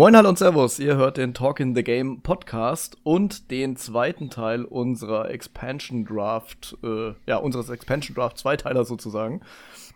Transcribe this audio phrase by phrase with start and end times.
[0.00, 0.78] Moin, hallo und Servus.
[0.78, 6.74] Ihr hört den Talk in the Game Podcast und den zweiten Teil unserer Expansion Draft,
[6.82, 9.42] äh, ja, unseres Expansion Draft Zweiteiler sozusagen.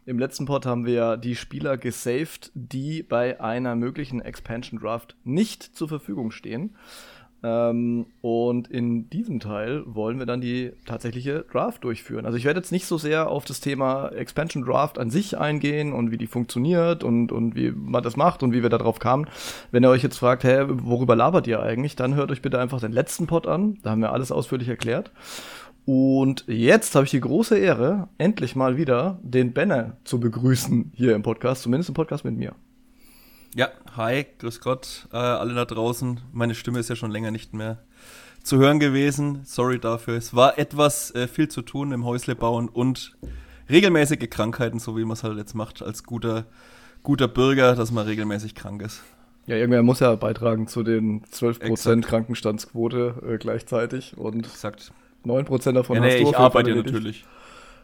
[0.05, 5.75] Im letzten Pod haben wir die Spieler gesaved, die bei einer möglichen Expansion Draft nicht
[5.75, 6.77] zur Verfügung stehen.
[7.45, 12.25] Ähm, und in diesem Teil wollen wir dann die tatsächliche Draft durchführen.
[12.25, 15.93] Also ich werde jetzt nicht so sehr auf das Thema Expansion Draft an sich eingehen
[15.93, 19.27] und wie die funktioniert und, und wie man das macht und wie wir darauf kamen.
[19.71, 22.81] Wenn ihr euch jetzt fragt, hä, worüber labert ihr eigentlich, dann hört euch bitte einfach
[22.81, 23.77] den letzten Pod an.
[23.83, 25.11] Da haben wir alles ausführlich erklärt.
[25.85, 31.15] Und jetzt habe ich die große Ehre, endlich mal wieder den Benner zu begrüßen hier
[31.15, 32.55] im Podcast, zumindest im Podcast mit mir.
[33.57, 36.21] Ja, hi, grüß Gott, äh, alle da draußen.
[36.33, 37.79] Meine Stimme ist ja schon länger nicht mehr
[38.43, 39.43] zu hören gewesen.
[39.45, 40.17] Sorry dafür.
[40.17, 43.17] Es war etwas äh, viel zu tun im Häusle bauen und
[43.71, 46.47] regelmäßige Krankheiten, so wie man es halt jetzt macht als guter,
[47.05, 49.05] guter Bürger, dass man regelmäßig krank ist.
[49.47, 52.07] Ja, irgendwer muss ja beitragen zu den 12% Exakt.
[52.07, 54.93] Krankenstandsquote äh, gleichzeitig und Exakt.
[55.25, 56.31] 9% davon ja, nee, hast du.
[56.31, 57.25] Ich arbeite natürlich.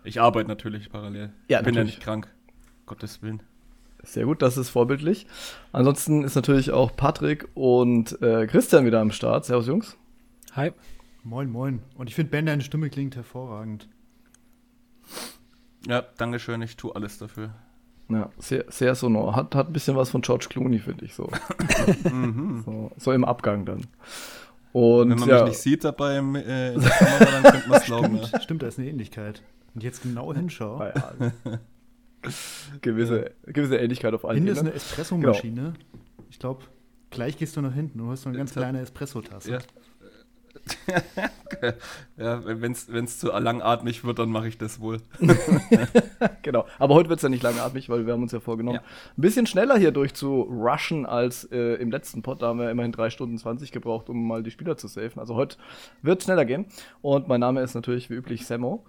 [0.02, 1.30] Ich arbeite natürlich parallel.
[1.46, 1.76] Ja, ich bin natürlich.
[1.76, 2.28] ja nicht krank.
[2.86, 3.40] Gottes Willen.
[4.02, 5.26] Sehr gut, das ist vorbildlich.
[5.72, 9.44] Ansonsten ist natürlich auch Patrick und äh, Christian wieder am Start.
[9.44, 9.96] Servus, Jungs.
[10.52, 10.72] Hi.
[11.22, 11.82] Moin, moin.
[11.96, 13.88] Und ich finde, Ben, deine Stimme klingt hervorragend.
[15.86, 16.62] Ja, danke schön.
[16.62, 17.54] Ich tue alles dafür.
[18.08, 19.36] Ja, sehr, sehr sonor.
[19.36, 21.30] Hat, hat ein bisschen was von George Clooney, finde ich so.
[22.10, 22.62] Mhm.
[22.64, 22.90] so.
[22.96, 23.12] so.
[23.12, 23.86] im Abgang dann.
[24.72, 25.40] Und, Wenn man ja.
[25.42, 28.24] mich nicht sieht dabei im, äh, in der Kamera, dann könnte man es glauben.
[28.24, 29.42] Stimmt, stimmt, da ist eine Ähnlichkeit.
[29.74, 30.92] Und jetzt genau hinschauen.
[30.94, 31.60] Ja,
[32.80, 33.52] gewisse, ja.
[33.52, 35.54] gewisse Ähnlichkeit auf allen Hinten ist eine Espressomaschine.
[35.54, 35.72] Genau.
[36.30, 36.64] Ich glaube,
[37.10, 39.50] gleich gehst du nach hinten und hast so eine ganz kleine Espresso-Tasse.
[39.52, 39.58] Ja.
[42.16, 44.98] Ja, wenn es zu langatmig wird, dann mache ich das wohl.
[46.42, 46.66] genau.
[46.78, 48.82] Aber heute wird es ja nicht langatmig, weil wir haben uns ja vorgenommen, ja.
[49.16, 52.42] ein bisschen schneller hier durchzurushen als äh, im letzten Pod.
[52.42, 55.20] Da haben wir immerhin 3 Stunden 20 gebraucht, um mal die Spieler zu safen.
[55.20, 55.56] Also heute
[56.02, 56.66] wird es schneller gehen.
[57.02, 58.84] Und mein Name ist natürlich wie üblich Sammo.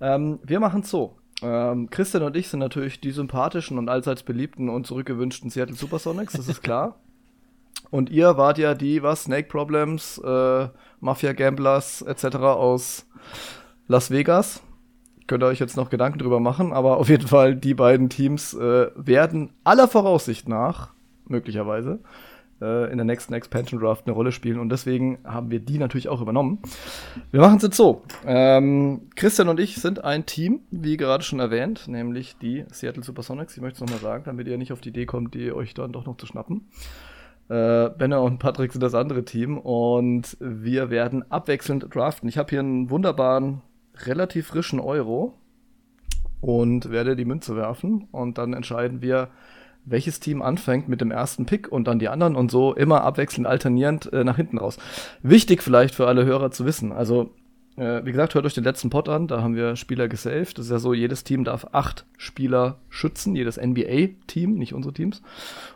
[0.00, 1.16] Ähm, wir machen es so.
[1.42, 6.32] Ähm, Christian und ich sind natürlich die sympathischen und allseits beliebten und zurückgewünschten Seattle Supersonics,
[6.32, 6.98] das ist klar.
[7.90, 10.68] und ihr wart ja die, was, Snake Problems, äh,
[11.00, 12.36] Mafia Gamblers etc.
[12.36, 13.06] aus
[13.88, 14.62] Las Vegas.
[15.26, 18.54] Könnt ihr euch jetzt noch Gedanken drüber machen, aber auf jeden Fall, die beiden Teams
[18.54, 20.90] äh, werden aller Voraussicht nach,
[21.26, 21.98] möglicherweise,
[22.60, 26.08] äh, in der nächsten Expansion Draft eine Rolle spielen und deswegen haben wir die natürlich
[26.08, 26.60] auch übernommen.
[27.30, 28.02] Wir machen es jetzt so.
[28.24, 33.56] Ähm, Christian und ich sind ein Team, wie gerade schon erwähnt, nämlich die Seattle Supersonics.
[33.56, 35.92] Ich möchte es nochmal sagen, damit ihr nicht auf die Idee kommt, die euch dann
[35.92, 36.68] doch noch zu schnappen.
[37.48, 42.28] Äh, Benner und Patrick sind das andere Team und wir werden abwechselnd draften.
[42.28, 43.62] Ich habe hier einen wunderbaren,
[44.04, 45.34] relativ frischen Euro
[46.40, 49.28] und werde die Münze werfen und dann entscheiden wir,
[49.84, 53.46] welches Team anfängt mit dem ersten Pick und dann die anderen und so immer abwechselnd
[53.46, 54.78] alternierend äh, nach hinten raus.
[55.22, 56.92] Wichtig vielleicht für alle Hörer zu wissen.
[56.92, 57.30] Also,
[57.76, 60.58] äh, wie gesagt, hört euch den letzten Pod an, da haben wir Spieler gesaved.
[60.58, 65.22] Das ist ja so, jedes Team darf acht Spieler schützen, jedes NBA-Team, nicht unsere Teams.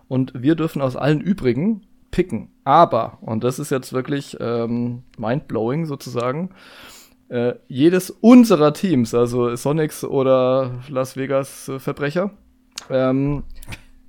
[0.08, 2.48] Und wir dürfen aus allen übrigen picken.
[2.64, 6.50] Aber, und das ist jetzt wirklich ähm, mindblowing sozusagen,
[7.28, 12.32] äh, jedes unserer Teams, also Sonics oder Las Vegas äh, Verbrecher,
[12.88, 13.44] ähm,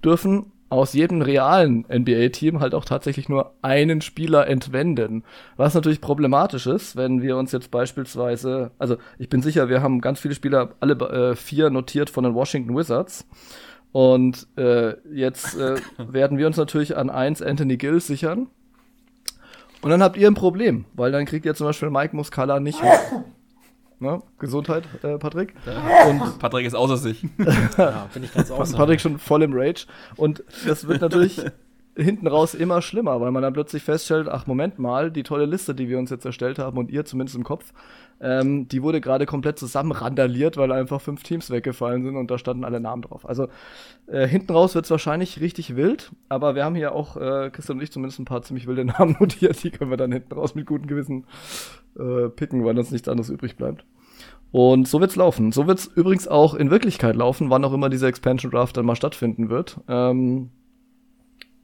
[0.04, 5.24] dürfen aus jedem realen NBA-Team halt auch tatsächlich nur einen Spieler entwenden.
[5.58, 10.00] Was natürlich problematisch ist, wenn wir uns jetzt beispielsweise, also ich bin sicher, wir haben
[10.00, 13.28] ganz viele Spieler, alle äh, vier notiert von den Washington Wizards.
[13.92, 18.48] Und äh, jetzt äh, werden wir uns natürlich an eins Anthony Gill sichern.
[19.82, 22.82] Und dann habt ihr ein Problem, weil dann kriegt ihr zum Beispiel Mike Muscala nicht.
[24.02, 24.20] Ne?
[24.40, 25.54] Gesundheit, äh, Patrick.
[25.64, 26.08] Ja.
[26.08, 27.24] Und Patrick ist außer sich.
[27.78, 28.76] ja, bin ich ganz außer.
[28.76, 29.86] Patrick schon voll im Rage.
[30.16, 31.40] Und das wird natürlich
[31.96, 35.76] hinten raus immer schlimmer, weil man dann plötzlich feststellt, ach Moment mal, die tolle Liste,
[35.76, 37.74] die wir uns jetzt erstellt haben und ihr zumindest im Kopf,
[38.22, 42.38] ähm, die wurde gerade komplett zusammen randaliert, weil einfach fünf Teams weggefallen sind und da
[42.38, 43.28] standen alle Namen drauf.
[43.28, 43.48] Also
[44.08, 47.78] äh, hinten raus wird es wahrscheinlich richtig wild, aber wir haben hier auch, äh, Christian
[47.78, 50.56] und ich zumindest ein paar ziemlich wilde Namen notiert, die können wir dann hinten raus
[50.56, 51.26] mit gutem Gewissen
[52.00, 53.84] äh, picken, weil uns nichts anderes übrig bleibt.
[54.52, 55.52] Und so wird's laufen.
[55.52, 58.96] So wird's übrigens auch in Wirklichkeit laufen, wann auch immer dieser Expansion Draft dann mal
[58.96, 59.80] stattfinden wird.
[59.88, 60.50] Ähm,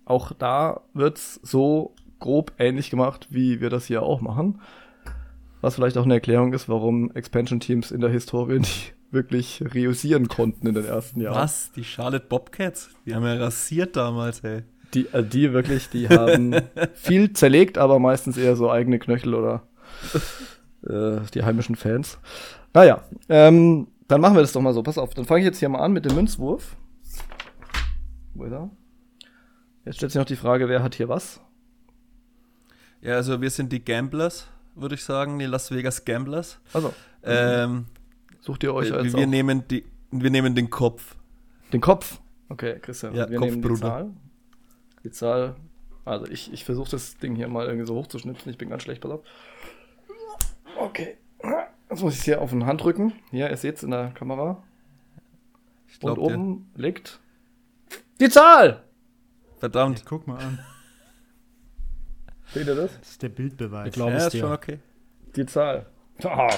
[0.10, 4.62] auch da wird's so grob ähnlich gemacht, wie wir das hier auch machen.
[5.62, 10.28] Was vielleicht auch eine Erklärung ist, warum Expansion Teams in der Historie nicht wirklich reüssieren
[10.28, 11.36] konnten in den ersten Jahren.
[11.36, 11.72] Was?
[11.72, 12.90] Die Charlotte Bobcats?
[13.06, 14.64] Die haben ja rasiert damals, ey.
[14.94, 16.56] Die, äh, die wirklich, die haben
[16.94, 19.64] viel zerlegt, aber meistens eher so eigene Knöchel oder
[20.88, 22.20] äh, die heimischen Fans.
[22.74, 24.84] Naja, ähm, dann machen wir das doch mal so.
[24.84, 26.76] Pass auf, dann fange ich jetzt hier mal an mit dem Münzwurf.
[28.34, 28.70] Wo ist er?
[29.88, 31.40] Jetzt stellt sich noch die Frage, wer hat hier was?
[33.00, 36.60] Ja, also wir sind die Gamblers, würde ich sagen, die Las Vegas Gamblers.
[36.74, 36.94] Also,
[37.24, 37.86] Ähm,
[38.42, 41.16] sucht ihr euch wir, als wir auch nehmen die, wir nehmen den Kopf.
[41.72, 42.20] den Kopf?
[42.50, 43.80] Okay, Christian, Ja, wir Kopf, nehmen die Bruder.
[43.80, 44.10] Zahl.
[45.06, 45.56] Die Zahl,
[46.04, 49.00] also ich, ich versuche das Ding hier mal irgendwie so hochzuschnipsen, ich bin ganz schlecht,
[49.02, 49.22] pass auf.
[50.78, 51.16] Okay,
[51.90, 53.14] jetzt muss ich es hier auf den Handrücken.
[53.32, 54.62] Hier, ihr seht es in der Kamera.
[55.88, 57.22] Ich Und oben liegt
[58.20, 58.84] die Zahl!
[59.60, 60.04] Verdammt.
[60.06, 60.60] Guck mal an.
[62.54, 62.98] Seht ihr das?
[63.00, 63.86] Das ist der Bildbeweis.
[63.86, 64.56] Wir glauben Ja, es ist schon dir.
[64.56, 64.80] okay.
[65.36, 65.86] Die Zahl.
[66.24, 66.50] Ah,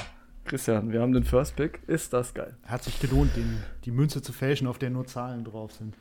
[0.45, 1.81] Christian, wir haben den First Pick.
[1.87, 2.55] Ist das geil?
[2.65, 5.95] Hat sich gelohnt, den, die Münze zu fälschen, auf der nur Zahlen drauf sind.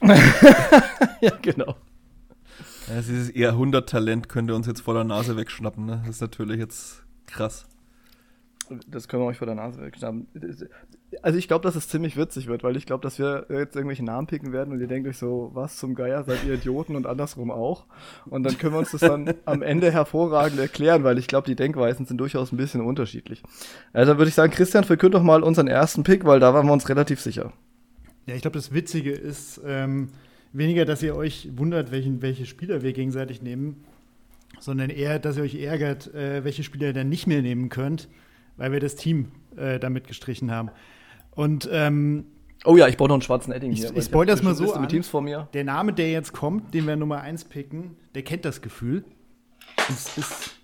[1.20, 1.76] ja, genau.
[2.88, 5.86] Ja, dieses Jahrhunderttalent könnte uns jetzt vor der Nase wegschnappen.
[5.86, 6.02] Ne?
[6.06, 7.66] Das ist natürlich jetzt krass.
[8.86, 10.26] Das können wir euch vor der Nase wegschnappen.
[11.22, 14.04] Also ich glaube, dass es ziemlich witzig wird, weil ich glaube, dass wir jetzt irgendwelche
[14.04, 17.06] Namen picken werden und ihr denkt euch so, was zum Geier, seid ihr Idioten und
[17.06, 17.86] andersrum auch.
[18.26, 21.56] Und dann können wir uns das dann am Ende hervorragend erklären, weil ich glaube, die
[21.56, 23.42] Denkweisen sind durchaus ein bisschen unterschiedlich.
[23.92, 26.72] Also würde ich sagen, Christian, verkünd doch mal unseren ersten Pick, weil da waren wir
[26.72, 27.52] uns relativ sicher.
[28.26, 30.10] Ja, ich glaube, das Witzige ist ähm,
[30.52, 33.84] weniger, dass ihr euch wundert, welchen, welche Spieler wir gegenseitig nehmen,
[34.60, 38.08] sondern eher, dass ihr euch ärgert, äh, welche Spieler ihr dann nicht mehr nehmen könnt,
[38.56, 40.70] weil wir das Team äh, damit gestrichen haben.
[41.38, 42.24] Und ähm,
[42.64, 43.90] Oh ja, ich brauche noch einen schwarzen Edding Ich- hier.
[43.90, 44.88] ich weil spoil das mal so an.
[44.88, 45.48] Teams vor mir.
[45.52, 49.04] der Name, der jetzt kommt, den wir Nummer 1 picken, der kennt das Gefühl.
[49.88, 50.56] Es ist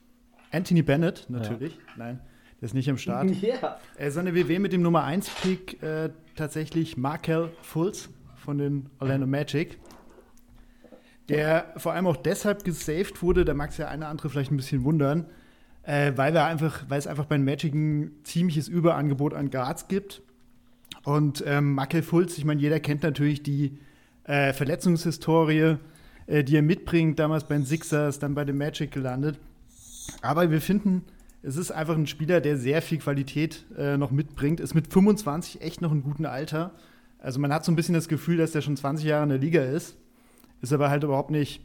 [0.51, 1.79] Anthony Bennett, natürlich.
[1.97, 2.19] Nein,
[2.61, 3.31] der ist nicht am Start.
[3.41, 3.79] Ja.
[3.97, 8.91] Äh, sondern wir wählen mit dem Nummer 1 Pick äh, tatsächlich Markel Fultz von den
[8.99, 9.79] Orlando Magic.
[11.29, 14.57] Der vor allem auch deshalb gesaved wurde, da mag es ja eine andere vielleicht ein
[14.57, 15.27] bisschen wundern,
[15.85, 19.87] äh, weil, wir einfach, weil es einfach bei den Magic ein ziemliches Überangebot an Guards
[19.89, 20.21] gibt.
[21.05, 23.79] Und ähm, Markel Fultz, ich meine, jeder kennt natürlich die
[24.25, 25.77] äh, Verletzungshistorie,
[26.27, 29.39] äh, die er mitbringt, damals bei den Sixers, dann bei den Magic gelandet.
[30.23, 31.03] Aber wir finden,
[31.43, 35.61] es ist einfach ein Spieler, der sehr viel Qualität äh, noch mitbringt, ist mit 25
[35.61, 36.73] echt noch ein guten Alter.
[37.19, 39.39] Also man hat so ein bisschen das Gefühl, dass der schon 20 Jahre in der
[39.39, 39.97] Liga ist.
[40.63, 41.63] Ist aber halt überhaupt nicht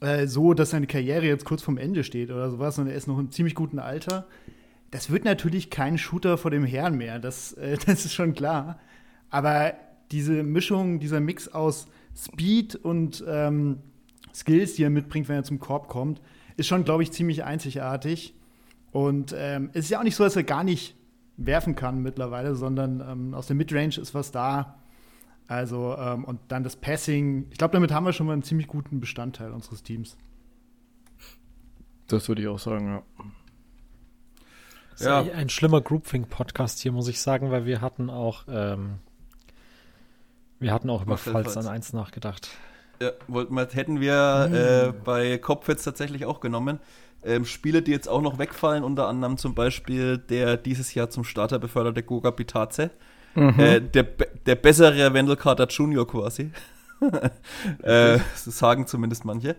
[0.00, 3.08] äh, so, dass seine Karriere jetzt kurz vorm Ende steht oder sowas, sondern er ist
[3.08, 4.26] noch in ziemlich gutem Alter.
[4.90, 8.78] Das wird natürlich kein Shooter vor dem Herrn mehr, das, äh, das ist schon klar.
[9.30, 9.74] Aber
[10.10, 11.86] diese Mischung, dieser Mix aus
[12.16, 13.80] Speed und ähm,
[14.34, 16.20] Skills, die er mitbringt, wenn er zum Korb kommt,
[16.56, 18.34] ist schon, glaube ich, ziemlich einzigartig.
[18.90, 20.96] Und ähm, es ist ja auch nicht so, dass er gar nicht
[21.36, 24.78] werfen kann mittlerweile, sondern ähm, aus der Midrange ist was da.
[25.46, 27.46] Also, ähm, und dann das Passing.
[27.50, 30.16] Ich glaube, damit haben wir schon mal einen ziemlich guten Bestandteil unseres Teams.
[32.06, 33.02] Das würde ich auch sagen, ja.
[34.98, 35.20] Das ist Ja.
[35.20, 38.96] ein- ein schlimmer Groupthink-Podcast hier, muss ich sagen, weil wir hatten auch, ähm,
[40.58, 42.48] wir hatten auch über Falls an 1 nachgedacht.
[43.00, 46.80] Ja, wollten wir, hätten wir äh, bei Kopf jetzt tatsächlich auch genommen.
[47.24, 51.22] Ähm, Spiele, die jetzt auch noch wegfallen, unter anderem zum Beispiel der dieses Jahr zum
[51.24, 52.90] Starter beförderte Goga Bitaze.
[53.36, 54.02] Äh, der,
[54.46, 56.06] der bessere Wendell Carter Jr.
[56.08, 56.50] quasi.
[57.82, 59.54] äh, das sagen zumindest manche.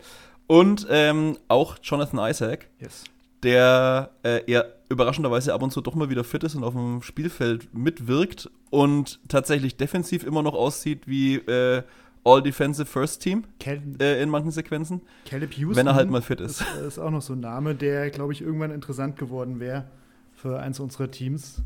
[0.48, 3.06] Und ähm, auch Jonathan Isaac, Yes.
[3.44, 7.02] der äh, eher überraschenderweise ab und zu doch mal wieder fit ist und auf dem
[7.02, 11.84] Spielfeld mitwirkt und tatsächlich defensiv immer noch aussieht wie äh,
[12.24, 15.78] All-Defensive First Team Cal äh, in manchen Sequenzen, Caleb Houston.
[15.78, 16.62] wenn er halt mal fit ist.
[16.62, 19.86] ist, ist auch noch so ein Name, der, glaube ich, irgendwann interessant geworden wäre
[20.34, 21.62] für eins unserer Teams.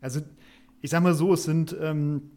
[0.00, 0.20] Also,
[0.82, 2.30] ich sag mal so, es sind ähm,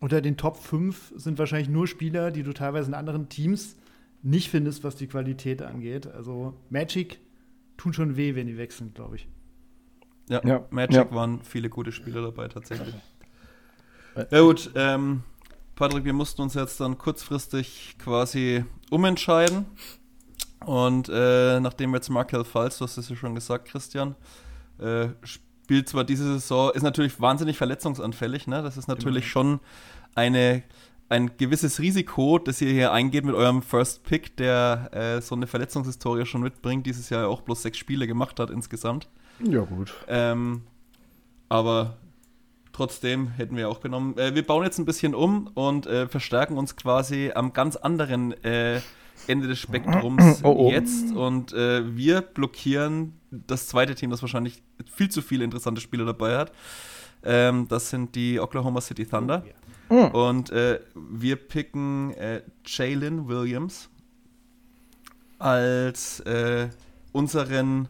[0.00, 3.76] unter den Top 5 sind wahrscheinlich nur Spieler, die du teilweise in anderen Teams
[4.22, 6.06] nicht findest, was die Qualität angeht.
[6.06, 7.20] Also, Magic
[7.76, 9.28] tun schon weh, wenn die wechseln, glaube ich.
[10.30, 11.14] Ja, Ja, Magic ja.
[11.14, 12.94] waren viele gute Spieler dabei tatsächlich.
[14.14, 15.24] Äh, Ja gut, ähm,
[15.74, 19.66] Patrick, wir mussten uns jetzt dann kurzfristig quasi umentscheiden.
[20.64, 24.14] Und äh, nachdem jetzt Markel Falls, du hast es ja schon gesagt, Christian,
[24.78, 28.62] äh, spielt zwar diese Saison, ist natürlich wahnsinnig verletzungsanfällig, ne?
[28.62, 29.60] Das ist natürlich schon
[30.14, 30.62] eine,
[31.08, 35.46] ein gewisses Risiko, das ihr hier eingeht mit eurem First Pick, der äh, so eine
[35.46, 39.08] Verletzungshistorie schon mitbringt, dieses Jahr auch bloß sechs Spiele gemacht hat insgesamt.
[39.42, 39.92] Ja, gut.
[40.08, 40.62] Ähm,
[41.48, 41.96] aber
[42.72, 44.16] trotzdem hätten wir auch genommen.
[44.18, 48.32] Äh, wir bauen jetzt ein bisschen um und äh, verstärken uns quasi am ganz anderen
[48.44, 48.80] äh,
[49.26, 50.70] Ende des Spektrums Oh, oh.
[50.70, 51.12] jetzt.
[51.12, 56.36] Und äh, wir blockieren das zweite Team, das wahrscheinlich viel zu viele interessante Spieler dabei
[56.36, 56.52] hat.
[57.22, 59.44] Ähm, das sind die Oklahoma City Thunder.
[59.90, 63.90] Und äh, wir picken äh, Jalen Williams
[65.40, 66.68] als äh,
[67.10, 67.88] unseren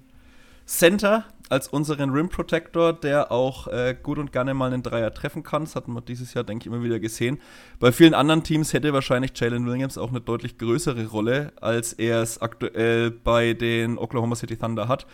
[0.64, 5.42] Center als unseren Rim Protector, der auch äh, gut und gerne mal einen Dreier treffen
[5.42, 5.64] kann.
[5.64, 7.38] Das hatten wir dieses Jahr, denke ich, immer wieder gesehen.
[7.80, 12.22] Bei vielen anderen Teams hätte wahrscheinlich Jalen Williams auch eine deutlich größere Rolle, als er
[12.22, 15.06] es aktuell bei den Oklahoma City Thunder hat.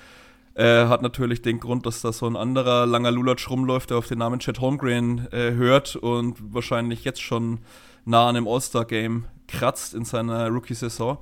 [0.55, 4.07] Äh, hat natürlich den Grund, dass da so ein anderer langer Lulatsch rumläuft, der auf
[4.07, 7.59] den Namen Chad Holmgren äh, hört und wahrscheinlich jetzt schon
[8.05, 11.19] nah an einem All-Star-Game kratzt in seiner Rookie-Saison.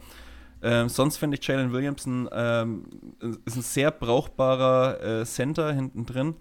[0.64, 2.84] Ähm, sonst finde ich Jalen Williamson ähm,
[3.44, 6.36] ist ein sehr brauchbarer äh, Center hinten drin.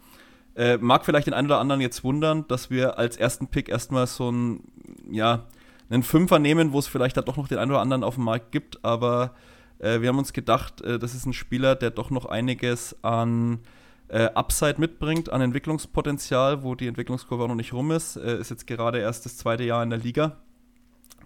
[0.55, 4.07] Äh, mag vielleicht den einen oder anderen jetzt wundern, dass wir als ersten Pick erstmal
[4.07, 4.63] so ein,
[5.11, 5.43] ja,
[5.89, 8.23] einen Fünfer nehmen, wo es vielleicht da doch noch den einen oder anderen auf dem
[8.23, 9.33] Markt gibt, aber
[9.79, 13.59] äh, wir haben uns gedacht, äh, das ist ein Spieler, der doch noch einiges an
[14.07, 18.15] äh, Upside mitbringt, an Entwicklungspotenzial, wo die Entwicklungskurve auch noch nicht rum ist.
[18.15, 20.37] ist jetzt gerade erst das zweite Jahr in der Liga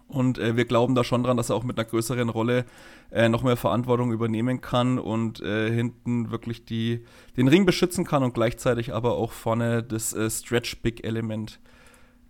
[0.07, 2.65] und äh, wir glauben da schon dran, dass er auch mit einer größeren Rolle
[3.11, 7.03] äh, noch mehr Verantwortung übernehmen kann und äh, hinten wirklich die,
[7.35, 11.59] den Ring beschützen kann und gleichzeitig aber auch vorne das äh, Stretch-Big-Element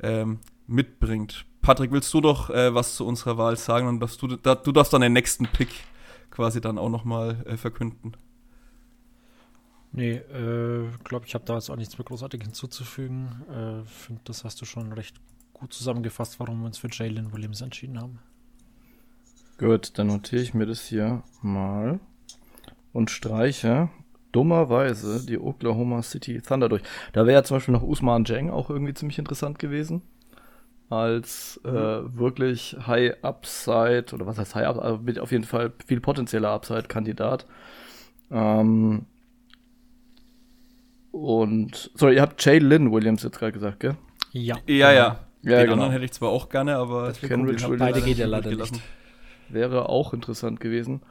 [0.02, 1.46] ähm, mitbringt.
[1.62, 4.72] Patrick, willst du doch äh, was zu unserer Wahl sagen und dass du, da, du
[4.72, 5.70] darfst dann den nächsten Pick
[6.32, 8.18] quasi dann auch nochmal äh, verkünden.
[9.92, 13.84] Nee, äh, glaube ich, habe da jetzt auch nichts mehr großartig hinzuzufügen.
[13.86, 15.16] Finde, das hast du schon recht
[15.60, 18.20] gut zusammengefasst, warum wir uns für Jalen Williams entschieden haben.
[19.58, 22.00] Gut, dann notiere ich mir das hier mal
[22.94, 23.90] und streiche
[24.32, 26.84] dummerweise die Oklahoma City Thunder durch.
[27.14, 30.04] Da wäre ja zum Beispiel noch Usman Jang auch irgendwie ziemlich interessant gewesen.
[30.90, 32.18] Als äh, mhm.
[32.18, 36.52] wirklich High Upside, oder was heißt High Upside, also mit auf jeden Fall viel potenzieller
[36.52, 37.46] Upside-Kandidat.
[38.32, 39.06] Ähm,
[41.12, 43.98] und, sorry, ihr habt Jay Lynn Williams jetzt gerade gesagt, gell?
[44.32, 44.58] Ja.
[44.68, 45.27] Ja, ja.
[45.44, 45.74] Ja, Den genau.
[45.74, 48.82] anderen hätte ich zwar auch gerne, aber Kenrich Williams beide geht ja leider nicht.
[49.50, 51.02] Wäre auch interessant gewesen.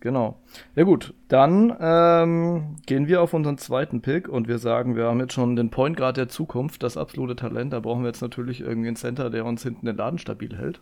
[0.00, 0.40] Genau.
[0.74, 5.20] Ja gut, dann ähm, gehen wir auf unseren zweiten Pick und wir sagen, wir haben
[5.20, 7.72] jetzt schon den Point Guard der Zukunft, das absolute Talent.
[7.72, 10.80] Da brauchen wir jetzt natürlich irgendwie einen Center, der uns hinten den Laden stabil hält,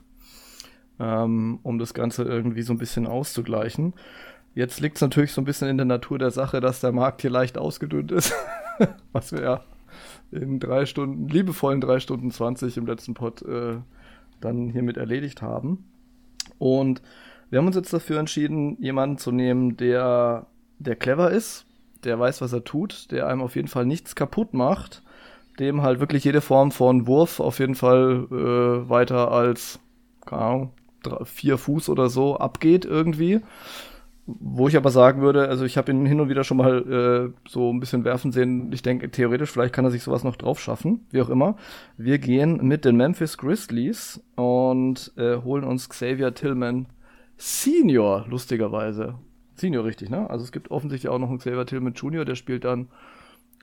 [0.98, 3.94] ähm, um das Ganze irgendwie so ein bisschen auszugleichen.
[4.54, 7.22] Jetzt liegt es natürlich so ein bisschen in der Natur der Sache, dass der Markt
[7.22, 8.34] hier leicht ausgedünnt ist,
[9.12, 9.64] was wir ja
[10.34, 13.76] in drei Stunden, liebevollen drei Stunden 20 im letzten Pod äh,
[14.40, 15.84] dann hiermit erledigt haben.
[16.58, 17.02] Und
[17.50, 20.46] wir haben uns jetzt dafür entschieden, jemanden zu nehmen, der,
[20.78, 21.66] der clever ist,
[22.04, 25.02] der weiß, was er tut, der einem auf jeden Fall nichts kaputt macht,
[25.58, 29.78] dem halt wirklich jede Form von Wurf auf jeden Fall äh, weiter als,
[30.26, 30.70] keine Ahnung,
[31.02, 33.40] drei, vier Fuß oder so abgeht irgendwie.
[34.26, 37.48] Wo ich aber sagen würde, also ich habe ihn hin und wieder schon mal äh,
[37.48, 38.72] so ein bisschen werfen sehen.
[38.72, 41.56] Ich denke, theoretisch, vielleicht kann er sich sowas noch drauf schaffen, wie auch immer.
[41.98, 46.86] Wir gehen mit den Memphis Grizzlies und äh, holen uns Xavier Tillman
[47.36, 49.18] Senior, lustigerweise.
[49.56, 50.30] Senior, richtig, ne?
[50.30, 52.88] Also es gibt offensichtlich auch noch einen Xavier Tillman Junior, der spielt dann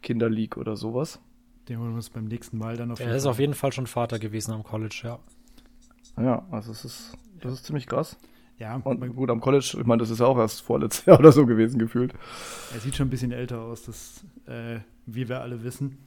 [0.03, 1.19] Kinderleague oder sowas.
[1.69, 3.87] Den holen wir uns beim nächsten Mal dann auf Er ist auf jeden Fall schon
[3.87, 5.19] Vater gewesen am College, ja.
[6.21, 8.17] Ja, also es ist, das ist ziemlich krass.
[8.61, 8.75] Ja.
[8.75, 11.47] Und gut, am College, ich meine, das ist ja auch erst vorletztes Jahr oder so
[11.47, 12.13] gewesen gefühlt.
[12.71, 15.97] Er sieht schon ein bisschen älter aus, das, äh, wie wir alle wissen.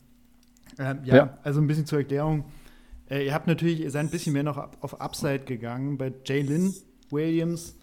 [0.79, 2.45] Ähm, ja, ja, also ein bisschen zur Erklärung.
[3.11, 5.99] Äh, ihr habt natürlich, ihr seid ein bisschen mehr noch auf Upside gegangen.
[5.99, 6.73] Bei Jalen
[7.11, 7.77] Williams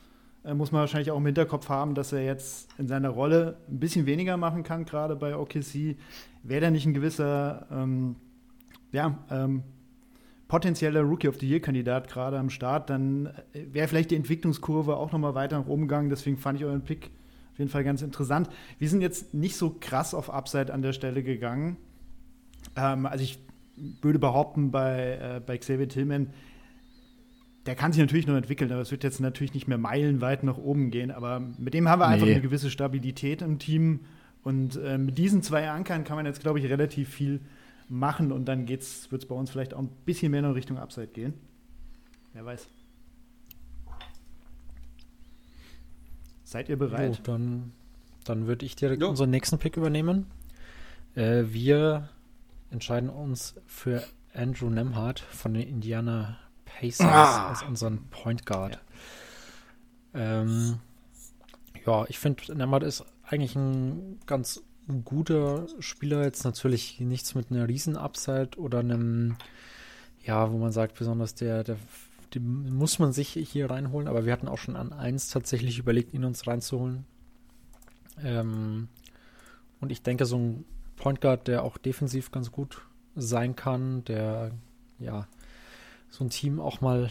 [0.45, 3.77] äh, muss man wahrscheinlich auch im Hinterkopf haben, dass er jetzt in seiner Rolle ein
[3.77, 5.97] bisschen weniger machen kann, gerade bei OKC.
[6.43, 8.15] Wäre da nicht ein gewisser, ähm,
[8.93, 9.63] ja, ähm,
[10.51, 15.13] potenzieller Rookie of the Year-Kandidat gerade am Start, dann äh, wäre vielleicht die Entwicklungskurve auch
[15.13, 16.09] nochmal weiter nach oben gegangen.
[16.09, 17.09] Deswegen fand ich euren Pick
[17.53, 18.49] auf jeden Fall ganz interessant.
[18.77, 21.77] Wir sind jetzt nicht so krass auf Upside an der Stelle gegangen.
[22.75, 23.39] Ähm, also ich
[24.01, 26.33] würde behaupten, bei, äh, bei Xavier Tillman,
[27.65, 30.57] der kann sich natürlich noch entwickeln, aber es wird jetzt natürlich nicht mehr meilenweit nach
[30.57, 31.11] oben gehen.
[31.11, 32.15] Aber mit dem haben wir nee.
[32.15, 34.01] einfach eine gewisse Stabilität im Team.
[34.43, 37.39] Und äh, mit diesen zwei Ankern kann man jetzt, glaube ich, relativ viel
[37.91, 41.07] machen und dann wird es bei uns vielleicht auch ein bisschen mehr in Richtung Upside
[41.07, 41.33] gehen.
[42.33, 42.67] Wer weiß.
[46.43, 47.17] Seid ihr bereit?
[47.17, 47.71] Jo, dann
[48.23, 49.09] dann würde ich direkt jo.
[49.09, 50.27] unseren nächsten Pick übernehmen.
[51.15, 52.09] Äh, wir
[52.69, 57.49] entscheiden uns für Andrew Nemhardt von den Indiana Pacers ah.
[57.49, 58.79] als unseren Point Guard.
[60.13, 60.79] Ja, ähm,
[61.85, 67.67] ja ich finde, Nemhardt ist eigentlich ein ganz guter Spieler, jetzt natürlich nichts mit einer
[67.67, 69.35] Riesen-Upside oder einem,
[70.23, 71.77] ja, wo man sagt, besonders der, der,
[72.33, 76.13] den muss man sich hier reinholen, aber wir hatten auch schon an eins tatsächlich überlegt,
[76.13, 77.05] ihn uns reinzuholen.
[78.23, 78.87] Ähm,
[79.79, 82.81] und ich denke, so ein Point Guard, der auch defensiv ganz gut
[83.15, 84.51] sein kann, der,
[84.99, 85.27] ja,
[86.09, 87.09] so ein Team auch mal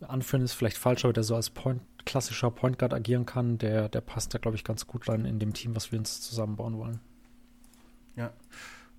[0.00, 3.88] anführen ist vielleicht falsch, aber der so als Point klassischer Point Guard agieren kann, der,
[3.90, 6.78] der passt da, glaube ich, ganz gut rein in dem Team, was wir uns zusammenbauen
[6.78, 7.00] wollen.
[8.18, 8.32] Ja.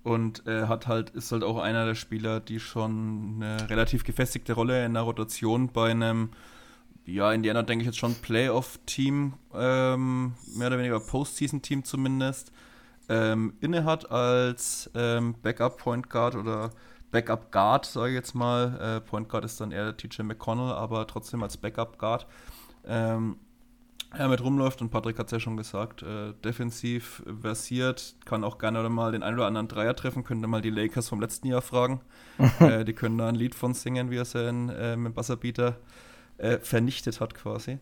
[0.02, 4.54] Und er hat halt, ist halt auch einer der Spieler, die schon eine relativ gefestigte
[4.54, 6.30] Rolle in der Rotation bei einem,
[7.06, 12.54] ja, Indiana denke ich jetzt schon Playoff-Team, ähm, mehr oder weniger Postseason-Team zumindest,
[13.10, 16.72] ähm, inne hat als ähm, Backup-Point Guard oder
[17.12, 18.80] Backup Guard, sage ich jetzt mal.
[18.80, 22.26] Äh, Point Guard ist dann eher TJ McConnell, aber trotzdem als Backup Guard.
[22.86, 23.38] Ähm,
[24.12, 28.58] er mit rumläuft und Patrick hat es ja schon gesagt, äh, defensiv versiert, kann auch
[28.58, 31.62] gerne mal den einen oder anderen Dreier treffen, könnte mal die Lakers vom letzten Jahr
[31.62, 32.02] fragen.
[32.60, 35.14] äh, die können da ein Lied von singen, wie er es ja in, äh, mit
[35.14, 35.78] Buzzerbeater
[36.38, 37.78] äh, vernichtet hat quasi.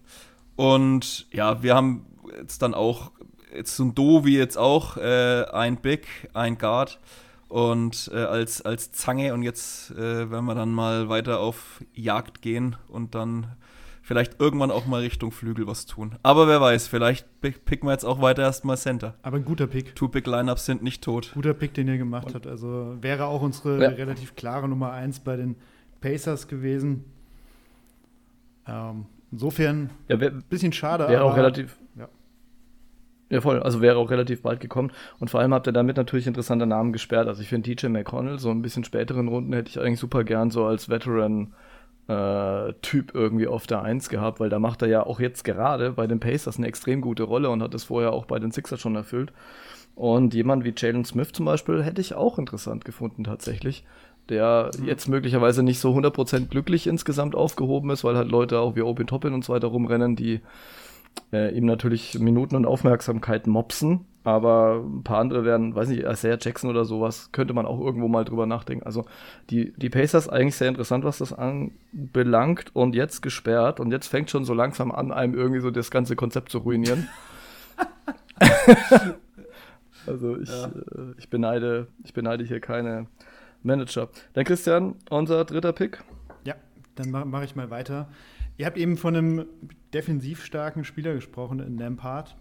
[0.55, 2.05] Und ja, wir haben
[2.37, 3.11] jetzt dann auch,
[3.55, 6.99] jetzt so ein Do wie jetzt auch, äh, ein Big, ein Guard
[7.47, 12.75] und äh, als, als Zange und jetzt werden wir dann mal weiter auf Jagd gehen
[12.89, 13.55] und dann
[14.07, 16.15] vielleicht irgendwann auch mal Richtung Flügel was tun.
[16.23, 19.15] Aber wer weiß, vielleicht picken wir jetzt auch weiter erstmal Center.
[19.21, 19.95] Aber ein guter Pick.
[19.95, 21.31] Two-Pick-Lineups sind nicht tot.
[21.33, 22.47] Guter Pick, den ihr gemacht habt.
[22.47, 23.89] Also wäre auch unsere ja.
[23.89, 25.57] relativ klare Nummer 1 bei den
[25.99, 27.03] Pacers gewesen.
[28.65, 31.09] Ähm, insofern ein ja, bisschen schade.
[31.09, 31.77] Wäre auch relativ.
[31.97, 32.07] Ja.
[33.29, 33.61] Ja, voll.
[33.61, 34.93] Also wäre auch relativ bald gekommen.
[35.19, 37.27] Und vor allem habt ihr damit natürlich interessante Namen gesperrt.
[37.27, 40.49] Also ich finde DJ McConnell, so ein bisschen späteren Runden hätte ich eigentlich super gern
[40.49, 41.53] so als Veteran
[42.07, 45.91] äh, Typ irgendwie auf der Eins gehabt, weil da macht er ja auch jetzt gerade
[45.91, 48.79] bei den Pacers eine extrem gute Rolle und hat es vorher auch bei den Sixers
[48.79, 49.33] schon erfüllt.
[49.95, 53.83] Und jemand wie Jalen Smith zum Beispiel hätte ich auch interessant gefunden tatsächlich,
[54.29, 54.85] der mhm.
[54.85, 59.05] jetzt möglicherweise nicht so 100% glücklich insgesamt aufgehoben ist, weil halt Leute auch wie Obi
[59.05, 60.41] Toppin und so weiter rumrennen, die
[61.31, 64.05] äh, ihm natürlich Minuten und Aufmerksamkeit mopsen.
[64.23, 68.09] Aber ein paar andere werden, weiß nicht, Isaiah Jackson oder sowas, könnte man auch irgendwo
[68.09, 68.85] mal drüber nachdenken.
[68.85, 69.05] Also
[69.49, 74.29] die, die Pacers eigentlich sehr interessant, was das anbelangt und jetzt gesperrt und jetzt fängt
[74.29, 77.07] schon so langsam an, einem irgendwie so das ganze Konzept zu ruinieren.
[80.05, 80.65] also ich, ja.
[80.65, 83.07] äh, ich beneide, ich beneide hier keine
[83.63, 84.09] Manager.
[84.33, 86.03] Dann Christian, unser dritter Pick.
[86.43, 86.55] Ja,
[86.95, 88.09] dann mache mach ich mal weiter.
[88.57, 89.45] Ihr habt eben von einem
[89.93, 92.35] defensiv starken Spieler gesprochen in Lampard.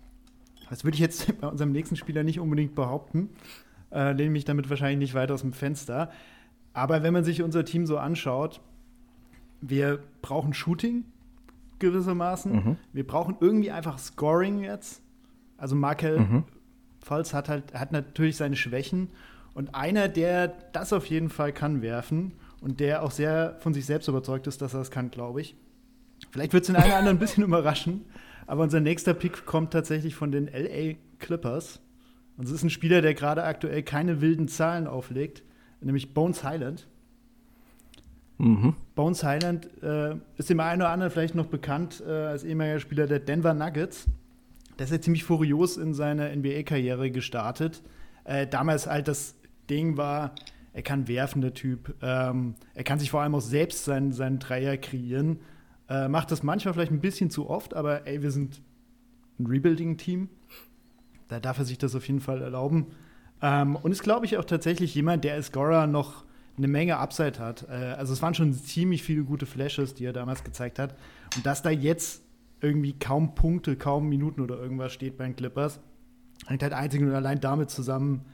[0.71, 3.31] Das würde ich jetzt bei unserem nächsten Spieler nicht unbedingt behaupten.
[3.93, 6.11] Äh, lehne mich damit wahrscheinlich nicht weit aus dem Fenster.
[6.73, 8.61] Aber wenn man sich unser Team so anschaut,
[9.61, 11.05] wir brauchen Shooting
[11.79, 12.53] gewissermaßen.
[12.53, 12.77] Mhm.
[12.93, 15.03] Wir brauchen irgendwie einfach Scoring jetzt.
[15.57, 16.45] Also Markel mhm.
[17.07, 19.11] Falls hat halt hat natürlich seine Schwächen
[19.55, 23.87] und einer, der das auf jeden Fall kann werfen und der auch sehr von sich
[23.87, 25.55] selbst überzeugt ist, dass er das kann, glaube ich,
[26.37, 28.05] Vielleicht wird es den einen oder anderen ein bisschen überraschen,
[28.47, 31.81] aber unser nächster Pick kommt tatsächlich von den LA Clippers.
[32.37, 35.43] Und es ist ein Spieler, der gerade aktuell keine wilden Zahlen auflegt,
[35.81, 36.89] nämlich Bones Highland.
[38.37, 38.75] Mhm.
[38.95, 43.07] Bones Highland äh, ist dem einen oder anderen vielleicht noch bekannt äh, als ehemaliger Spieler
[43.07, 44.05] der Denver Nuggets.
[44.79, 47.83] Der ist ja ziemlich furios in seiner NBA-Karriere gestartet.
[48.25, 49.37] Äh, damals halt das
[49.71, 50.35] Ding war,
[50.75, 51.95] er kann werfen, der Typ.
[52.03, 55.39] Ähm, er kann sich vor allem auch selbst seinen, seinen Dreier kreieren.
[55.89, 58.61] Äh, macht das manchmal vielleicht ein bisschen zu oft, aber ey, wir sind
[59.39, 60.29] ein Rebuilding-Team.
[61.29, 62.87] Da darf er sich das auf jeden Fall erlauben.
[63.43, 66.25] Ähm, und ist, glaube ich, auch tatsächlich jemand, der als Scorer noch
[66.57, 67.67] eine Menge Upside hat.
[67.69, 70.97] Äh, also es waren schon ziemlich viele gute Flashes, die er damals gezeigt hat.
[71.37, 72.23] Und dass da jetzt
[72.61, 75.81] irgendwie kaum Punkte, kaum Minuten oder irgendwas steht bei den Clippers,
[76.47, 78.25] hängt halt einzig und allein damit zusammen,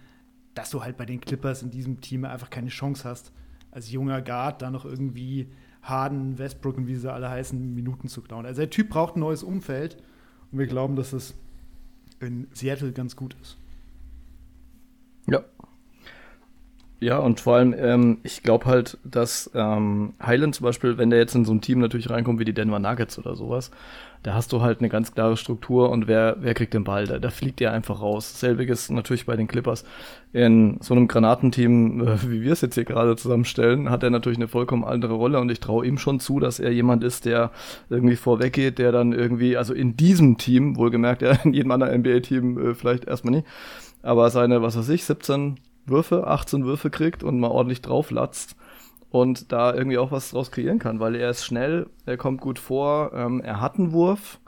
[0.54, 3.32] dass du halt bei den Clippers in diesem Team einfach keine Chance hast,
[3.70, 5.48] als junger Guard da noch irgendwie
[5.82, 8.46] Harden, Westbrook und wie sie alle heißen, Minuten zu klauen.
[8.46, 9.96] Also der Typ braucht ein neues Umfeld
[10.50, 11.34] und wir glauben, dass es
[12.20, 13.56] in Seattle ganz gut ist.
[15.26, 15.44] Ja.
[17.00, 21.18] Ja, und vor allem, ähm, ich glaube halt, dass ähm, Highland zum Beispiel, wenn der
[21.18, 23.72] jetzt in so ein Team natürlich reinkommt wie die Denver Nuggets oder sowas,
[24.22, 27.06] da hast du halt eine ganz klare Struktur und wer, wer kriegt den Ball?
[27.06, 28.38] Da, da fliegt der einfach raus.
[28.38, 29.84] Selbiges natürlich bei den Clippers.
[30.32, 34.38] In so einem Granatenteam, äh, wie wir es jetzt hier gerade zusammenstellen, hat er natürlich
[34.38, 37.50] eine vollkommen andere Rolle und ich traue ihm schon zu, dass er jemand ist, der
[37.90, 42.58] irgendwie vorweggeht, der dann irgendwie, also in diesem Team, wohlgemerkt, ja, in jedem anderen NBA-Team
[42.58, 43.46] äh, vielleicht erstmal nicht,
[44.02, 48.56] aber seine, was weiß ich, 17 Würfe, 18 Würfe kriegt und mal ordentlich drauflatzt
[49.12, 52.58] und da irgendwie auch was draus kreieren kann, weil er ist schnell, er kommt gut
[52.58, 54.40] vor, ähm, er hat einen Wurf.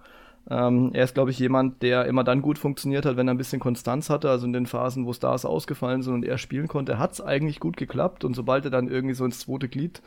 [0.50, 3.38] Ähm, er ist, glaube ich, jemand, der immer dann gut funktioniert hat, wenn er ein
[3.38, 6.98] bisschen Konstanz hatte, also in den Phasen, wo Stars ausgefallen sind und er spielen konnte,
[6.98, 10.03] hat es eigentlich gut geklappt und sobald er dann irgendwie so ins zweite Glied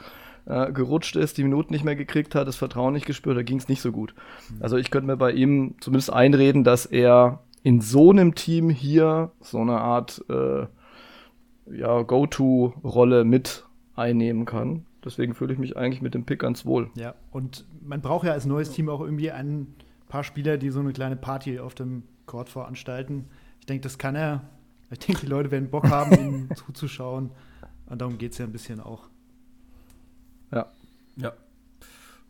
[0.46, 3.58] äh, gerutscht ist, die Minuten nicht mehr gekriegt hat, das Vertrauen nicht gespürt, da ging
[3.58, 4.14] es nicht so gut.
[4.50, 4.62] Mhm.
[4.62, 9.32] Also ich könnte mir bei ihm zumindest einreden, dass er in so einem Team hier
[9.40, 10.66] so eine Art äh,
[11.72, 13.67] ja, Go-To-Rolle mit
[13.98, 14.86] einnehmen kann.
[15.04, 16.90] Deswegen fühle ich mich eigentlich mit dem Pick ganz wohl.
[16.96, 19.76] Ja, und man braucht ja als neues Team auch irgendwie einen
[20.08, 23.26] paar Spieler, die so eine kleine Party auf dem Court veranstalten.
[23.60, 24.44] Ich denke, das kann er.
[24.90, 27.32] Ich denke, die Leute werden Bock haben, ihm zuzuschauen.
[27.88, 29.10] Und darum geht es ja ein bisschen auch.
[30.52, 30.68] Ja.
[31.16, 31.34] Ja.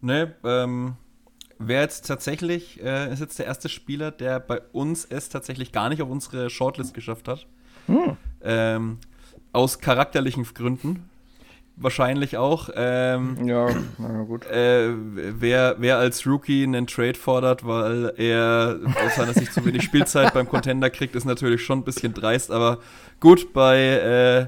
[0.01, 0.95] Ne, ähm,
[1.58, 5.89] wer jetzt tatsächlich, äh, ist jetzt der erste Spieler, der bei uns es tatsächlich gar
[5.89, 7.47] nicht auf unsere Shortlist geschafft hat.
[7.88, 8.17] Hm.
[8.41, 8.97] Ähm,
[9.53, 11.10] aus charakterlichen Gründen.
[11.79, 12.69] Wahrscheinlich auch.
[12.75, 14.45] Ähm, ja, na gut.
[14.47, 19.83] Äh, wer, wer als Rookie einen Trade fordert, weil er aus seiner Sicht zu wenig
[19.83, 22.49] Spielzeit beim Contender kriegt, ist natürlich schon ein bisschen dreist.
[22.49, 22.79] Aber
[23.19, 24.47] gut, bei, äh,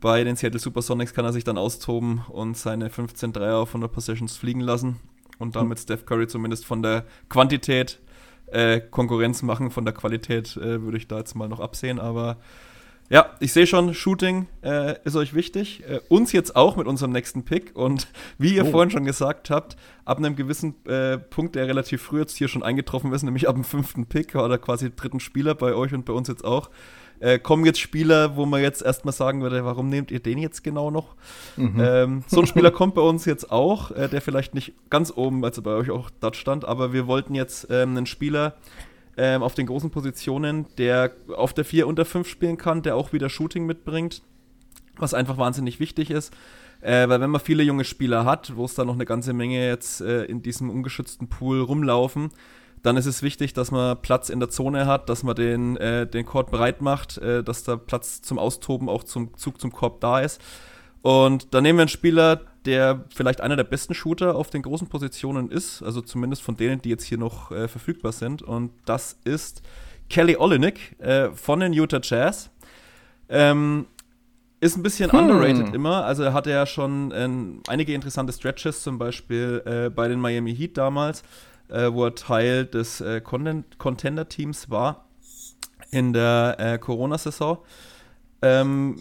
[0.00, 3.90] bei den Seattle Supersonics kann er sich dann austoben und seine 15 Dreier auf 100
[3.90, 5.00] Possessions fliegen lassen
[5.38, 7.98] und damit Steph Curry zumindest von der Quantität
[8.46, 9.72] äh, Konkurrenz machen.
[9.72, 12.36] Von der Qualität äh, würde ich da jetzt mal noch absehen, aber
[13.10, 15.82] ja, ich sehe schon, Shooting äh, ist euch wichtig.
[15.88, 17.76] Äh, uns jetzt auch mit unserem nächsten Pick.
[17.76, 18.70] Und wie ihr oh.
[18.70, 22.62] vorhin schon gesagt habt, ab einem gewissen äh, Punkt, der relativ früh jetzt hier schon
[22.62, 26.12] eingetroffen ist, nämlich ab dem fünften Pick oder quasi dritten Spieler bei euch und bei
[26.12, 26.70] uns jetzt auch,
[27.20, 30.64] äh, kommen jetzt Spieler, wo man jetzt erstmal sagen würde, warum nehmt ihr den jetzt
[30.64, 31.14] genau noch?
[31.56, 31.80] Mhm.
[31.80, 35.44] Ähm, so ein Spieler kommt bei uns jetzt auch, äh, der vielleicht nicht ganz oben,
[35.44, 38.56] also bei euch auch dort stand, aber wir wollten jetzt ähm, einen Spieler
[39.16, 43.12] ähm, auf den großen Positionen, der auf der 4 unter 5 spielen kann, der auch
[43.12, 44.22] wieder Shooting mitbringt,
[44.96, 46.32] was einfach wahnsinnig wichtig ist.
[46.80, 49.66] Äh, weil wenn man viele junge Spieler hat, wo es da noch eine ganze Menge
[49.66, 52.30] jetzt äh, in diesem ungeschützten Pool rumlaufen,
[52.82, 56.06] dann ist es wichtig, dass man Platz in der Zone hat, dass man den, äh,
[56.06, 60.02] den Court breit macht, äh, dass da Platz zum Austoben auch zum Zug zum Korb
[60.02, 60.40] da ist.
[61.00, 64.88] Und dann nehmen wir einen Spieler, der vielleicht einer der besten Shooter auf den großen
[64.88, 68.42] Positionen ist, also zumindest von denen, die jetzt hier noch äh, verfügbar sind.
[68.42, 69.62] Und das ist
[70.08, 72.50] Kelly Olynyk äh, von den Utah Jazz.
[73.28, 73.86] Ähm,
[74.60, 75.18] ist ein bisschen hm.
[75.18, 76.04] underrated immer.
[76.04, 77.28] Also er hatte ja schon äh,
[77.70, 81.22] einige interessante Stretches, zum Beispiel äh, bei den Miami Heat damals
[81.68, 85.06] äh, wo er Teil des äh, Contender-Teams war
[85.90, 87.58] in der Corona-Saison.
[88.42, 88.96] Ähm,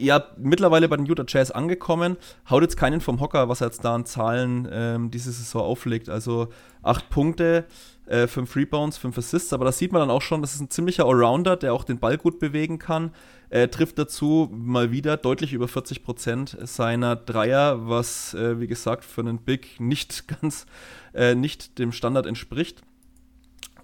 [0.00, 2.16] ja, mittlerweile bei den Utah Jazz angekommen,
[2.48, 6.08] haut jetzt keinen vom Hocker, was er jetzt da an Zahlen ähm, diese Saison auflegt.
[6.08, 6.48] Also
[6.82, 7.66] acht Punkte,
[8.06, 10.70] äh, fünf Rebounds, fünf Assists, aber da sieht man dann auch schon, das ist ein
[10.70, 13.12] ziemlicher Allrounder, der auch den Ball gut bewegen kann.
[13.50, 19.04] Äh, trifft dazu mal wieder deutlich über 40 Prozent seiner Dreier, was, äh, wie gesagt,
[19.04, 20.66] für einen Big nicht ganz
[21.12, 22.82] äh, nicht dem Standard entspricht.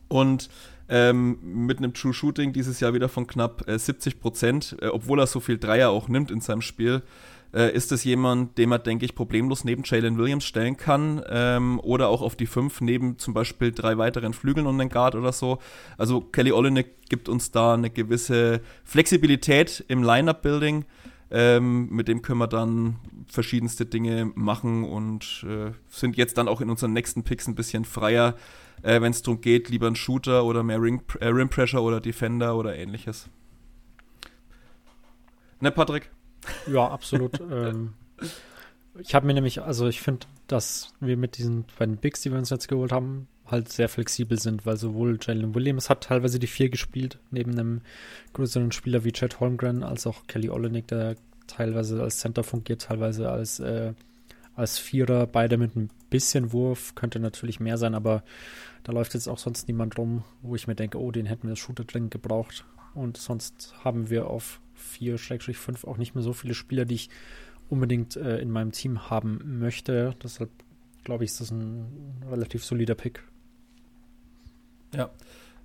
[0.09, 0.49] Und
[0.89, 5.21] ähm, mit einem True Shooting dieses Jahr wieder von knapp äh, 70 Prozent, äh, obwohl
[5.21, 7.03] er so viel Dreier auch nimmt in seinem Spiel,
[7.53, 11.81] äh, ist es jemand, den man, denke ich, problemlos neben Jalen Williams stellen kann ähm,
[11.81, 15.33] oder auch auf die 5 neben zum Beispiel drei weiteren Flügeln und einen Guard oder
[15.33, 15.59] so.
[15.97, 20.85] Also Kelly Olynyk gibt uns da eine gewisse Flexibilität im Lineup-Building,
[21.31, 22.97] ähm, mit dem können wir dann
[23.27, 27.85] verschiedenste Dinge machen und äh, sind jetzt dann auch in unseren nächsten Picks ein bisschen
[27.85, 28.37] freier,
[28.83, 32.01] äh, wenn es darum geht, lieber ein Shooter oder mehr Ring, äh, Rim Pressure oder
[32.01, 33.29] Defender oder ähnliches.
[35.61, 36.11] Ne, Patrick?
[36.67, 37.41] Ja, absolut.
[37.51, 37.95] ähm,
[38.99, 42.39] ich habe mir nämlich, also ich finde, dass wir mit diesen beiden Bigs, die wir
[42.39, 46.47] uns jetzt geholt haben, halt sehr flexibel sind, weil sowohl Jalen Williams hat teilweise die
[46.47, 47.81] vier gespielt, neben einem
[48.33, 53.31] größeren Spieler wie Chad Holmgren, als auch Kelly Olenek, der teilweise als Center fungiert, teilweise
[53.31, 53.93] als, äh,
[54.57, 58.25] als Vierer, beide mit ein bisschen Wurf, könnte natürlich mehr sein, aber
[58.83, 61.51] da läuft jetzt auch sonst niemand rum, wo ich mir denke, oh, den hätten wir
[61.51, 62.65] als Shooter dringend gebraucht.
[62.95, 64.61] Und sonst haben wir auf
[64.99, 67.11] 4-5 auch nicht mehr so viele Spieler, die ich
[67.69, 70.15] unbedingt äh, in meinem Team haben möchte.
[70.23, 70.51] Deshalb
[71.05, 73.23] glaube ich, ist das ein relativ solider Pick.
[74.95, 75.11] Ja.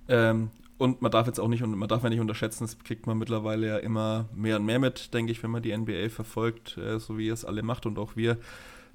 [0.08, 3.18] Ähm, und man darf jetzt auch nicht, man darf ja nicht unterschätzen, das kriegt man
[3.18, 6.98] mittlerweile ja immer mehr und mehr mit, denke ich, wenn man die NBA verfolgt, äh,
[6.98, 8.38] so wie es alle macht und auch wir,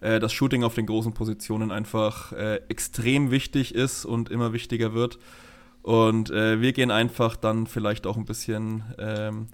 [0.01, 4.93] äh, dass Shooting auf den großen Positionen einfach äh, extrem wichtig ist und immer wichtiger
[4.93, 5.19] wird.
[5.81, 9.47] Und äh, wir gehen einfach dann vielleicht auch ein bisschen ähm,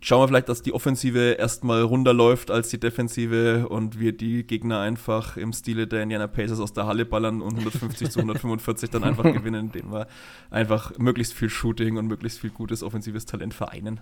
[0.00, 4.80] schauen wir vielleicht, dass die Offensive erstmal runterläuft als die Defensive und wir die Gegner
[4.80, 9.04] einfach im Stile der Indiana Pacers aus der Halle ballern und 150 zu 145 dann
[9.04, 10.06] einfach gewinnen, indem wir
[10.50, 14.00] einfach möglichst viel Shooting und möglichst viel gutes offensives Talent vereinen.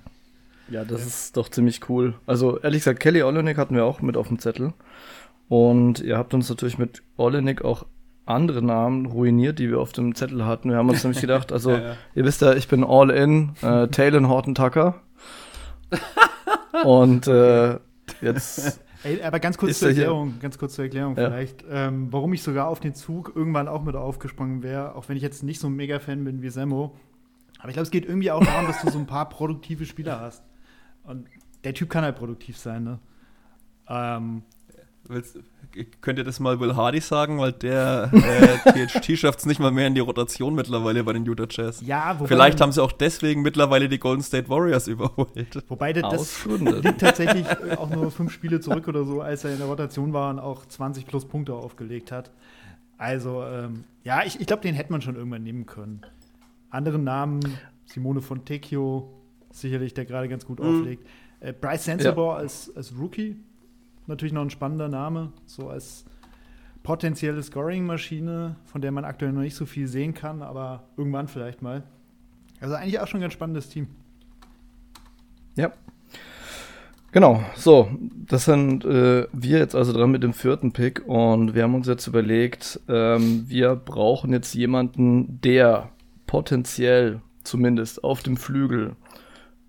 [0.69, 2.15] Ja, das ist doch ziemlich cool.
[2.27, 4.73] Also ehrlich gesagt, Kelly Olenek hatten wir auch mit auf dem Zettel.
[5.53, 7.85] Und ihr habt uns natürlich mit Olenek auch
[8.25, 10.71] andere Namen ruiniert, die wir auf dem Zettel hatten.
[10.71, 11.97] Wir haben uns nämlich gedacht, also ja, ja.
[12.15, 15.03] ihr wisst ja, ich bin all in, äh, Talon Horton Tucker.
[16.85, 17.79] Und äh,
[18.23, 18.81] jetzt.
[19.03, 21.29] Ey, aber ganz kurz zur Erklärung, ganz kurz zur Erklärung ja.
[21.29, 25.19] vielleicht, ähm, warum ich sogar auf den Zug irgendwann auch mit aufgesprungen wäre, auch wenn
[25.19, 26.97] ich jetzt nicht so ein Mega-Fan bin wie Semmo.
[27.59, 30.19] Aber ich glaube, es geht irgendwie auch darum, dass du so ein paar produktive Spieler
[30.19, 30.43] hast.
[31.05, 31.27] Und
[31.63, 33.01] der Typ kann halt produktiv sein, ne?
[33.87, 34.45] Ähm,
[35.09, 35.39] Willst,
[36.01, 39.71] könnt ihr das mal Will Hardy sagen, weil der äh, THT schafft es nicht mal
[39.71, 41.83] mehr in die Rotation mittlerweile bei den Utah Jazz.
[41.85, 45.63] Ja, wobei, Vielleicht haben sie auch deswegen mittlerweile die Golden State Warriors überholt.
[45.69, 49.59] Wobei das, das liegt tatsächlich auch nur fünf Spiele zurück oder so, als er in
[49.59, 52.31] der Rotation war und auch 20 plus Punkte aufgelegt hat.
[52.99, 56.03] Also, ähm, ja, ich, ich glaube, den hätte man schon irgendwann nehmen können.
[56.71, 57.41] Andere Namen,
[57.87, 59.13] Simone Fontecchio,
[59.51, 60.81] sicherlich, der gerade ganz gut mhm.
[60.81, 61.07] auflegt.
[61.41, 62.39] Äh, Bryce Sensabaugh ja.
[62.39, 63.37] als, als Rookie,
[64.07, 66.05] natürlich noch ein spannender Name, so als
[66.83, 71.63] potenzielle Scoring-Maschine, von der man aktuell noch nicht so viel sehen kann, aber irgendwann vielleicht
[71.63, 71.85] mal.
[72.61, 73.89] Also eigentlich auch schon ein ganz spannendes Team.
[75.57, 75.73] Ja.
[77.13, 77.91] Genau, so,
[78.27, 81.87] das sind äh, wir jetzt also dran mit dem vierten Pick und wir haben uns
[81.87, 85.91] jetzt überlegt, ähm, wir brauchen jetzt jemanden, der
[86.27, 88.97] potenziell zumindest auf dem Flügel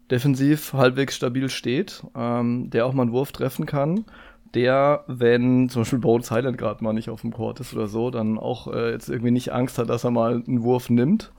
[0.09, 4.05] defensiv halbwegs stabil steht, ähm, der auch mal einen Wurf treffen kann,
[4.53, 8.11] der, wenn zum Beispiel Bones Highland gerade mal nicht auf dem Court ist oder so,
[8.11, 11.31] dann auch äh, jetzt irgendwie nicht Angst hat, dass er mal einen Wurf nimmt.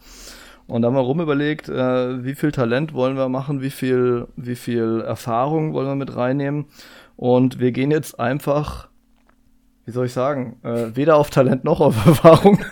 [0.66, 4.56] Und da haben wir rumüberlegt, äh, wie viel Talent wollen wir machen, wie viel, wie
[4.56, 6.66] viel Erfahrung wollen wir mit reinnehmen.
[7.16, 8.88] Und wir gehen jetzt einfach,
[9.84, 12.58] wie soll ich sagen, äh, weder auf Talent noch auf Erfahrung.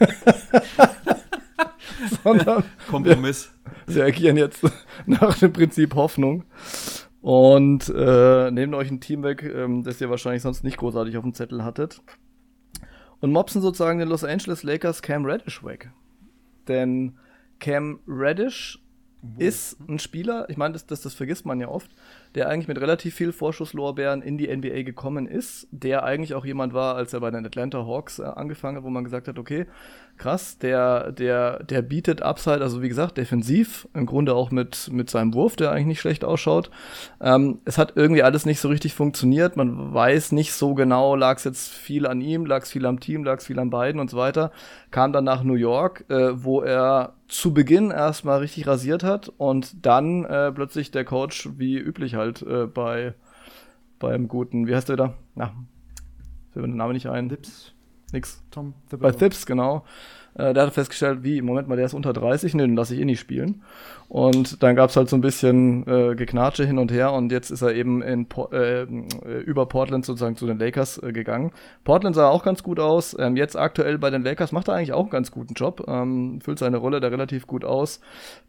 [2.25, 3.53] sondern Kompromiss.
[3.87, 4.65] Wir, wir agieren jetzt
[5.07, 6.45] nach dem Prinzip Hoffnung
[7.23, 11.23] und äh, nehmt euch ein Team weg, ähm, das ihr wahrscheinlich sonst nicht großartig auf
[11.23, 12.03] dem Zettel hattet
[13.21, 15.91] und mopsen sozusagen den Los Angeles Lakers Cam Reddish weg.
[16.69, 17.17] Denn
[17.61, 18.81] Cam Reddish
[19.39, 21.93] ist ein Spieler, ich meine, das, das, das vergisst man ja oft,
[22.35, 26.75] der eigentlich mit relativ viel Vorschusslorbeeren in die NBA gekommen ist, der eigentlich auch jemand
[26.75, 29.67] war, als er bei den Atlanta Hawks äh, angefangen hat, wo man gesagt hat, okay,
[30.19, 35.11] krass, der, der, der bietet Upside, also wie gesagt, defensiv, im Grunde auch mit, mit
[35.11, 36.71] seinem Wurf, der eigentlich nicht schlecht ausschaut.
[37.21, 41.39] Ähm, es hat irgendwie alles nicht so richtig funktioniert, man weiß nicht so genau, lag
[41.39, 44.01] es jetzt viel an ihm, lag es viel am Team, lag es viel an beiden
[44.01, 44.53] und so weiter.
[44.91, 49.87] Kam dann nach New York, äh, wo er zu Beginn erstmal richtig rasiert hat und
[49.87, 53.15] dann äh, plötzlich der Coach wie üblich halt äh, bei
[53.99, 55.15] beim guten, wie heißt der da?
[55.35, 55.55] Na,
[56.51, 57.29] fällt mir der Name nicht ein.
[57.29, 57.73] Lips.
[58.13, 58.43] Nix.
[58.51, 59.11] Tom Thibodeau.
[59.11, 59.85] Bei Thips, genau.
[60.35, 63.01] Äh, der hat festgestellt, wie, Moment mal, der ist unter 30, ne, den lasse ich
[63.01, 63.63] eh nicht spielen.
[64.09, 67.63] Und dann gab's halt so ein bisschen äh, Geknatsche hin und her und jetzt ist
[67.63, 68.83] er eben in äh,
[69.41, 71.53] über Portland sozusagen zu den Lakers äh, gegangen.
[71.85, 73.17] Portland sah auch ganz gut aus.
[73.19, 75.85] Ähm, jetzt aktuell bei den Lakers macht er eigentlich auch einen ganz guten Job.
[75.89, 78.01] Ähm, füllt seine Rolle da relativ gut aus.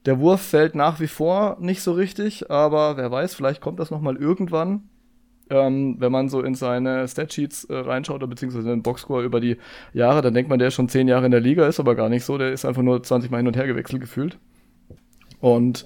[0.06, 3.90] Der Wurf fällt nach wie vor nicht so richtig, aber wer weiß, vielleicht kommt das
[3.90, 4.90] nochmal irgendwann
[5.54, 9.40] ähm, wenn man so in seine Statsheets äh, reinschaut, oder beziehungsweise in den Boxscore über
[9.40, 9.58] die
[9.94, 12.10] Jahre, dann denkt man, der ist schon zehn Jahre in der Liga, ist aber gar
[12.10, 12.38] nicht so.
[12.40, 14.40] Der ist einfach nur 20 Mal hin und her gewechselt gefühlt.
[15.40, 15.86] Und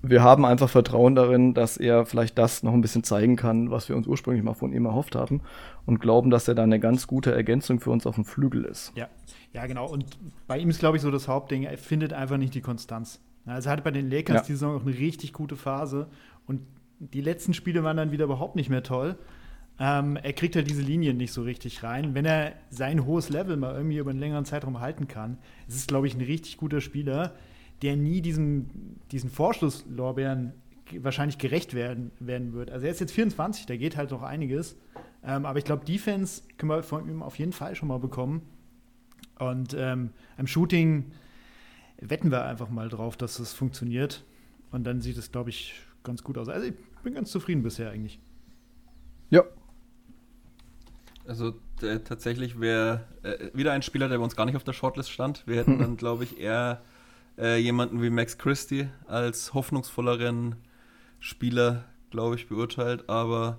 [0.00, 3.88] wir haben einfach Vertrauen darin, dass er vielleicht das noch ein bisschen zeigen kann, was
[3.88, 5.42] wir uns ursprünglich mal von ihm erhofft haben
[5.84, 8.92] und glauben, dass er da eine ganz gute Ergänzung für uns auf dem Flügel ist.
[8.96, 9.08] Ja,
[9.52, 9.86] ja genau.
[9.90, 10.06] Und
[10.46, 13.20] bei ihm ist, glaube ich, so das Hauptding, er findet einfach nicht die Konstanz.
[13.44, 14.42] Also er hatte bei den Lakers ja.
[14.42, 16.06] die Saison auch eine richtig gute Phase
[16.46, 16.60] und
[16.98, 19.16] die letzten Spiele waren dann wieder überhaupt nicht mehr toll.
[19.78, 22.14] Ähm, er kriegt halt diese Linien nicht so richtig rein.
[22.14, 25.86] Wenn er sein hohes Level mal irgendwie über einen längeren Zeitraum halten kann, ist es,
[25.86, 27.34] glaube ich, ein richtig guter Spieler,
[27.82, 28.70] der nie diesem,
[29.12, 30.54] diesen Vorschlusslorbeeren
[31.00, 32.70] wahrscheinlich gerecht werden, werden wird.
[32.70, 34.76] Also er ist jetzt 24, da geht halt noch einiges.
[35.22, 38.42] Ähm, aber ich glaube, Defense können wir von ihm auf jeden Fall schon mal bekommen.
[39.38, 41.10] Und ähm, am Shooting
[42.00, 44.24] wetten wir einfach mal drauf, dass es funktioniert.
[44.70, 46.48] Und dann sieht es, glaube ich, ganz gut aus.
[46.48, 46.74] Also ich
[47.06, 48.18] bin ganz zufrieden bisher eigentlich.
[49.30, 49.44] Ja.
[51.24, 54.72] Also äh, tatsächlich wäre äh, wieder ein Spieler, der bei uns gar nicht auf der
[54.72, 55.44] Shortlist stand.
[55.46, 56.82] Wir hätten dann, glaube ich, eher
[57.38, 60.56] äh, jemanden wie Max Christie als hoffnungsvolleren
[61.20, 63.08] Spieler, glaube ich, beurteilt.
[63.08, 63.58] Aber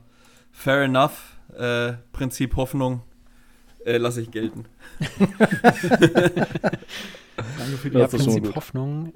[0.51, 1.37] fair enough.
[1.57, 3.03] Äh, Prinzip Hoffnung
[3.85, 4.65] äh, lasse ich gelten.
[5.19, 5.47] Danke
[7.77, 9.13] für die ja, Prinzip Hoffnung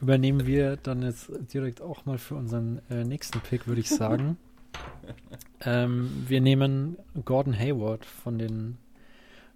[0.00, 4.36] übernehmen wir dann jetzt direkt auch mal für unseren äh, nächsten Pick, würde ich sagen.
[5.60, 8.78] ähm, wir nehmen Gordon Hayward von den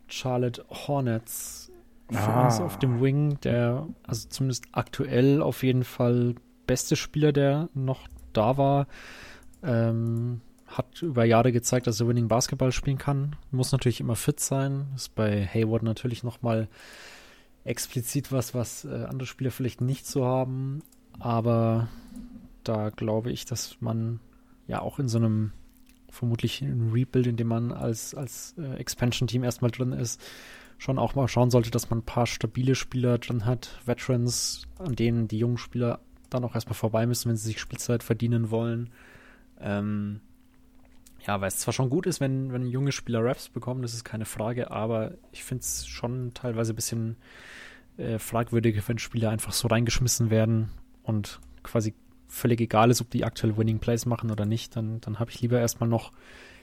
[0.06, 1.70] Charlotte Hornets
[2.10, 2.46] für ah.
[2.46, 6.34] uns auf dem Wing, der also zumindest aktuell auf jeden Fall
[6.66, 8.86] beste Spieler, der noch da war.
[9.62, 13.36] Ähm, hat über Jahre gezeigt, dass er Winning Basketball spielen kann.
[13.50, 14.86] Muss natürlich immer fit sein.
[14.94, 16.68] Ist bei Hayward natürlich noch mal
[17.68, 20.82] explizit was, was äh, andere Spieler vielleicht nicht so haben.
[21.18, 21.88] Aber
[22.64, 24.20] da glaube ich, dass man
[24.66, 25.52] ja auch in so einem
[26.10, 30.20] vermutlich ein Rebuild, in dem man als, als äh, Expansion-Team erstmal drin ist,
[30.78, 34.94] schon auch mal schauen sollte, dass man ein paar stabile Spieler drin hat, Veterans, an
[34.94, 36.00] denen die jungen Spieler
[36.30, 38.90] dann auch erstmal vorbei müssen, wenn sie sich Spielzeit verdienen wollen.
[39.60, 40.20] Ähm,
[41.28, 44.02] Ja, weil es zwar schon gut ist, wenn, wenn junge Spieler Raps bekommen, das ist
[44.02, 47.16] keine Frage, aber ich finde es schon teilweise ein bisschen
[47.98, 50.70] äh, fragwürdig, wenn Spieler einfach so reingeschmissen werden
[51.02, 51.92] und quasi
[52.28, 55.42] völlig egal ist, ob die aktuell Winning Plays machen oder nicht, dann, dann habe ich
[55.42, 56.12] lieber erstmal noch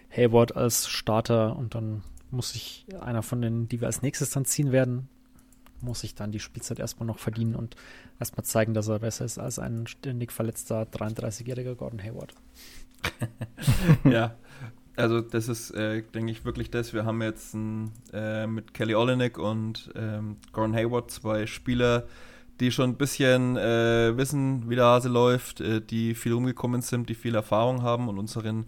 [0.09, 2.01] Hayward als Starter und dann
[2.31, 5.09] muss ich einer von den, die wir als nächstes dann ziehen werden,
[5.79, 7.75] muss ich dann die Spielzeit erstmal noch verdienen und
[8.19, 12.33] erstmal zeigen, dass er besser ist als ein ständig verletzter 33-jähriger Gordon Hayward.
[14.03, 14.35] ja,
[14.95, 16.93] also das ist, äh, denke ich, wirklich das.
[16.93, 22.05] Wir haben jetzt ein, äh, mit Kelly Olenek und ähm, Gordon Hayward zwei Spieler,
[22.59, 27.09] die schon ein bisschen äh, wissen, wie der Hase läuft, äh, die viel umgekommen sind,
[27.09, 28.65] die viel Erfahrung haben und unseren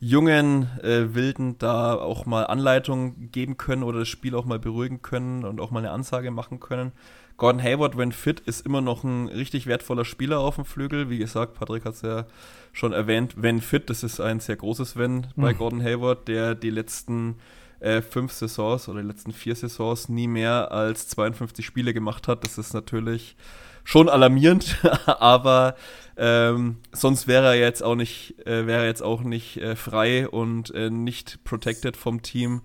[0.00, 5.02] jungen äh, Wilden da auch mal Anleitungen geben können oder das Spiel auch mal beruhigen
[5.02, 6.92] können und auch mal eine Ansage machen können.
[7.36, 11.10] Gordon Hayward, wenn fit, ist immer noch ein richtig wertvoller Spieler auf dem Flügel.
[11.10, 12.26] Wie gesagt, Patrick hat es ja
[12.72, 15.58] schon erwähnt, wenn fit, das ist ein sehr großes Wenn bei mhm.
[15.58, 17.36] Gordon Hayward, der die letzten
[17.80, 22.44] äh, fünf Saisons oder die letzten vier Saisons nie mehr als 52 Spiele gemacht hat.
[22.44, 23.36] Das ist natürlich
[23.84, 25.76] schon alarmierend, aber
[26.16, 30.74] ähm, sonst wäre er jetzt auch nicht, äh, wäre jetzt auch nicht äh, frei und
[30.74, 32.62] äh, nicht protected vom Team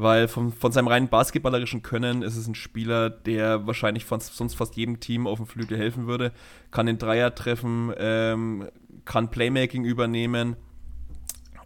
[0.00, 4.54] weil von, von seinem reinen basketballerischen Können ist es ein Spieler, der wahrscheinlich von, sonst
[4.54, 6.30] fast jedem Team auf dem Flügel helfen würde.
[6.70, 8.68] Kann den Dreier treffen, ähm,
[9.04, 10.54] kann Playmaking übernehmen,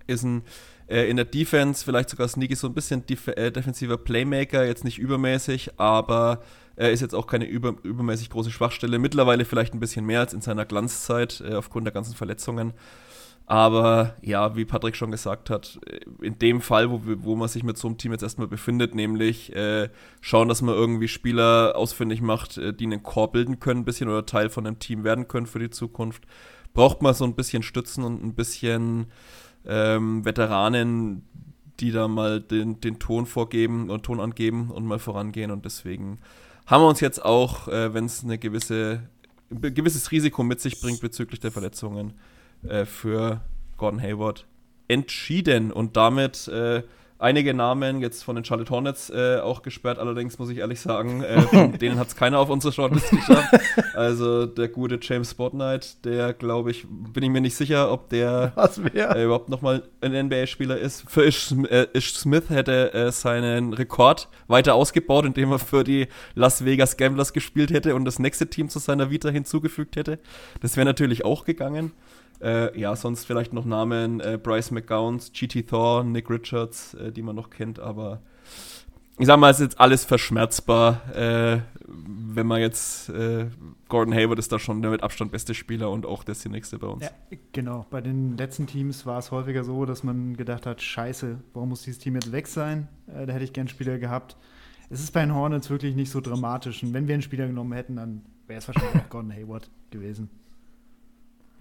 [0.06, 0.44] ist ein
[0.88, 4.84] äh, in der Defense vielleicht sogar sneaky so ein bisschen def äh, defensiver Playmaker, jetzt
[4.84, 6.42] nicht übermäßig, aber
[6.74, 8.98] er ist jetzt auch keine über, übermäßig große Schwachstelle.
[8.98, 12.72] Mittlerweile vielleicht ein bisschen mehr als in seiner Glanzzeit äh, aufgrund der ganzen Verletzungen.
[13.46, 15.78] Aber ja, wie Patrick schon gesagt hat,
[16.20, 19.54] in dem Fall, wo, wo man sich mit so einem Team jetzt erstmal befindet, nämlich
[19.54, 19.88] äh,
[20.20, 24.08] schauen, dass man irgendwie Spieler ausfindig macht, äh, die einen Core bilden können, ein bisschen
[24.08, 26.24] oder Teil von einem Team werden können für die Zukunft,
[26.72, 29.06] braucht man so ein bisschen Stützen und ein bisschen
[29.66, 31.26] ähm, Veteranen,
[31.80, 35.50] die da mal den, den Ton vorgeben und Ton angeben und mal vorangehen.
[35.50, 36.18] Und deswegen
[36.66, 39.08] haben wir uns jetzt auch, äh, wenn es eine gewisse,
[39.50, 42.14] ein gewisses Risiko mit sich bringt bezüglich der Verletzungen,
[42.66, 43.40] äh, für
[43.76, 44.46] Gordon Hayward
[44.88, 46.82] entschieden und damit äh,
[47.22, 49.98] einige Namen jetzt von den Charlotte Hornets äh, auch gesperrt.
[49.98, 53.54] Allerdings muss ich ehrlich sagen, äh, von denen hat es keiner auf unsere Shortlist geschafft.
[53.94, 58.52] Also der gute James Spotnight, der glaube ich, bin ich mir nicht sicher, ob der
[58.94, 61.04] äh, überhaupt nochmal ein NBA-Spieler ist.
[61.08, 66.64] Für Ish, äh, Ish Smith hätte seinen Rekord weiter ausgebaut, indem er für die Las
[66.64, 70.18] Vegas Gamblers gespielt hätte und das nächste Team zu seiner Vita hinzugefügt hätte.
[70.60, 71.92] Das wäre natürlich auch gegangen.
[72.40, 77.22] Äh, ja, sonst vielleicht noch Namen äh, Bryce McGowns, GT Thor, Nick Richards, äh, die
[77.22, 78.20] man noch kennt, aber
[79.18, 81.14] ich sag mal, es ist jetzt alles verschmerzbar.
[81.14, 83.46] Äh, wenn man jetzt äh,
[83.88, 86.86] Gordon Hayward ist da schon der mit Abstand beste Spieler und auch der nächste bei
[86.86, 87.04] uns.
[87.04, 87.10] Ja,
[87.52, 87.86] genau.
[87.90, 91.82] Bei den letzten Teams war es häufiger so, dass man gedacht hat, scheiße, warum muss
[91.82, 92.88] dieses Team jetzt weg sein?
[93.06, 94.36] Äh, da hätte ich gern Spieler gehabt.
[94.88, 96.82] Es ist bei den Hornets wirklich nicht so dramatisch.
[96.82, 100.30] Und wenn wir einen Spieler genommen hätten, dann wäre es wahrscheinlich auch Gordon Hayward gewesen.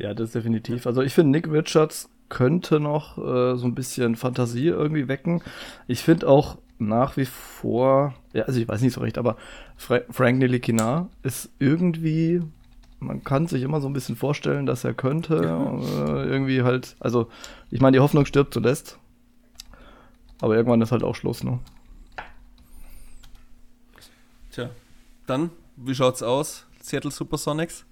[0.02, 0.88] Ja, das ist definitiv.
[0.88, 5.44] Also ich finde, Nick Richards könnte noch äh, so ein bisschen Fantasie irgendwie wecken.
[5.88, 9.38] Ich finde auch nach wie vor, ja, also ich weiß nicht so recht, aber
[9.78, 12.42] Fra Frank Nilikina ist irgendwie,
[13.00, 17.28] man kann sich immer so ein bisschen vorstellen, dass er könnte äh, irgendwie halt, also
[17.70, 18.98] ich meine, die Hoffnung stirbt zuletzt,
[20.40, 21.60] aber irgendwann ist halt auch Schluss, ne?
[24.50, 24.72] Tja,
[25.28, 26.66] dann, wie schaut's aus?
[26.82, 27.86] Seattle Supersonics?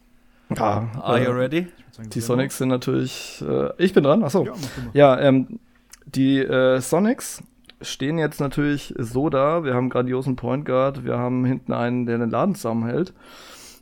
[0.55, 1.67] Ja, Are you ready?
[2.13, 3.43] Die Sonics sind natürlich.
[3.47, 4.45] Äh, ich bin dran, achso.
[4.45, 4.53] Ja,
[4.93, 5.59] ja ähm,
[6.05, 7.43] die äh, Sonics
[7.81, 9.63] stehen jetzt natürlich so da.
[9.63, 13.13] Wir haben einen grandiosen Point Guard, wir haben hinten einen, der den Laden zusammenhält.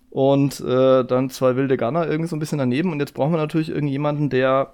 [0.10, 2.92] Und äh, dann zwei wilde Gunner irgendwie so ein bisschen daneben.
[2.92, 4.74] Und jetzt brauchen wir natürlich irgendjemanden, der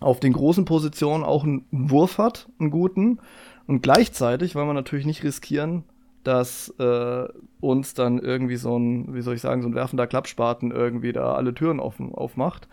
[0.00, 3.18] auf den großen Positionen auch einen Wurf hat, einen guten.
[3.66, 5.84] Und gleichzeitig, weil wir natürlich nicht riskieren,
[6.24, 7.28] dass äh,
[7.60, 11.34] uns dann irgendwie so ein, wie soll ich sagen, so ein werfender Klappspaten irgendwie da
[11.34, 12.68] alle Türen offen aufmacht.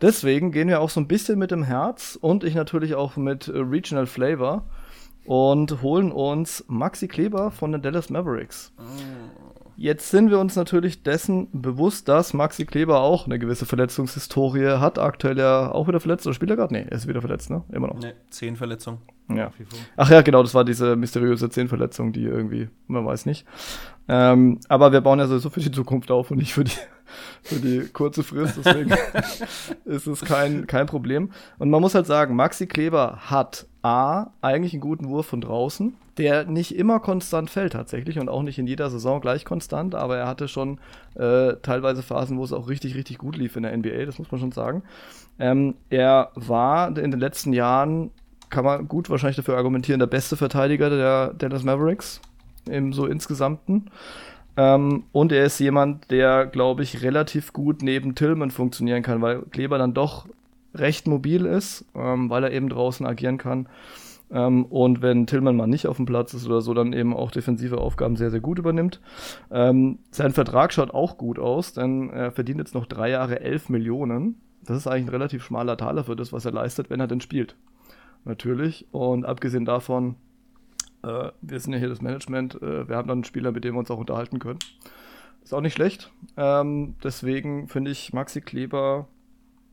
[0.00, 3.50] Deswegen gehen wir auch so ein bisschen mit dem Herz und ich natürlich auch mit
[3.52, 4.64] Regional Flavor
[5.24, 8.72] und holen uns Maxi Kleber von den Dallas Mavericks.
[9.76, 14.98] Jetzt sind wir uns natürlich dessen bewusst, dass Maxi Kleber auch eine gewisse Verletzungshistorie hat.
[14.98, 16.26] Aktuell ja auch wieder verletzt.
[16.26, 16.72] Oder spielt er gerade?
[16.72, 17.64] Nee, er ist wieder verletzt, ne?
[17.72, 17.98] Immer noch.
[17.98, 18.98] Nee, zehn Verletzungen.
[19.28, 19.50] Ja.
[19.96, 23.46] Ach ja, genau, das war diese mysteriöse Zehnverletzung, die irgendwie, man weiß nicht.
[24.06, 26.72] Ähm, aber wir bauen ja sowieso für die Zukunft auf und nicht für die,
[27.42, 28.58] für die kurze Frist.
[28.64, 28.92] Deswegen
[29.84, 31.30] ist es kein, kein Problem.
[31.58, 35.94] Und man muss halt sagen, Maxi Kleber hat A, eigentlich einen guten Wurf von draußen,
[36.16, 40.16] der nicht immer konstant fällt tatsächlich und auch nicht in jeder Saison gleich konstant, aber
[40.16, 40.78] er hatte schon
[41.16, 44.30] äh, teilweise Phasen, wo es auch richtig, richtig gut lief in der NBA, das muss
[44.30, 44.82] man schon sagen.
[45.38, 48.10] Ähm, er war in den letzten Jahren
[48.54, 52.20] kann man gut wahrscheinlich dafür argumentieren, der beste Verteidiger der Dallas Mavericks
[52.70, 53.90] im so insgesamten.
[54.56, 59.42] Ähm, und er ist jemand, der, glaube ich, relativ gut neben Tillman funktionieren kann, weil
[59.42, 60.26] Kleber dann doch
[60.74, 63.68] recht mobil ist, ähm, weil er eben draußen agieren kann.
[64.30, 67.30] Ähm, und wenn Tillman mal nicht auf dem Platz ist oder so, dann eben auch
[67.30, 69.00] defensive Aufgaben sehr, sehr gut übernimmt.
[69.50, 73.68] Ähm, sein Vertrag schaut auch gut aus, denn er verdient jetzt noch drei Jahre 11
[73.68, 74.40] Millionen.
[74.64, 77.20] Das ist eigentlich ein relativ schmaler Taler für das, was er leistet, wenn er denn
[77.20, 77.56] spielt.
[78.24, 78.86] Natürlich.
[78.92, 80.16] Und abgesehen davon,
[81.04, 83.74] äh, wir sind ja hier das Management, äh, wir haben dann einen Spieler, mit dem
[83.74, 84.58] wir uns auch unterhalten können.
[85.42, 86.10] Ist auch nicht schlecht.
[86.36, 89.08] Ähm, deswegen finde ich Maxi Kleber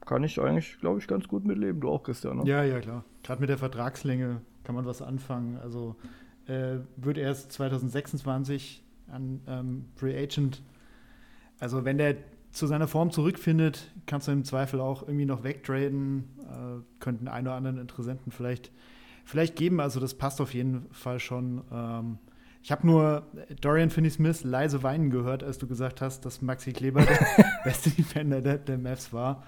[0.06, 1.80] kann ich eigentlich, glaube ich, ganz gut mitleben.
[1.80, 2.40] Du auch, Christian.
[2.40, 2.44] Ne?
[2.46, 3.06] Ja, ja, klar.
[3.24, 5.58] Gerade mit der Vertragslänge kann man was anfangen.
[5.62, 5.96] Also
[6.48, 10.62] äh, wird erst 2026 an ähm, Free Agent.
[11.60, 12.18] Also wenn der
[12.52, 16.26] zu seiner Form zurückfindet, kannst du im Zweifel auch irgendwie noch wegtraden.
[16.40, 18.72] Äh, könnten ein oder anderen Interessenten vielleicht,
[19.26, 19.80] vielleicht geben.
[19.80, 21.62] Also das passt auf jeden Fall schon.
[21.72, 22.18] Ähm,
[22.64, 23.26] ich habe nur
[23.60, 27.20] Dorian Finney-Smith leise weinen gehört, als du gesagt hast, dass Maxi Kleber der
[27.64, 29.44] beste Defender der, der Mavs war.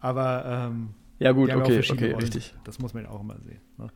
[0.00, 2.20] Aber ähm, ja gut, okay, okay, Rollen.
[2.20, 2.54] richtig.
[2.64, 3.60] Das muss man auch immer sehen.
[3.78, 3.88] Ne?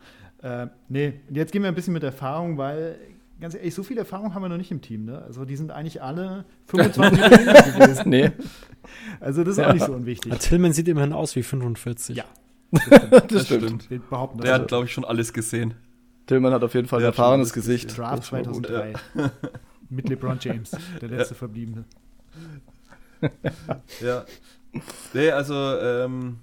[0.42, 2.98] Äh, nee, jetzt gehen wir ein bisschen mit Erfahrung, weil
[3.40, 5.04] ganz ehrlich, so viel Erfahrung haben wir noch nicht im Team.
[5.06, 5.22] Ne?
[5.22, 7.20] Also die sind eigentlich alle 25
[7.78, 8.10] gewesen.
[8.10, 8.30] Nee.
[9.20, 9.68] Also das ist ja.
[9.68, 10.36] auch nicht so unwichtig.
[10.38, 12.16] Tillman sieht immerhin aus wie 45.
[12.16, 12.24] Ja.
[12.70, 13.82] Das, das stimmt.
[13.84, 14.10] stimmt.
[14.10, 15.74] behaupten, Der hat, glaube ich, schon alles gesehen.
[16.26, 17.96] Tillman hat auf jeden Fall ein erfahrenes Gesicht.
[17.96, 18.92] Draft 2003.
[19.14, 19.30] Ja.
[19.88, 21.38] Mit LeBron James, der letzte ja.
[21.38, 21.84] Verbliebene.
[24.00, 24.24] ja.
[25.12, 26.38] Nee, also ähm,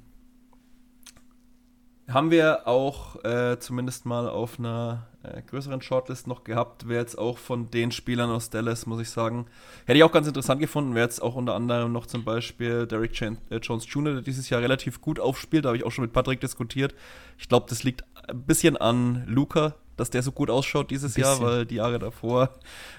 [2.09, 6.87] haben wir auch äh, zumindest mal auf einer äh, größeren Shortlist noch gehabt.
[6.87, 9.45] Wäre jetzt auch von den Spielern aus Dallas, muss ich sagen,
[9.85, 10.95] hätte ich auch ganz interessant gefunden.
[10.95, 14.49] Wäre jetzt auch unter anderem noch zum Beispiel Derek Jan äh, Jones Jr., der dieses
[14.49, 15.65] Jahr relativ gut aufspielt.
[15.65, 16.95] Da habe ich auch schon mit Patrick diskutiert.
[17.37, 21.41] Ich glaube, das liegt ein bisschen an Luca, dass der so gut ausschaut dieses Jahr,
[21.41, 22.51] weil die Jahre davor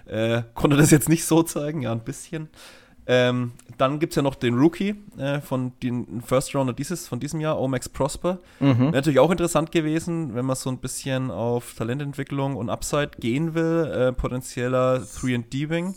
[0.07, 1.83] äh, konnte das jetzt nicht so zeigen.
[1.83, 2.49] Ja, ein bisschen.
[3.11, 7.19] Ähm, dann gibt es ja noch den Rookie äh, von den First Rounder dieses, von
[7.19, 8.39] diesem Jahr, Omax Prosper.
[8.61, 8.79] Mhm.
[8.79, 13.55] Wäre natürlich auch interessant gewesen, wenn man so ein bisschen auf Talententwicklung und Upside gehen
[13.55, 13.91] will.
[13.91, 15.95] Äh, potenzieller 3D-Wing.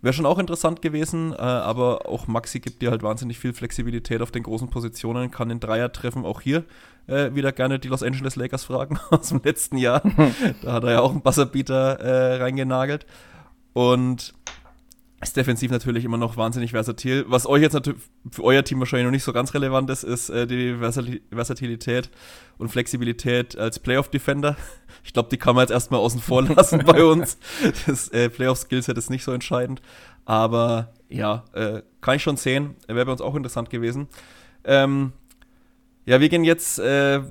[0.00, 4.22] Wäre schon auch interessant gewesen, äh, aber auch Maxi gibt dir halt wahnsinnig viel Flexibilität
[4.22, 6.24] auf den großen Positionen, kann den Dreier treffen.
[6.24, 6.64] Auch hier
[7.08, 10.00] äh, wieder gerne die Los Angeles Lakers fragen aus dem letzten Jahr.
[10.62, 13.04] da hat er ja auch einen Buzzerbeater äh, reingenagelt.
[13.74, 14.34] Und
[15.20, 17.24] ist defensiv natürlich immer noch wahnsinnig versatil.
[17.28, 18.00] Was euch jetzt natürlich
[18.30, 22.08] für euer Team wahrscheinlich noch nicht so ganz relevant ist, ist äh, die Versatilität
[22.56, 24.56] und Flexibilität als Playoff-Defender.
[25.04, 27.38] Ich glaube, die kann man jetzt erstmal außen vor lassen bei uns.
[27.86, 29.80] Das äh, Playoff-Skillset ist nicht so entscheidend.
[30.26, 32.74] Aber ja, äh, kann ich schon sehen.
[32.88, 34.08] Wäre bei uns auch interessant gewesen.
[34.64, 35.12] Ähm,
[36.04, 37.22] ja, wir gehen jetzt äh,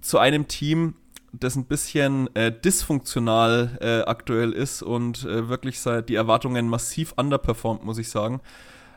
[0.00, 0.94] zu einem Team,
[1.32, 7.14] das ein bisschen äh, dysfunktional äh, aktuell ist und äh, wirklich seit die Erwartungen massiv
[7.16, 8.40] underperformt, muss ich sagen.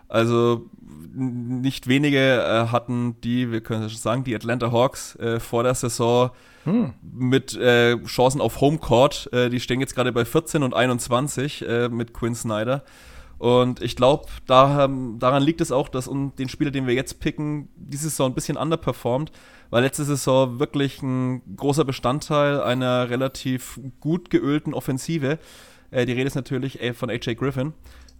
[0.07, 0.69] Also
[1.13, 5.73] nicht wenige äh, hatten die, wir können schon sagen, die Atlanta Hawks äh, vor der
[5.73, 6.29] Saison
[6.65, 6.93] hm.
[7.01, 9.29] mit äh, Chancen auf Homecourt.
[9.33, 12.83] die stehen jetzt gerade bei 14 und 21 mit Quinn Snyder.
[13.37, 17.19] Und ich glaube, da, daran liegt es auch, dass um den Spieler, den wir jetzt
[17.19, 19.31] picken, diese Saison ein bisschen underperformt
[19.69, 25.39] war letzte Saison wirklich ein großer Bestandteil einer relativ gut geölten Offensive.
[25.91, 27.73] Äh, die Rede ist natürlich äh, von AJ Griffin,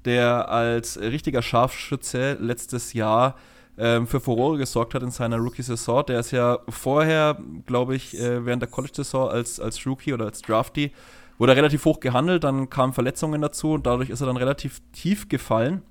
[0.06, 3.36] der als richtiger Scharfschütze letztes Jahr
[3.78, 6.06] ähm, für Furore gesorgt hat in seiner Rookie-Saison.
[6.06, 10.42] Der ist ja vorher, glaube ich, äh, während der College-Saison als, als Rookie oder als
[10.42, 10.92] Drafty,
[11.38, 14.82] wurde er relativ hoch gehandelt, dann kamen Verletzungen dazu und dadurch ist er dann relativ
[14.94, 15.82] tief gefallen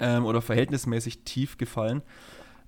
[0.00, 2.02] ähm, oder verhältnismäßig tief gefallen.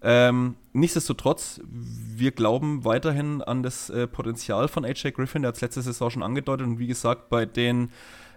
[0.00, 5.42] Ähm, nichtsdestotrotz, wir glauben weiterhin an das äh, Potenzial von AJ Griffin.
[5.42, 6.66] Der hat es letzte Saison schon angedeutet.
[6.66, 7.90] Und wie gesagt, bei den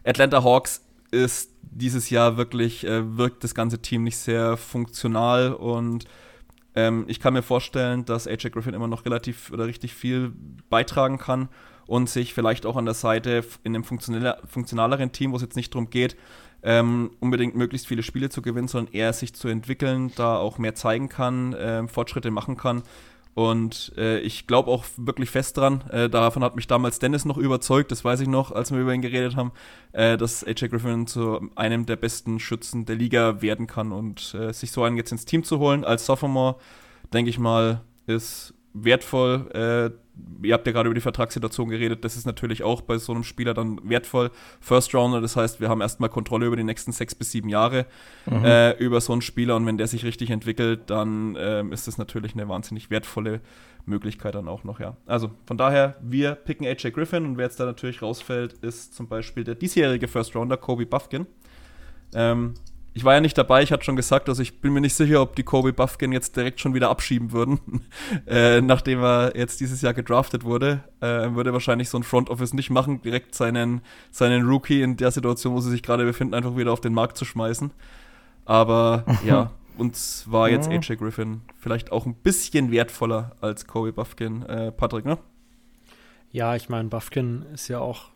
[0.03, 5.53] Atlanta Hawks ist dieses Jahr wirklich, äh, wirkt das ganze Team nicht sehr funktional.
[5.53, 6.05] Und
[6.74, 10.34] ähm, ich kann mir vorstellen, dass AJ Griffin immer noch relativ oder richtig viel
[10.70, 11.49] beitragen kann
[11.86, 15.74] und sich vielleicht auch an der Seite in einem funktionaleren Team, wo es jetzt nicht
[15.74, 16.16] darum geht,
[16.64, 20.76] ähm, unbedingt möglichst viele Spiele zu gewinnen, sondern eher sich zu entwickeln, da auch mehr
[20.76, 22.84] zeigen kann, äh, Fortschritte machen kann.
[23.34, 27.38] Und äh, ich glaube auch wirklich fest dran, äh, davon hat mich damals Dennis noch
[27.38, 29.53] überzeugt, das weiß ich noch, als wir über ihn geredet haben,
[29.93, 33.93] äh, dass AJ Griffin zu einem der besten Schützen der Liga werden kann.
[33.93, 36.57] Und äh, sich so einen jetzt ins Team zu holen als Sophomore,
[37.14, 39.93] denke ich mal, ist wertvoll.
[40.43, 43.24] Ihr habt ja gerade über die Vertragssituation geredet, das ist natürlich auch bei so einem
[43.24, 44.32] Spieler dann wertvoll.
[44.59, 47.86] First Rounder, das heißt, wir haben erstmal Kontrolle über die nächsten sechs bis sieben Jahre
[48.26, 48.43] mhm.
[48.43, 51.97] äh, über so einen Spieler und wenn der sich richtig entwickelt, dann äh, ist das
[51.97, 53.41] natürlich eine wahnsinnig wertvolle
[53.86, 54.95] Möglichkeit dann auch noch, ja.
[55.05, 59.07] Also von daher, wir picken AJ Griffin und wer jetzt da natürlich rausfällt, ist zum
[59.07, 61.26] Beispiel der diesjährige First Rounder, Kobe Buffkin.
[62.14, 62.53] Ähm,
[62.93, 65.21] ich war ja nicht dabei, ich hatte schon gesagt, also ich bin mir nicht sicher,
[65.21, 67.85] ob die Kobe Buffkin jetzt direkt schon wieder abschieben würden,
[68.27, 70.83] äh, nachdem er jetzt dieses Jahr gedraftet wurde.
[70.99, 73.81] Äh, würde wahrscheinlich so ein Front Office nicht machen, direkt seinen,
[74.11, 77.17] seinen Rookie in der Situation, wo sie sich gerade befinden, einfach wieder auf den Markt
[77.17, 77.71] zu schmeißen.
[78.45, 84.43] Aber ja, uns war jetzt AJ Griffin vielleicht auch ein bisschen wertvoller als Kobe Buffkin.
[84.43, 85.17] Äh, Patrick, ne?
[86.31, 88.09] Ja, ich meine, Buffkin ist ja auch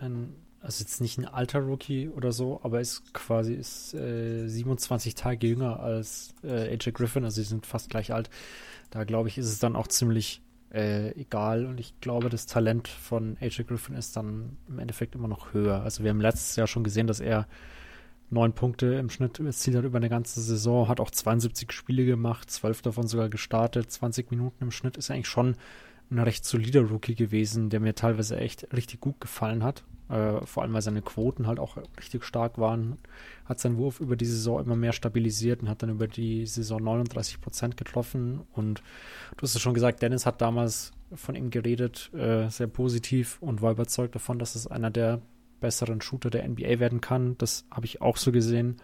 [0.00, 0.34] ein
[0.66, 5.46] also jetzt nicht ein alter Rookie oder so, aber ist quasi ist, äh, 27 Tage
[5.46, 8.30] jünger als äh, AJ Griffin, also sie sind fast gleich alt.
[8.90, 10.42] Da glaube ich, ist es dann auch ziemlich
[10.72, 15.28] äh, egal und ich glaube, das Talent von AJ Griffin ist dann im Endeffekt immer
[15.28, 15.82] noch höher.
[15.82, 17.46] Also wir haben letztes Jahr schon gesehen, dass er
[18.28, 22.50] neun Punkte im Schnitt erzielt hat über eine ganze Saison, hat auch 72 Spiele gemacht,
[22.50, 25.54] zwölf davon sogar gestartet, 20 Minuten im Schnitt, ist eigentlich schon
[26.10, 29.84] ein recht solider Rookie gewesen, der mir teilweise echt richtig gut gefallen hat.
[30.08, 32.96] Äh, vor allem, weil seine Quoten halt auch richtig stark waren.
[33.44, 36.82] Hat seinen Wurf über die Saison immer mehr stabilisiert und hat dann über die Saison
[36.82, 38.42] 39 Prozent getroffen.
[38.52, 38.82] Und
[39.36, 43.62] du hast es schon gesagt, Dennis hat damals von ihm geredet, äh, sehr positiv und
[43.62, 45.20] war überzeugt davon, dass es einer der
[45.60, 47.36] besseren Shooter der NBA werden kann.
[47.38, 48.76] Das habe ich auch so gesehen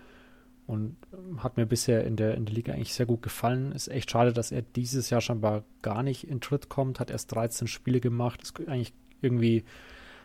[0.73, 0.97] und
[1.37, 3.73] hat mir bisher in der, in der Liga eigentlich sehr gut gefallen.
[3.73, 7.35] Ist echt schade, dass er dieses Jahr scheinbar gar nicht in Tritt kommt, hat erst
[7.35, 9.65] 13 Spiele gemacht, ist eigentlich irgendwie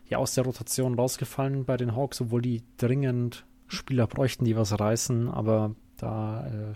[0.08, 4.80] ja aus der Rotation rausgefallen bei den Hawks, obwohl die dringend Spieler bräuchten, die was
[4.80, 6.76] reißen, aber da, äh,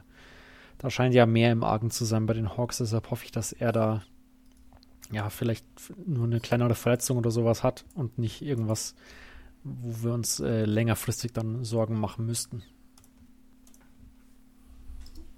[0.78, 3.54] da scheint ja mehr im Argen zu sein bei den Hawks, deshalb hoffe ich, dass
[3.54, 4.04] er da
[5.14, 5.66] ja vielleicht
[6.06, 8.96] nur eine kleinere Verletzung oder sowas hat und nicht irgendwas,
[9.64, 12.64] wo wir uns äh, längerfristig dann Sorgen machen müssten.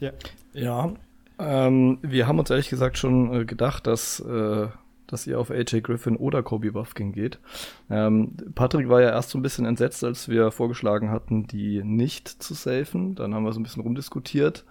[0.04, 0.12] Ja.
[0.54, 0.94] Ja,
[1.40, 4.68] ähm, wir haben uns ehrlich gesagt schon äh, gedacht, dass äh,
[5.08, 7.38] dass ihr auf AJ Griffin oder Kobe Buffkin geht.
[7.90, 12.28] Ähm, Patrick war ja erst so ein bisschen entsetzt, als wir vorgeschlagen hatten, die nicht
[12.28, 13.14] zu safen.
[13.14, 14.66] Dann haben wir so ein bisschen rumdiskutiert,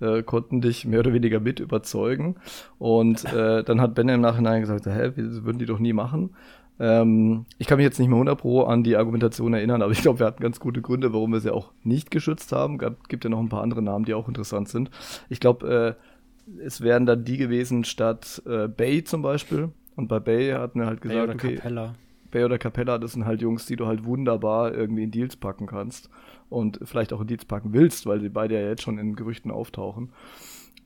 [0.00, 2.36] äh, konnten dich mehr oder weniger mit überzeugen.
[2.78, 6.36] Und äh, dann hat Ben im Nachhinein gesagt, hä, wir würden die doch nie machen.
[6.78, 10.02] Ähm, ich kann mich jetzt nicht mehr 100 Pro an die Argumentation erinnern, aber ich
[10.02, 12.78] glaube, wir hatten ganz gute Gründe, warum wir sie auch nicht geschützt haben.
[12.78, 14.90] Gab, gibt ja noch ein paar andere Namen, die auch interessant sind.
[15.28, 19.70] Ich glaube, äh, es wären dann die gewesen statt äh, Bay zum Beispiel.
[19.96, 21.94] Und bei Bay hatten wir halt gesagt, Bay oder okay, Capella.
[22.30, 25.66] Bay oder Capella, das sind halt Jungs, die du halt wunderbar irgendwie in Deals packen
[25.66, 26.10] kannst
[26.50, 29.50] und vielleicht auch in Deals packen willst, weil sie beide ja jetzt schon in Gerüchten
[29.50, 30.10] auftauchen.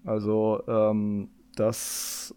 [0.05, 2.35] Also ähm, das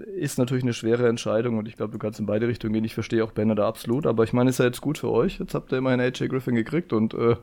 [0.00, 2.84] ist natürlich eine schwere Entscheidung und ich glaube, du kannst in beide Richtungen gehen.
[2.84, 5.38] Ich verstehe auch Banner da absolut, aber ich meine, ist ja jetzt gut für euch.
[5.38, 7.36] Jetzt habt ihr immerhin AJ Griffin gekriegt und äh, ja.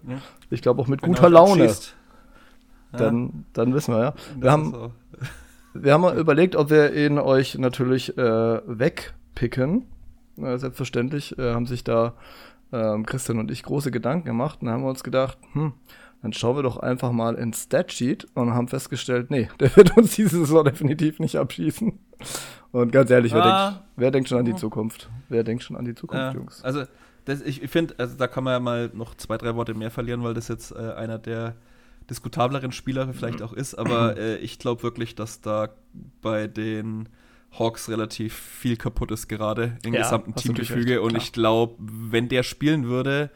[0.50, 1.66] ich glaube auch mit Wenn guter Laune.
[1.66, 1.74] Ja.
[2.92, 4.14] Dann, dann wissen wir ja.
[4.40, 4.92] Wir haben, so
[5.74, 9.84] wir haben überlegt, ob wir ihn euch natürlich äh, wegpicken.
[10.38, 12.14] Äh, selbstverständlich haben sich da
[12.72, 15.74] ähm, Christian und ich große Gedanken gemacht und haben uns gedacht, hm,
[16.22, 20.16] dann schauen wir doch einfach mal ins Statsheet und haben festgestellt, nee, der wird uns
[20.16, 22.00] diese Saison definitiv nicht abschießen.
[22.72, 23.70] Und ganz ehrlich, wer, ah.
[23.70, 25.10] denkt, wer denkt schon an die Zukunft?
[25.30, 26.64] Wer denkt schon an die Zukunft, ja, Jungs?
[26.64, 26.84] Also,
[27.26, 30.24] das, ich, finde, also da kann man ja mal noch zwei, drei Worte mehr verlieren,
[30.24, 31.56] weil das jetzt äh, einer der
[32.10, 35.70] diskutableren Spieler vielleicht auch ist, aber äh, ich glaube wirklich, dass da
[36.22, 37.10] bei den
[37.58, 42.44] Hawks relativ viel kaputt ist gerade im ja, gesamten Teamgefüge und ich glaube, wenn der
[42.44, 43.30] spielen würde,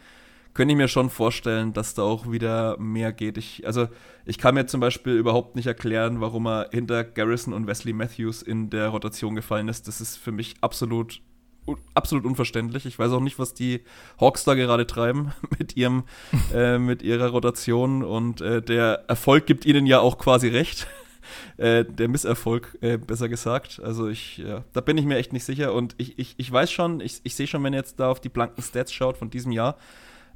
[0.54, 3.38] könnte ich mir schon vorstellen, dass da auch wieder mehr geht.
[3.38, 3.88] Ich, also
[4.26, 8.42] ich kann mir zum Beispiel überhaupt nicht erklären, warum er hinter Garrison und Wesley Matthews
[8.42, 9.88] in der Rotation gefallen ist.
[9.88, 11.22] Das ist für mich absolut
[11.94, 12.86] absolut unverständlich.
[12.86, 13.82] Ich weiß auch nicht, was die
[14.20, 16.04] Hawks da gerade treiben mit ihrem,
[16.54, 20.88] äh, mit ihrer Rotation und äh, der Erfolg gibt ihnen ja auch quasi recht.
[21.58, 23.80] Äh, der Misserfolg, äh, besser gesagt.
[23.82, 26.72] Also ich, ja, da bin ich mir echt nicht sicher und ich, ich, ich weiß
[26.72, 29.30] schon, ich, ich sehe schon, wenn ihr jetzt da auf die blanken Stats schaut von
[29.30, 29.78] diesem Jahr,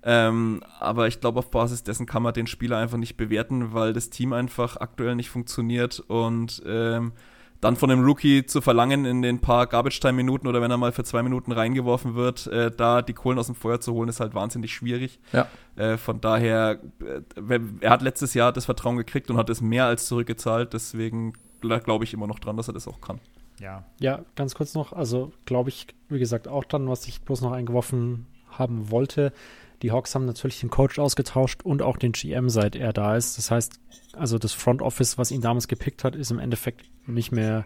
[0.06, 3.92] ähm, aber ich glaube, auf Basis dessen kann man den Spieler einfach nicht bewerten, weil
[3.92, 7.14] das Team einfach aktuell nicht funktioniert und ähm,
[7.60, 11.04] dann von dem Rookie zu verlangen, in den paar Garbage-Time-Minuten oder wenn er mal für
[11.04, 14.36] zwei Minuten reingeworfen wird, äh, da die Kohlen aus dem Feuer zu holen, ist halt
[14.36, 15.20] wahnsinnig schwierig.
[15.34, 15.48] Ja.
[15.76, 19.86] Äh, von daher, äh, er hat letztes Jahr das Vertrauen gekriegt und hat es mehr
[19.86, 20.74] als zurückgezahlt.
[20.74, 23.20] Deswegen glaube ich immer noch dran, dass er das auch kann.
[23.60, 23.86] Ja.
[24.00, 24.94] Ja, ganz kurz noch.
[24.94, 29.34] Also glaube ich, wie gesagt, auch dann, was ich bloß noch eingeworfen haben wollte.
[29.82, 33.38] Die Hawks haben natürlich den Coach ausgetauscht und auch den GM, seit er da ist.
[33.38, 33.80] Das heißt,
[34.14, 37.66] also das Front Office, was ihn damals gepickt hat, ist im Endeffekt nicht mehr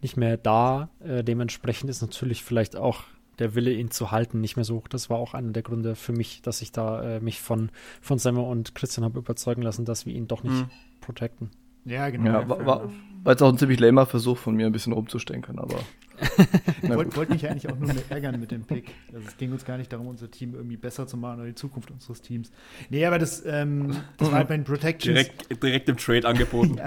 [0.00, 0.90] nicht mehr da.
[1.00, 3.04] Äh, dementsprechend ist natürlich vielleicht auch
[3.38, 4.88] der Wille, ihn zu halten, nicht mehr so hoch.
[4.88, 7.70] Das war auch einer der Gründe für mich, dass ich da äh, mich von,
[8.00, 10.70] von Semmer und Christian habe überzeugen lassen, dass wir ihn doch nicht mhm.
[11.00, 11.50] protecten.
[11.88, 12.30] Ja, genau.
[12.30, 12.90] Ja, war, war,
[13.24, 15.80] war jetzt auch ein ziemlich lamer Versuch von mir, ein bisschen rumzustenkern, aber.
[16.82, 18.92] ich wollte wollt mich eigentlich auch nur mehr ärgern mit dem Pick.
[19.12, 21.54] Also es ging uns gar nicht darum, unser Team irgendwie besser zu machen oder die
[21.54, 22.50] Zukunft unseres Teams.
[22.90, 25.14] Nee, aber das, ähm, das war halt bei den Protections.
[25.14, 26.80] Direkt, direkt im Trade angeboten.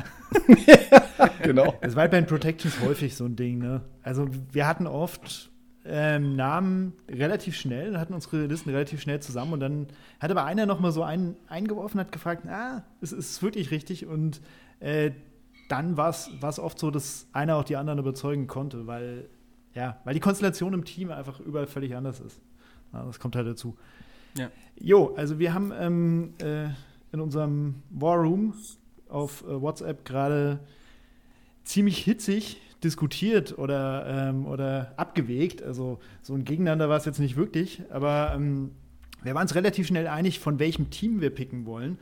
[1.44, 1.76] genau.
[1.82, 3.82] Das war halt bei den Protections häufig so ein Ding, ne?
[4.04, 5.52] Also wir hatten oft
[5.86, 9.88] ähm, Namen relativ schnell, hatten unsere Listen relativ schnell zusammen und dann
[10.20, 14.06] hat aber einer noch mal so einen eingeworfen, hat gefragt, ah, es ist wirklich richtig
[14.06, 14.42] und
[14.82, 15.12] äh,
[15.70, 19.30] dann war es oft so, dass einer auch die anderen überzeugen konnte, weil,
[19.74, 22.42] ja, weil die Konstellation im Team einfach überall völlig anders ist.
[22.92, 23.78] Ja, das kommt halt dazu.
[24.38, 24.50] Ja.
[24.78, 26.66] Jo, also wir haben ähm, äh,
[27.14, 28.54] in unserem War Room
[29.08, 30.60] auf äh, WhatsApp gerade
[31.64, 35.62] ziemlich hitzig diskutiert oder, ähm, oder abgewegt.
[35.62, 38.72] Also so ein Gegeneinander war es jetzt nicht wirklich, aber ähm,
[39.24, 42.00] wir waren uns relativ schnell einig, von welchem Team wir picken wollen.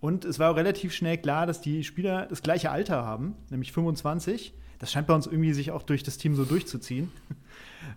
[0.00, 3.72] Und es war auch relativ schnell klar, dass die Spieler das gleiche Alter haben, nämlich
[3.72, 4.54] 25.
[4.78, 7.10] Das scheint bei uns irgendwie sich auch durch das Team so durchzuziehen.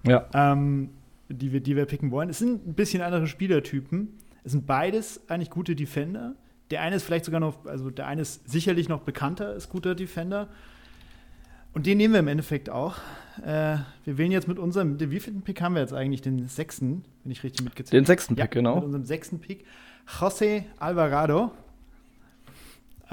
[0.06, 0.28] Ja.
[0.34, 0.90] ähm,
[1.30, 2.30] die, wir, die wir picken wollen.
[2.30, 4.10] Es sind ein bisschen andere Spielertypen.
[4.44, 6.36] Es sind beides eigentlich gute Defender.
[6.72, 9.96] Der eine ist vielleicht sogar noch, also der eine ist sicherlich noch bekannter als guter
[9.96, 10.50] Defender.
[11.74, 12.98] Und den nehmen wir im Endeffekt auch.
[13.44, 16.22] Äh, wir wählen jetzt mit unserem, den wievielten Pick haben wir jetzt eigentlich?
[16.22, 18.02] Den sechsten, wenn ich richtig mitgezählt habe.
[18.02, 18.76] Den sechsten Pick, ja, genau.
[18.76, 19.66] Mit unserem sechsten Pick.
[20.08, 21.52] José Alvarado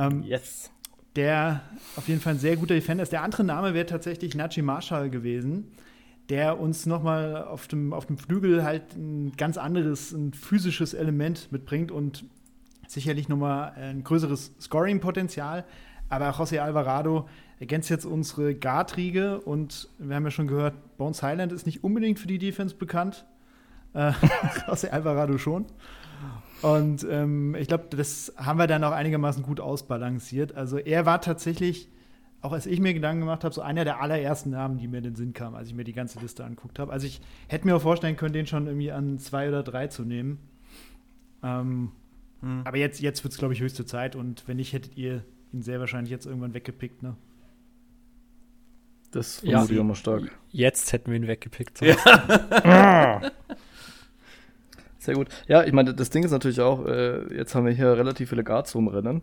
[0.01, 0.70] ähm, yes.
[1.16, 1.62] Der
[1.96, 3.12] auf jeden Fall ein sehr guter Defender ist.
[3.12, 5.72] Der andere Name wäre tatsächlich Nachi Marshall gewesen,
[6.28, 11.51] der uns nochmal auf dem, auf dem Flügel halt ein ganz anderes, ein physisches Element
[11.51, 12.24] mitbringt und
[12.86, 15.64] sicherlich nochmal ein größeres Scoring-Potenzial.
[16.09, 17.28] Aber José Alvarado
[17.59, 22.18] ergänzt jetzt unsere Guard-Riege und wir haben ja schon gehört, Bones Highland ist nicht unbedingt
[22.18, 23.26] für die Defense bekannt.
[23.94, 24.11] Äh,
[24.66, 25.66] José Alvarado schon.
[26.62, 30.55] Und ähm, ich glaube, das haben wir dann auch einigermaßen gut ausbalanciert.
[30.55, 31.89] Also er war tatsächlich,
[32.43, 35.05] auch als ich mir Gedanken gemacht habe, so einer der allerersten Namen, die mir in
[35.05, 36.93] den Sinn kamen, als ich mir die ganze Liste anguckt habe.
[36.93, 40.05] Also ich hätte mir auch vorstellen können, den schon irgendwie an zwei oder drei zu
[40.05, 40.39] nehmen.
[41.43, 41.93] Ähm,
[42.41, 42.62] hm.
[42.64, 44.16] Aber jetzt, jetzt wird es, glaube ich, höchste Zeit.
[44.16, 47.16] Und wenn nicht, hättet ihr ihn sehr wahrscheinlich jetzt irgendwann weggepickt, ne?
[49.12, 50.31] Das vermute ja, ich mal stark.
[50.51, 51.81] Jetzt hätten wir ihn weggepickt.
[51.81, 53.21] Ja.
[55.01, 55.28] Sehr gut.
[55.48, 58.44] Ja, ich meine, das Ding ist natürlich auch, äh, jetzt haben wir hier relativ viele
[58.44, 59.22] Guards rumrennen,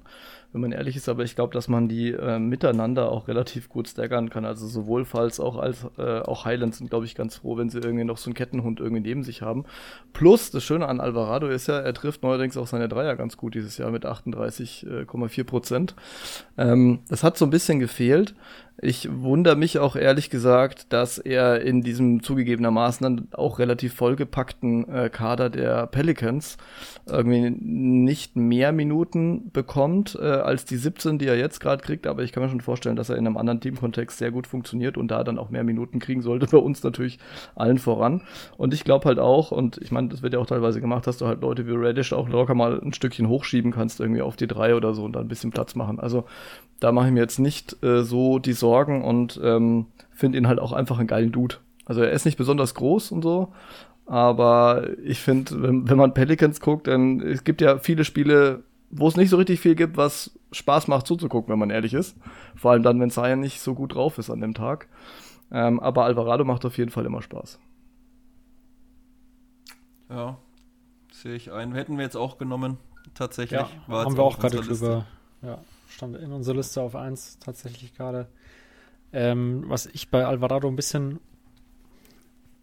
[0.51, 3.88] wenn man ehrlich ist, aber ich glaube, dass man die äh, miteinander auch relativ gut
[3.88, 4.43] staggern kann.
[4.43, 7.78] Also sowohl Falls auch als äh, auch Highlands sind, glaube ich, ganz froh, wenn sie
[7.78, 9.65] irgendwie noch so einen Kettenhund irgendwie neben sich haben.
[10.13, 13.53] Plus, das Schöne an Alvarado ist ja, er trifft neuerdings auch seine Dreier ganz gut
[13.53, 15.95] dieses Jahr mit 38,4 Prozent.
[16.57, 18.34] Ähm, das hat so ein bisschen gefehlt.
[18.80, 24.88] Ich wundere mich auch ehrlich gesagt, dass er in diesem zugegebenermaßen dann auch relativ vollgepackten
[24.88, 26.57] äh, Kader der Pelicans
[27.07, 32.05] irgendwie nicht mehr Minuten bekommt äh, als die 17, die er jetzt gerade kriegt.
[32.05, 34.95] Aber ich kann mir schon vorstellen, dass er in einem anderen Teamkontext sehr gut funktioniert
[34.95, 36.45] und da dann auch mehr Minuten kriegen sollte.
[36.45, 37.17] Bei uns natürlich
[37.55, 38.21] allen voran.
[38.57, 41.17] Und ich glaube halt auch, und ich meine, das wird ja auch teilweise gemacht, dass
[41.17, 44.47] du halt Leute wie Radish auch locker mal ein Stückchen hochschieben kannst, irgendwie auf die
[44.47, 45.99] drei oder so und da ein bisschen Platz machen.
[45.99, 46.25] Also
[46.80, 50.59] da mache ich mir jetzt nicht äh, so die Sorgen und ähm, finde ihn halt
[50.59, 51.55] auch einfach einen geilen Dude.
[51.86, 53.53] Also er ist nicht besonders groß und so,
[54.05, 59.07] aber ich finde, wenn, wenn man Pelicans guckt, dann es gibt ja viele Spiele, wo
[59.07, 62.18] es nicht so richtig viel gibt, was Spaß macht zuzugucken, wenn man ehrlich ist.
[62.55, 64.88] Vor allem dann, wenn Zion nicht so gut drauf ist an dem Tag.
[65.51, 67.59] Ähm, aber Alvarado macht auf jeden Fall immer Spaß.
[70.09, 70.38] Ja,
[71.11, 71.74] sehe ich ein.
[71.74, 72.78] Hätten wir jetzt auch genommen,
[73.13, 73.59] tatsächlich.
[73.59, 75.05] Ja, haben wir auch gerade drüber.
[75.41, 75.59] Ja
[75.97, 78.28] stand in unserer Liste auf 1 tatsächlich gerade.
[79.14, 81.20] Ähm, was ich bei Alvarado ein bisschen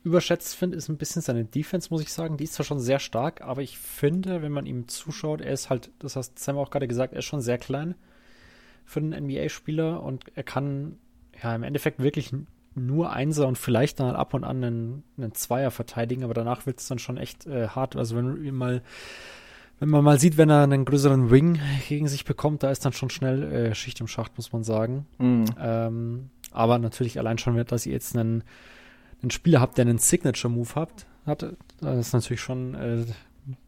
[0.04, 2.36] überschätzt finde, ist ein bisschen seine Defense, muss ich sagen.
[2.36, 5.70] Die ist zwar schon sehr stark, aber ich finde, wenn man ihm zuschaut, er ist
[5.70, 7.94] halt, das hast Sam auch gerade gesagt, er ist schon sehr klein
[8.84, 10.98] für einen NBA-Spieler und er kann
[11.42, 12.32] ja im Endeffekt wirklich
[12.74, 16.80] nur Einser und vielleicht dann ab und an einen, einen Zweier verteidigen, aber danach wird
[16.80, 17.96] es dann schon echt äh, hart.
[17.96, 18.82] Also wenn ihm mal
[19.80, 22.92] wenn man mal sieht, wenn er einen größeren Wing gegen sich bekommt, da ist dann
[22.92, 25.06] schon schnell äh, Schicht im Schacht, muss man sagen.
[25.18, 25.44] Mhm.
[25.58, 28.44] Ähm, aber natürlich allein schon, dass ihr jetzt einen,
[29.22, 33.04] einen Spieler habt, der einen Signature-Move habt, hat, das ist natürlich schon äh,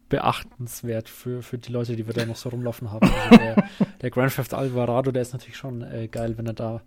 [0.09, 3.09] beachtenswert für, für die Leute, die wir da noch so rumlaufen haben.
[3.09, 3.69] Also der,
[4.01, 6.81] der Grand Theft Alvarado, der ist natürlich schon äh, geil, wenn er da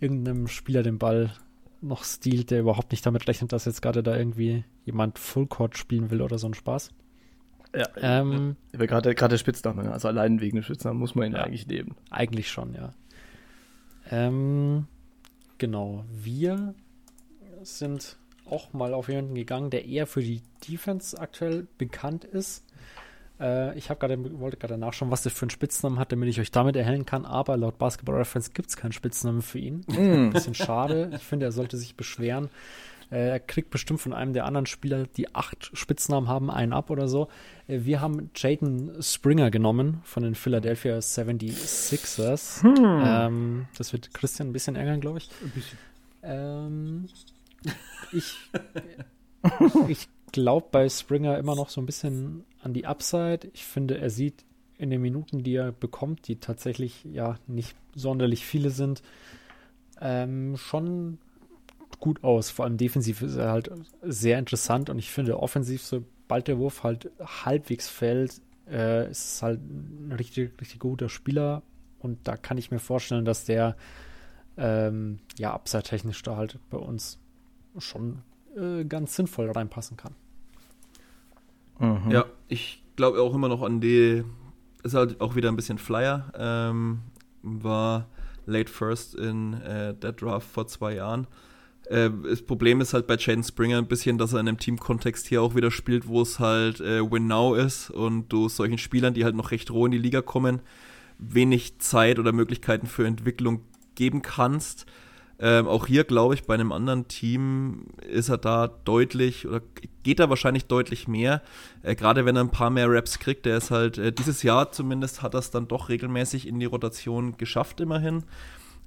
[0.00, 1.32] irgendeinem Spieler den Ball
[1.80, 6.10] noch stiehlt, der überhaupt nicht damit rechnet, dass jetzt gerade da irgendwie jemand Fullcourt spielen
[6.10, 6.90] will oder so ein Spaß.
[7.74, 8.86] Ja, ähm, ja.
[8.86, 11.94] gerade der Spitzname, also allein wegen dem Spitznamen muss man ihn ja, eigentlich nehmen.
[12.10, 12.94] Eigentlich schon, ja.
[14.10, 14.86] Ähm,
[15.58, 16.74] genau, wir
[17.62, 18.16] sind
[18.48, 22.64] auch mal auf jemanden gegangen, der eher für die Defense aktuell bekannt ist.
[23.40, 26.40] Äh, ich habe gerade wollte gerade nachschauen, was der für einen Spitznamen hat, damit ich
[26.40, 27.24] euch damit erhellen kann.
[27.24, 29.84] Aber laut Basketball Reference gibt es keinen Spitznamen für ihn.
[29.88, 29.96] Mm.
[29.96, 31.10] Ein bisschen schade.
[31.14, 32.48] Ich finde, er sollte sich beschweren.
[33.10, 36.90] Äh, er kriegt bestimmt von einem der anderen Spieler, die acht Spitznamen haben, einen ab
[36.90, 37.28] oder so.
[37.68, 42.62] Äh, wir haben Jaden Springer genommen von den Philadelphia 76ers.
[42.62, 43.02] Hm.
[43.04, 45.30] Ähm, das wird Christian ein bisschen ärgern, glaube ich.
[45.42, 45.78] Ein bisschen.
[46.22, 47.08] Ähm,
[48.12, 48.36] ich
[49.88, 53.48] ich glaube bei Springer immer noch so ein bisschen an die Upside.
[53.52, 54.44] Ich finde, er sieht
[54.78, 59.02] in den Minuten, die er bekommt, die tatsächlich ja nicht sonderlich viele sind,
[60.00, 61.18] ähm, schon
[62.00, 62.50] gut aus.
[62.50, 63.70] Vor allem defensiv ist er halt
[64.02, 69.42] sehr interessant und ich finde offensiv, sobald der Wurf halt halbwegs fällt, äh, ist es
[69.42, 71.62] halt ein richtig, richtig guter Spieler
[72.00, 73.76] und da kann ich mir vorstellen, dass der
[74.56, 77.18] ähm, ja upside-technisch da halt bei uns
[77.78, 78.22] schon
[78.56, 80.14] äh, ganz sinnvoll reinpassen kann.
[81.78, 82.10] Mhm.
[82.10, 84.24] Ja, ich glaube auch immer noch an die,
[84.82, 87.02] ist halt auch wieder ein bisschen Flyer, ähm,
[87.42, 88.06] war
[88.46, 91.26] late first in äh, der Draft vor zwei Jahren.
[91.88, 95.26] Äh, das Problem ist halt bei Jaden Springer ein bisschen, dass er in einem Teamkontext
[95.26, 99.14] hier auch wieder spielt, wo es halt äh, Win Now ist und du solchen Spielern,
[99.14, 100.60] die halt noch recht roh in die Liga kommen,
[101.18, 103.62] wenig Zeit oder Möglichkeiten für Entwicklung
[103.94, 104.86] geben kannst.
[105.38, 109.60] Ähm, auch hier glaube ich, bei einem anderen Team ist er da deutlich oder
[110.02, 111.42] geht er wahrscheinlich deutlich mehr.
[111.82, 114.72] Äh, Gerade wenn er ein paar mehr Raps kriegt, der ist halt äh, dieses Jahr
[114.72, 118.24] zumindest hat er es dann doch regelmäßig in die Rotation geschafft, immerhin.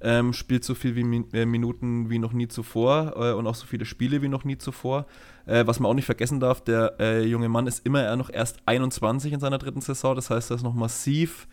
[0.01, 3.55] Ähm, spielt so viel wie Min äh, Minuten wie noch nie zuvor äh, und auch
[3.55, 5.07] so viele Spiele wie noch nie zuvor.
[5.45, 8.59] Äh, was man auch nicht vergessen darf, der äh, junge Mann ist immer noch erst
[8.65, 11.47] 21 in seiner dritten Saison, das heißt, da ist noch massiv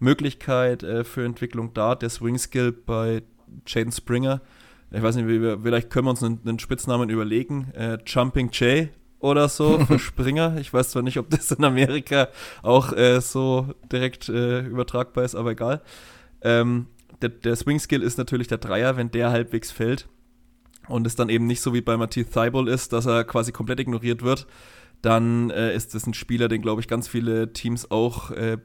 [0.00, 1.94] Möglichkeit für Entwicklung da.
[1.94, 3.22] Der Swing Skill bei
[3.66, 4.40] Jaden Springer.
[4.90, 7.72] Ich weiß nicht, wir, vielleicht können wir uns einen, einen Spitznamen überlegen.
[7.74, 8.90] Äh, Jumping Jay
[9.20, 10.58] oder so für Springer.
[10.58, 12.28] Ich weiß zwar nicht, ob das in Amerika
[12.62, 15.80] auch äh, so direkt äh, übertragbar ist, aber egal.
[16.42, 16.86] Ähm,
[17.22, 20.08] der, der Swing Skill ist natürlich der Dreier, wenn der halbwegs fällt
[20.88, 23.80] und es dann eben nicht so wie bei Mathieu Thibault ist, dass er quasi komplett
[23.80, 24.46] ignoriert wird,
[25.00, 28.58] dann äh, ist das ein Spieler, den glaube ich ganz viele Teams auch äh,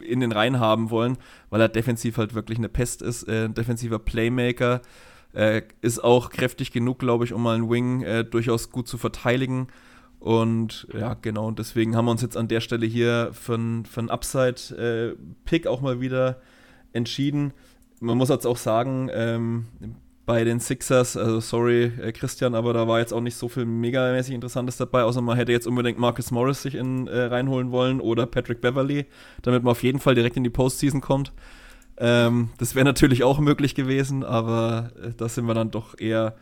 [0.00, 1.18] in den Reihen haben wollen,
[1.50, 4.82] weil er defensiv halt wirklich eine Pest ist, äh, ein defensiver Playmaker,
[5.32, 8.98] äh, ist auch kräftig genug, glaube ich, um mal einen Wing äh, durchaus gut zu
[8.98, 9.68] verteidigen.
[10.20, 14.00] Und ja, genau, und deswegen haben wir uns jetzt an der Stelle hier für, für
[14.00, 16.40] einen Upside-Pick auch mal wieder
[16.92, 17.52] entschieden.
[18.00, 19.66] Man muss jetzt auch sagen, ähm,
[20.26, 23.66] bei den Sixers, also sorry äh, Christian, aber da war jetzt auch nicht so viel
[23.66, 28.00] megamäßig Interessantes dabei, außer man hätte jetzt unbedingt Marcus Morris sich in, äh, reinholen wollen
[28.00, 29.06] oder Patrick Beverly,
[29.42, 31.32] damit man auf jeden Fall direkt in die Postseason kommt.
[31.96, 36.34] Ähm, das wäre natürlich auch möglich gewesen, aber äh, da sind wir dann doch eher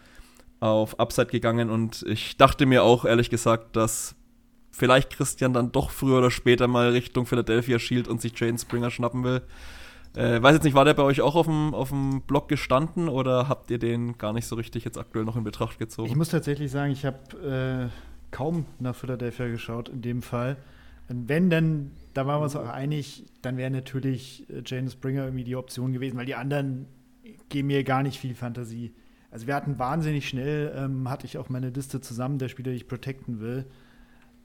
[0.60, 4.14] auf Upside gegangen und ich dachte mir auch ehrlich gesagt, dass
[4.70, 8.90] vielleicht Christian dann doch früher oder später mal Richtung Philadelphia schielt und sich Jane Springer
[8.90, 9.42] schnappen will.
[10.14, 13.08] Äh, weiß jetzt nicht, war der bei euch auch auf dem, auf dem Blog gestanden
[13.08, 16.08] oder habt ihr den gar nicht so richtig jetzt aktuell noch in Betracht gezogen?
[16.08, 20.56] Ich muss tatsächlich sagen, ich habe äh, kaum nach Philadelphia geschaut in dem Fall.
[21.08, 25.24] Und wenn, dann, da waren wir uns auch einig, dann wäre natürlich äh, Jane Springer
[25.24, 26.86] irgendwie die Option gewesen, weil die anderen
[27.48, 28.92] geben mir gar nicht viel Fantasie.
[29.30, 32.76] Also wir hatten wahnsinnig schnell, ähm, hatte ich auch meine Liste zusammen, der Spieler, die
[32.76, 33.64] ich protecten will.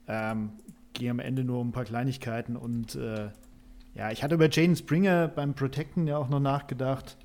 [0.06, 0.52] Ähm,
[0.94, 3.28] gehe am Ende nur um ein paar Kleinigkeiten und äh,
[3.98, 7.16] ja, ich hatte über Jaden Springer beim Protecten ja auch noch nachgedacht.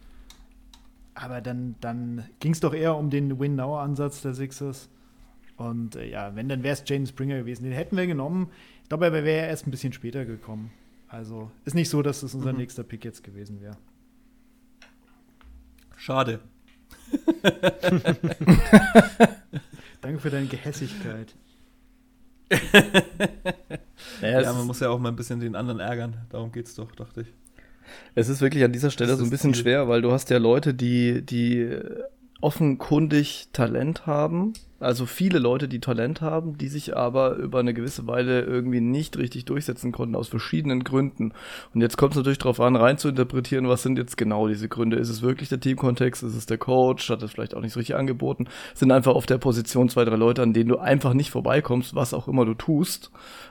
[1.13, 4.89] Aber dann, dann ging es doch eher um den Win-Now-Ansatz der Sixers.
[5.55, 7.63] Und äh, ja, wenn, dann wäre es Jaden Springer gewesen.
[7.63, 8.49] Den hätten wir genommen.
[8.81, 10.71] Ich glaube, er wäre erst ein bisschen später gekommen.
[11.07, 12.57] Also ist nicht so, dass das unser mhm.
[12.59, 13.77] nächster Pick jetzt gewesen wäre.
[15.95, 16.39] Schade.
[20.01, 21.35] Danke für deine Gehässigkeit.
[24.21, 26.17] naja, ja, man muss ja auch mal ein bisschen den anderen ärgern.
[26.29, 27.33] Darum geht's doch, dachte ich.
[28.15, 30.73] Es ist wirklich an dieser Stelle so ein bisschen schwer, weil du hast ja Leute,
[30.73, 31.77] die, die
[32.43, 38.05] offenkundig Talent haben, also viele Leute, die Talent haben, die sich aber über eine gewisse
[38.05, 41.31] Weile irgendwie nicht richtig durchsetzen konnten, aus verschiedenen Gründen.
[41.73, 44.67] Und jetzt kommt es natürlich darauf an, rein zu interpretieren, was sind jetzt genau diese
[44.67, 44.97] Gründe.
[44.97, 46.21] Ist es wirklich der Teamkontext?
[46.23, 47.09] Ist es der Coach?
[47.09, 48.47] Hat es vielleicht auch nicht so richtig angeboten?
[48.73, 52.13] Sind einfach auf der Position zwei, drei Leute, an denen du einfach nicht vorbeikommst, was
[52.13, 53.09] auch immer du tust,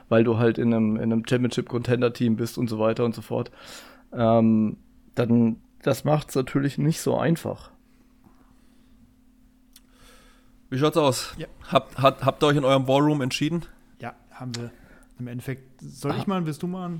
[0.09, 3.49] weil du halt in einem, in einem Championship-Contender-Team bist und so weiter und so fort.
[4.15, 4.77] Ähm,
[5.15, 7.72] dann, das macht es natürlich nicht so einfach.
[10.73, 11.35] Wie schaut's aus?
[11.37, 11.45] Ja.
[11.71, 13.63] Habt, habt, habt ihr euch in eurem Ballroom entschieden?
[13.99, 14.71] Ja, haben wir.
[15.19, 16.15] Im Endeffekt, soll ah.
[16.17, 16.99] ich mal, willst du mal?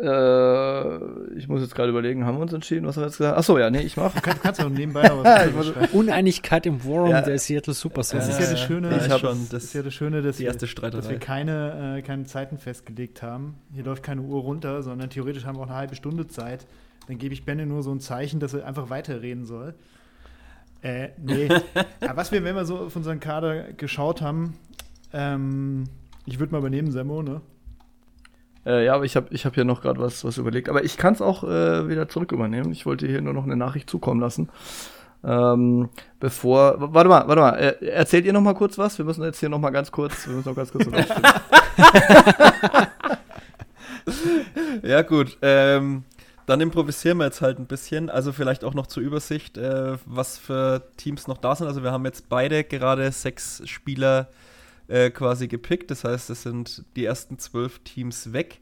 [0.00, 3.36] Äh, ich muss jetzt gerade überlegen, haben wir uns entschieden, was haben wir jetzt gesagt?
[3.36, 4.14] Achso, ja, nee, ich mach.
[4.14, 7.22] Du kannst, kannst auch nebenbei noch was Uneinigkeit im Forum Ja.
[7.22, 8.28] der Seattle Supersonics.
[8.28, 10.22] Das ist ja das Schöne, Das Ich ist hab- schon das ist ja das Schöne,
[10.22, 13.56] dass die wir, erste dass wir keine, äh, keine Zeiten festgelegt haben.
[13.72, 16.68] Hier läuft keine Uhr runter, sondern theoretisch haben wir auch eine halbe Stunde Zeit.
[17.08, 19.74] Dann gebe ich Benne nur so ein Zeichen, dass er einfach weiterreden soll.
[20.82, 21.48] Äh, nee.
[22.00, 24.56] Aber was wir, wenn wir so auf unseren Kader geschaut haben,
[25.12, 25.84] ähm,
[26.26, 27.40] ich würde mal übernehmen, Semmo, ne?
[28.66, 30.68] Äh, ja, aber ich habe ich hab hier noch gerade was, was überlegt.
[30.68, 32.70] Aber ich kann es auch äh, wieder zurück übernehmen.
[32.72, 34.50] Ich wollte hier nur noch eine Nachricht zukommen lassen.
[35.24, 35.88] Ähm,
[36.20, 36.74] bevor.
[36.78, 37.54] Warte mal, warte mal.
[37.54, 38.98] Äh, erzählt ihr noch mal kurz was?
[38.98, 40.26] Wir müssen jetzt hier noch mal ganz kurz.
[40.26, 40.86] Wir müssen noch ganz kurz.
[44.82, 45.36] Ja, gut.
[45.42, 46.04] Ähm,
[46.48, 48.08] dann improvisieren wir jetzt halt ein bisschen.
[48.08, 51.66] Also vielleicht auch noch zur Übersicht, äh, was für Teams noch da sind.
[51.66, 54.30] Also wir haben jetzt beide gerade sechs Spieler
[54.88, 55.90] äh, quasi gepickt.
[55.90, 58.60] Das heißt, es sind die ersten zwölf Teams weg.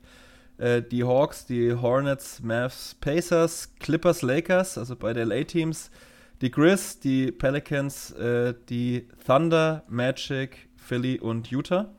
[0.58, 5.92] Äh, die Hawks, die Hornets, Mavs, Pacers, Clippers, Lakers, also beide LA-Teams.
[6.40, 11.94] Die Grizz, die Pelicans, äh, die Thunder, Magic, Philly und Utah.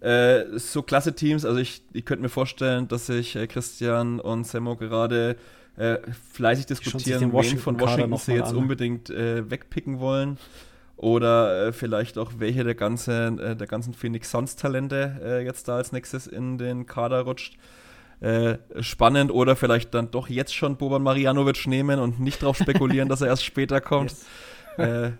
[0.00, 4.46] Äh, so klasse Teams, also ich, ich könnte mir vorstellen, dass sich äh, Christian und
[4.46, 5.36] Semmo gerade
[5.76, 5.98] äh,
[6.32, 8.56] fleißig diskutieren, wen von Washington sie jetzt an.
[8.56, 10.38] unbedingt äh, wegpicken wollen.
[10.96, 15.76] Oder äh, vielleicht auch, welche der, ganze, äh, der ganzen Phoenix Suns Talente jetzt da
[15.76, 17.56] als nächstes in den Kader rutscht.
[18.20, 23.08] Äh, spannend oder vielleicht dann doch jetzt schon Boban Marjanovic nehmen und nicht darauf spekulieren,
[23.08, 24.12] dass er erst später kommt.
[24.76, 24.88] Yes.
[24.88, 25.10] Äh,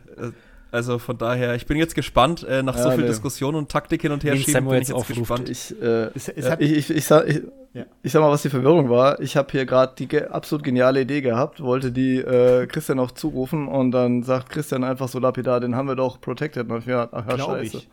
[0.70, 3.08] also von daher, ich bin jetzt gespannt, äh, nach so Ja, viel nee.
[3.08, 5.18] Diskussion und Taktik hin und her schieben, bin ich jetzt jetzt aufruft.
[5.20, 5.48] gespannt.
[5.48, 7.42] Ich, äh, Es, es ja, hat, ich, ich, ich, sag, ich,
[7.72, 7.84] Ja.
[8.02, 9.20] ich sag mal, was die Verwirrung war.
[9.20, 13.10] Ich habe hier gerade die ge absolut geniale Idee gehabt, wollte die äh, Christian auch
[13.12, 16.70] zurufen und dann sagt Christian einfach so lapidar, den haben wir doch protected.
[16.70, 17.76] Und ich mir, ach ja, Glaub scheiße.
[17.78, 17.88] ich.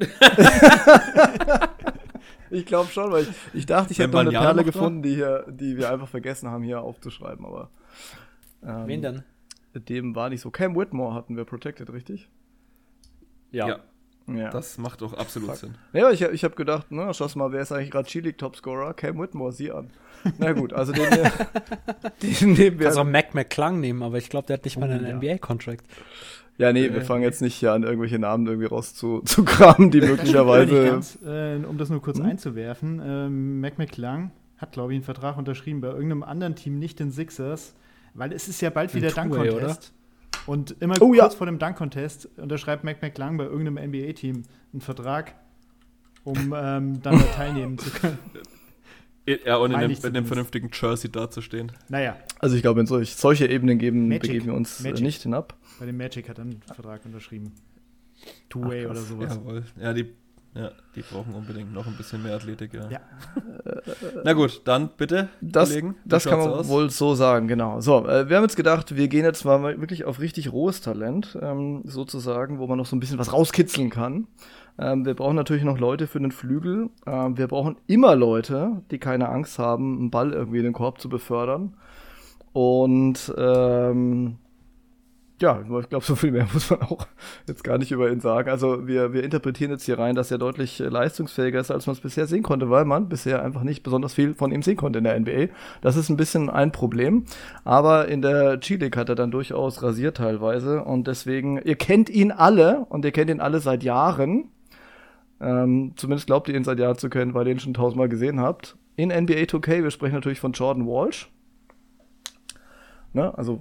[2.50, 5.14] Ich glaube schon, weil ich, ich dachte, ich Wenn hätte noch eine Perle gefunden, die,
[5.16, 7.44] hier, die wir einfach vergessen haben, hier aufzuschreiben.
[7.44, 7.68] Aber
[8.64, 9.22] ähm, Wen denn?
[9.80, 10.50] Dem war nicht so.
[10.50, 12.28] Cam Whitmore hatten wir protected, richtig?
[13.50, 13.80] Ja,
[14.26, 14.50] Ja.
[14.50, 15.58] das macht doch absolut Fuck.
[15.58, 15.74] Sinn.
[15.92, 18.94] Ja, ich, ich habe gedacht, na, schau mal, wer ist eigentlich gerade G-League Topscorer?
[18.94, 19.90] Cam Whitmore, sieh an.
[20.38, 21.30] Na gut, also den, äh,
[22.22, 22.86] den nehmen wir.
[22.86, 25.16] Kannst auch Mac McClung nehmen, aber ich glaube, der hat nicht mal Oh, einen ja.
[25.16, 25.84] NBA-Contract.
[26.56, 29.90] Ja, nee, wir fangen jetzt nicht hier an, irgendwelche Namen irgendwie raus zu, zu kramen,
[29.90, 30.84] die möglicherweise.
[30.86, 32.26] ganz, äh, um das nur kurz Hm?
[32.26, 37.00] einzuwerfen, ähm, Mac McClung hat, glaube ich, einen Vertrag unterschrieben bei irgendeinem anderen Team, nicht
[37.00, 37.74] den Sixers,
[38.14, 39.92] weil es ist ja bald wieder Dunk-Contest.
[40.46, 41.30] Und immer Oh, kurz ja.
[41.30, 44.42] vor dem Dunk-Contest unterschreibt Mac McClung bei irgendeinem NBA-Team
[44.72, 45.34] einen Vertrag,
[46.24, 48.18] um ähm, dann da teilnehmen zu können.
[49.26, 51.72] Ja, und in einem, ich in einem vernünftigen Jersey dazustehen.
[51.88, 54.20] Naja, Also ich glaube, in solch, solche Ebenen geben, Magic.
[54.24, 55.02] begeben wir uns äh, Magic.
[55.02, 55.56] nicht hinab.
[55.80, 57.52] bei dem Magic hat er einen Vertrag unterschrieben.
[58.50, 59.34] Two-Way oder sowas.
[59.34, 59.64] Jawohl.
[59.80, 60.12] Ja, die,
[60.54, 62.88] ja, die brauchen unbedingt noch ein bisschen mehr Athletik, ja.
[62.88, 63.00] Ja.
[64.24, 65.96] Na gut, dann bitte, Das, Kollegen.
[66.04, 66.68] das kann man aus?
[66.68, 67.80] wohl so sagen, genau.
[67.80, 71.36] So, äh, wir haben jetzt gedacht, wir gehen jetzt mal wirklich auf richtig rohes Talent,
[71.42, 74.28] ähm, sozusagen, wo man noch so ein bisschen was rauskitzeln kann.
[74.78, 76.90] Ähm, wir brauchen natürlich noch Leute für den Flügel.
[77.06, 81.00] Ähm, wir brauchen immer Leute, die keine Angst haben, einen Ball irgendwie in den Korb
[81.00, 81.74] zu befördern.
[82.52, 84.38] Und ähm,
[85.40, 87.06] ja, ich glaube, so viel mehr muss man auch
[87.48, 88.48] jetzt gar nicht über ihn sagen.
[88.48, 91.94] Also wir, wir interpretieren jetzt hier rein, dass er deutlich äh, leistungsfähiger ist, als man
[91.94, 94.98] es bisher sehen konnte, weil man bisher einfach nicht besonders viel von ihm sehen konnte
[94.98, 95.52] in der NBA.
[95.80, 97.24] Das ist ein bisschen ein Problem.
[97.64, 100.84] Aber in der G-League hat er dann durchaus rasiert teilweise.
[100.84, 104.50] Und deswegen, ihr kennt ihn alle und ihr kennt ihn alle seit Jahren.
[105.40, 108.40] Ähm, zumindest glaubt ihr ihn seit Jahren zu kennen, weil ihr ihn schon tausendmal gesehen
[108.40, 108.76] habt.
[108.94, 111.28] In NBA 2K, wir sprechen natürlich von Jordan Walsh.
[113.12, 113.36] Ne?
[113.36, 113.60] Also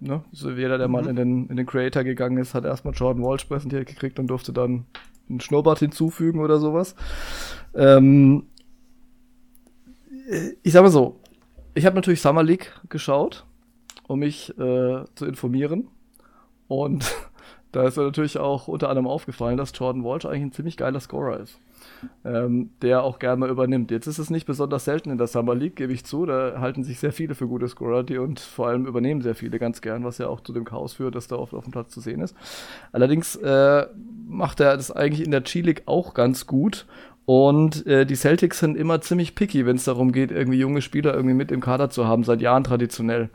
[0.00, 3.22] ne, so jeder, der mal in den, in den Creator gegangen ist, hat erstmal Jordan
[3.22, 4.86] Walsh präsentiert gekriegt und durfte dann
[5.28, 6.94] einen Schnurrbart hinzufügen oder sowas.
[7.74, 8.46] Ähm,
[10.62, 11.20] ich sag mal so,
[11.74, 13.44] ich habe natürlich Summer League geschaut,
[14.06, 15.88] um mich äh, zu informieren.
[16.68, 17.14] Und
[17.72, 21.00] da ist mir natürlich auch unter anderem aufgefallen, dass Jordan Walsh eigentlich ein ziemlich geiler
[21.00, 21.58] Scorer ist.
[22.24, 23.90] Ähm, der auch gerne mal übernimmt.
[23.90, 26.26] Jetzt ist es nicht besonders selten in der Summer League, gebe ich zu.
[26.26, 29.58] Da halten sich sehr viele für gute Scorer, die und vor allem übernehmen sehr viele
[29.58, 31.92] ganz gern, was ja auch zu dem Chaos führt, das da oft auf dem Platz
[31.92, 32.36] zu sehen ist.
[32.92, 33.86] Allerdings äh,
[34.28, 36.86] macht er das eigentlich in der G-League auch ganz gut.
[37.24, 41.14] Und äh, die Celtics sind immer ziemlich picky, wenn es darum geht, irgendwie junge Spieler
[41.14, 43.30] irgendwie mit im Kader zu haben, seit Jahren traditionell.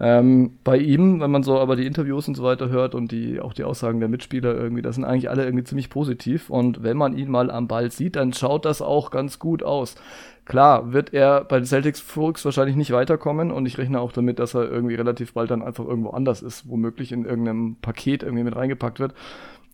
[0.00, 3.40] Ähm, bei ihm, wenn man so aber die Interviews und so weiter hört und die
[3.40, 6.50] auch die Aussagen der Mitspieler irgendwie, das sind eigentlich alle irgendwie ziemlich positiv.
[6.50, 9.96] Und wenn man ihn mal am Ball sieht, dann schaut das auch ganz gut aus.
[10.44, 14.38] Klar, wird er bei den Celtics Fuchs wahrscheinlich nicht weiterkommen und ich rechne auch damit,
[14.38, 18.44] dass er irgendwie relativ bald dann einfach irgendwo anders ist, womöglich in irgendeinem Paket irgendwie
[18.44, 19.14] mit reingepackt wird.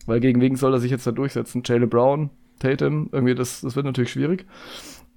[0.07, 1.63] Weil gegen wen soll er sich jetzt da durchsetzen?
[1.65, 4.47] Jalen Brown, Tatum, irgendwie, das, das wird natürlich schwierig.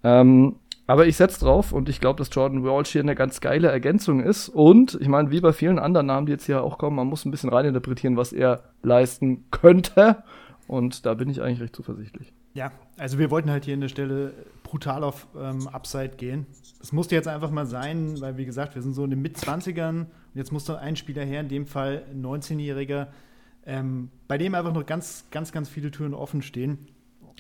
[0.03, 0.58] Ähm,
[0.88, 4.22] Aber ich setze drauf und ich glaube, dass Jordan Walsh hier eine ganz geile Ergänzung
[4.22, 4.48] ist.
[4.48, 7.26] Und ich meine, wie bei vielen anderen Namen, die jetzt hier auch kommen, man muss
[7.26, 10.24] ein bisschen reininterpretieren, was er leisten könnte.
[10.68, 12.34] Und da bin ich eigentlich recht zuversichtlich.
[12.54, 14.34] Ja, also wir wollten halt hier an der Stelle
[14.64, 16.48] brutal auf ähm, Upside gehen.
[16.80, 20.00] Das musste jetzt einfach mal sein, weil wie gesagt, wir sind so in den Mit-20ern
[20.00, 23.08] und jetzt musste ein Spieler her, in dem Fall ein 19-Jähriger,
[23.66, 26.88] ähm, bei dem einfach noch ganz, ganz, ganz viele Türen offen stehen.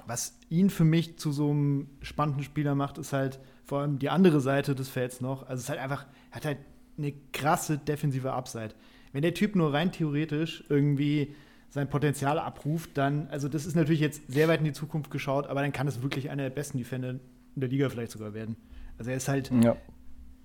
[0.05, 4.09] Was ihn für mich zu so einem spannenden Spieler macht, ist halt vor allem die
[4.09, 5.43] andere Seite des Felds noch.
[5.43, 6.57] Also es ist halt einfach, er hat halt
[6.97, 8.69] eine krasse defensive Upside.
[9.11, 11.35] Wenn der Typ nur rein theoretisch irgendwie
[11.69, 15.47] sein Potenzial abruft, dann, also das ist natürlich jetzt sehr weit in die Zukunft geschaut,
[15.47, 17.19] aber dann kann es wirklich einer der besten Defender in
[17.55, 18.55] der Liga vielleicht sogar werden.
[18.97, 19.75] Also er ist halt ja.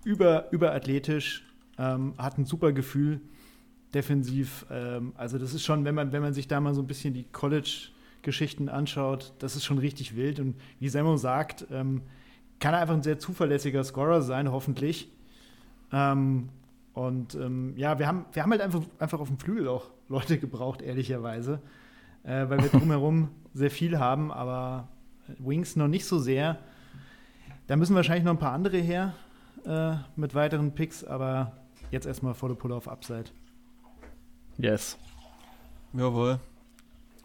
[0.05, 1.47] über, überathletisch,
[1.79, 3.21] ähm, hat ein super Gefühl
[3.95, 4.67] defensiv.
[4.71, 7.15] Ähm, also das ist schon, wenn man, wenn man sich da mal so ein bisschen
[7.15, 7.25] die
[8.23, 10.41] College-Geschichten anschaut, das ist schon richtig wild.
[10.41, 12.03] Und wie Semmo sagt, ähm,
[12.61, 15.11] kann er einfach ein sehr zuverlässiger Scorer sein, hoffentlich.
[15.93, 16.49] Ähm,
[16.95, 20.39] und ähm, ja, wir haben, wir haben halt einfach, einfach auf dem Flügel auch Leute
[20.39, 21.61] gebraucht, ehrlicherweise.
[22.23, 24.89] Äh, weil wir drumherum sehr viel haben, aber
[25.39, 26.59] Wings noch nicht so sehr.
[27.67, 29.15] Da müssen wahrscheinlich noch ein paar andere her
[29.65, 31.53] äh, mit weiteren Picks, aber
[31.91, 33.31] jetzt erstmal volle Pulle auf Upside.
[34.59, 34.97] Yes.
[35.93, 36.39] Jawohl.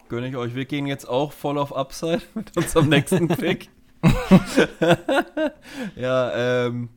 [0.08, 0.54] Gönne ich euch.
[0.54, 3.68] Wir gehen jetzt auch voll auf Upside mit unserem nächsten Pick.
[5.96, 6.88] ja, ähm,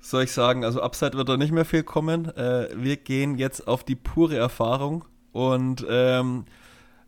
[0.00, 2.34] soll ich sagen, also Upside wird da nicht mehr viel kommen.
[2.36, 6.44] Äh, wir gehen jetzt auf die pure Erfahrung und ähm,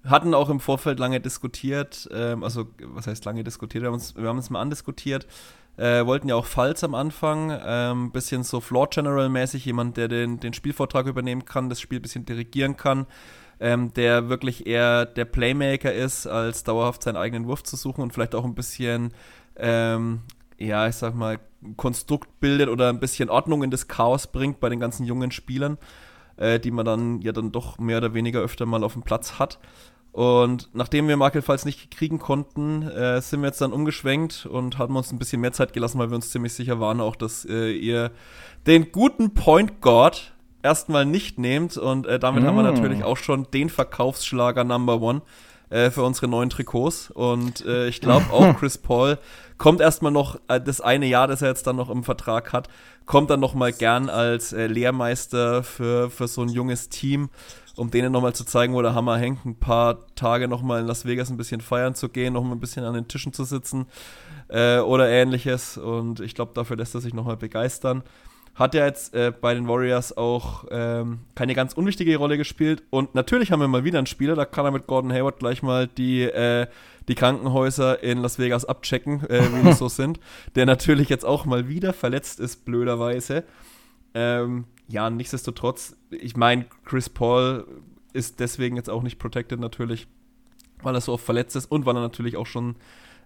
[0.04, 4.16] hatten auch im Vorfeld lange diskutiert, ähm, also was heißt lange diskutiert, wir haben uns,
[4.16, 5.26] wir haben uns mal andiskutiert,
[5.76, 10.08] äh, wollten ja auch Falls am Anfang, ähm, bisschen so Floor General mäßig, jemand, der
[10.08, 13.06] den, den Spielvortrag übernehmen kann, das Spiel ein bisschen dirigieren kann,
[13.60, 18.12] ähm, der wirklich eher der Playmaker ist, als dauerhaft seinen eigenen Wurf zu suchen und
[18.12, 19.12] vielleicht auch ein bisschen,
[19.56, 20.22] ähm,
[20.58, 21.38] ja, ich sag mal,
[21.76, 25.76] Konstrukt bildet oder ein bisschen Ordnung in das Chaos bringt bei den ganzen jungen Spielern,
[26.38, 29.38] äh, die man dann ja dann doch mehr oder weniger öfter mal auf dem Platz
[29.38, 29.58] hat.
[30.12, 34.78] Und nachdem wir Markel Falls nicht kriegen konnten, äh, sind wir jetzt dann umgeschwenkt und
[34.78, 37.44] haben uns ein bisschen mehr Zeit gelassen, weil wir uns ziemlich sicher waren auch, dass
[37.44, 38.10] äh, ihr
[38.66, 40.32] den guten Point Guard
[40.62, 41.76] erstmal nicht nehmt.
[41.76, 42.46] Und äh, damit mm.
[42.46, 42.74] haben wir mm.
[42.74, 45.22] natürlich auch schon den Verkaufsschlager Number One
[45.70, 47.10] äh, für unsere neuen Trikots.
[47.10, 49.18] Und äh, ich glaube auch Chris Paul
[49.58, 52.68] kommt erstmal noch äh, das eine Jahr, das er jetzt dann noch im Vertrag hat,
[53.06, 57.30] kommt dann noch mal gern als äh, Lehrmeister für, für so ein junges Team
[57.80, 61.06] um denen nochmal zu zeigen, wo der Hammer hängt, ein paar Tage nochmal in Las
[61.06, 63.86] Vegas ein bisschen feiern zu gehen, nochmal ein bisschen an den Tischen zu sitzen
[64.48, 65.78] äh, oder ähnliches.
[65.78, 68.02] Und ich glaube, dafür lässt er sich nochmal begeistern.
[68.54, 72.82] Hat ja jetzt äh, bei den Warriors auch ähm, keine ganz unwichtige Rolle gespielt.
[72.90, 75.62] Und natürlich haben wir mal wieder einen Spieler, da kann er mit Gordon Hayward gleich
[75.62, 76.66] mal die, äh,
[77.08, 80.20] die Krankenhäuser in Las Vegas abchecken, äh, wie die so sind.
[80.56, 83.44] Der natürlich jetzt auch mal wieder verletzt ist, blöderweise.
[84.14, 87.66] Ähm, ja, nichtsdestotrotz, ich meine, Chris Paul
[88.12, 90.08] ist deswegen jetzt auch nicht protected natürlich,
[90.82, 92.74] weil er so oft verletzt ist und weil er natürlich auch schon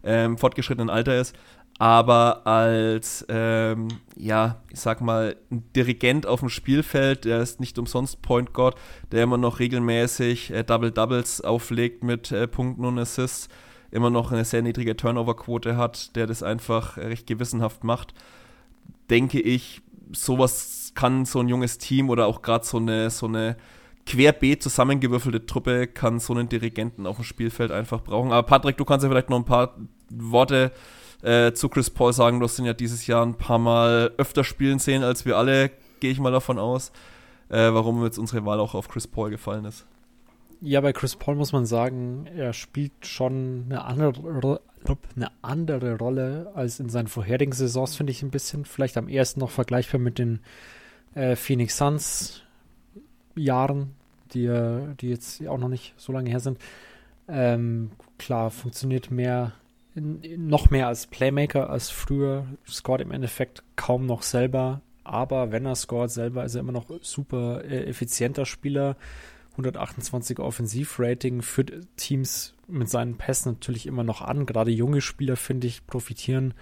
[0.03, 1.35] ähm, fortgeschrittenen Alter ist.
[1.79, 7.79] Aber als, ähm, ja, ich sag mal, ein Dirigent auf dem Spielfeld, der ist nicht
[7.79, 8.77] umsonst Point Guard,
[9.11, 13.49] der immer noch regelmäßig äh, Double-Doubles auflegt mit äh, Punkten und Assists,
[13.91, 18.15] immer noch eine sehr niedrige Turnover-Quote hat, der das einfach recht gewissenhaft macht,
[19.11, 23.57] denke ich, sowas kann so ein junges Team oder auch gerade so eine, so eine
[24.07, 28.33] querbeet zusammengewürfelte Truppe kann so einen Dirigenten auf dem Spielfeld einfach brauchen.
[28.33, 29.77] Aber Patrick, du kannst ja vielleicht noch ein paar
[30.11, 31.04] Worte äh,
[31.55, 32.41] zu Chris Paul sagen.
[32.41, 35.71] Du hast ihn ja dieses Jahr ein paar Mal öfter spielen sehen als wir alle,
[36.01, 36.93] gehe ich mal davon aus.
[37.49, 39.87] Äh, warum jetzt unsere Wahl auch auf Chris Paul gefallen ist.
[40.61, 44.61] Ja, bei Chris Paul muss man sagen, er spielt schon eine andere,
[45.15, 48.65] eine andere Rolle als in seinen vorherigen Saisons, finde ich ein bisschen.
[48.65, 50.41] Vielleicht am ersten noch vergleichbar mit den
[51.15, 52.43] äh, Phoenix Suns
[53.37, 53.95] Jahren,
[54.33, 54.49] die,
[55.01, 56.59] die jetzt auch noch nicht so lange her sind.
[57.29, 59.53] Ähm, klar, funktioniert mehr,
[59.95, 62.47] noch mehr als Playmaker als früher.
[62.67, 66.87] Scored im Endeffekt kaum noch selber, aber wenn er scored selber, ist er immer noch
[67.03, 68.97] super äh, effizienter Spieler.
[69.53, 74.47] 128 Offensivrating führt Teams mit seinen Pässen natürlich immer noch an.
[74.47, 76.55] Gerade junge Spieler, finde ich, profitieren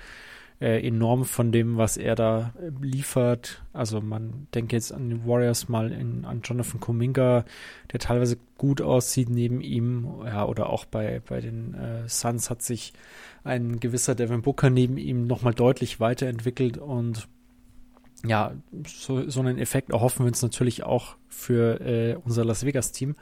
[0.62, 3.64] äh, enorm von dem, was er da äh, liefert.
[3.72, 7.44] Also man denke jetzt an die Warriors mal in, an Jonathan Kuminga,
[7.92, 10.06] der teilweise gut aussieht neben ihm.
[10.24, 12.92] Ja, oder auch bei, bei den äh, Suns hat sich
[13.42, 17.26] ein gewisser Devin Booker neben ihm nochmal deutlich weiterentwickelt und
[18.24, 18.52] ja,
[18.86, 23.16] so, so einen Effekt erhoffen wir uns natürlich auch für äh, unser Las Vegas-Team.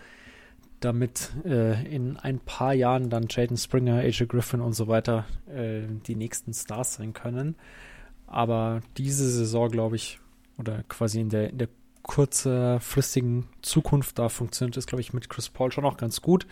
[0.81, 5.83] Damit äh, in ein paar Jahren dann Jaden Springer, AJ Griffin und so weiter äh,
[6.07, 7.55] die nächsten Stars sein können.
[8.27, 10.21] Aber diese Saison, glaube ich,
[10.59, 11.69] oder quasi in der, in der
[12.03, 16.47] kurzfristigen Zukunft da funktioniert es, glaube ich, mit Chris Paul schon auch ganz gut.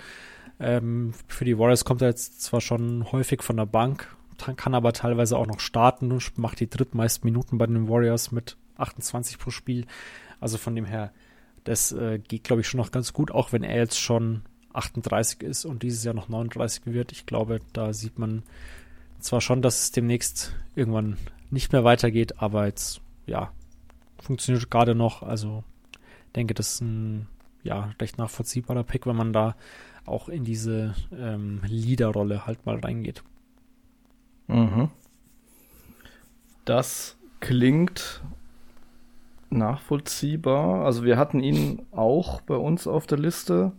[0.60, 4.14] Ähm, für die Warriors kommt er jetzt zwar schon häufig von der Bank,
[4.56, 8.56] kann aber teilweise auch noch starten und macht die drittmeisten Minuten bei den Warriors mit
[8.76, 9.86] 28 pro Spiel.
[10.40, 11.12] Also von dem her,
[11.64, 14.42] das äh, geht, glaube ich, schon noch ganz gut, auch wenn er jetzt schon
[14.72, 17.12] 38 ist und dieses Jahr noch 39 wird.
[17.12, 18.42] Ich glaube, da sieht man
[19.18, 21.16] zwar schon, dass es demnächst irgendwann
[21.50, 23.52] nicht mehr weitergeht, aber jetzt, ja,
[24.20, 25.22] funktioniert gerade noch.
[25.22, 25.64] Also
[26.36, 27.26] denke, das ist ein
[27.62, 29.56] ja, recht nachvollziehbarer Pick, wenn man da
[30.06, 33.22] auch in diese ähm, Leaderrolle halt mal reingeht.
[34.46, 34.90] Mhm.
[36.64, 38.22] Das klingt
[39.50, 40.84] nachvollziehbar.
[40.84, 43.72] Also wir hatten ihn auch bei uns auf der Liste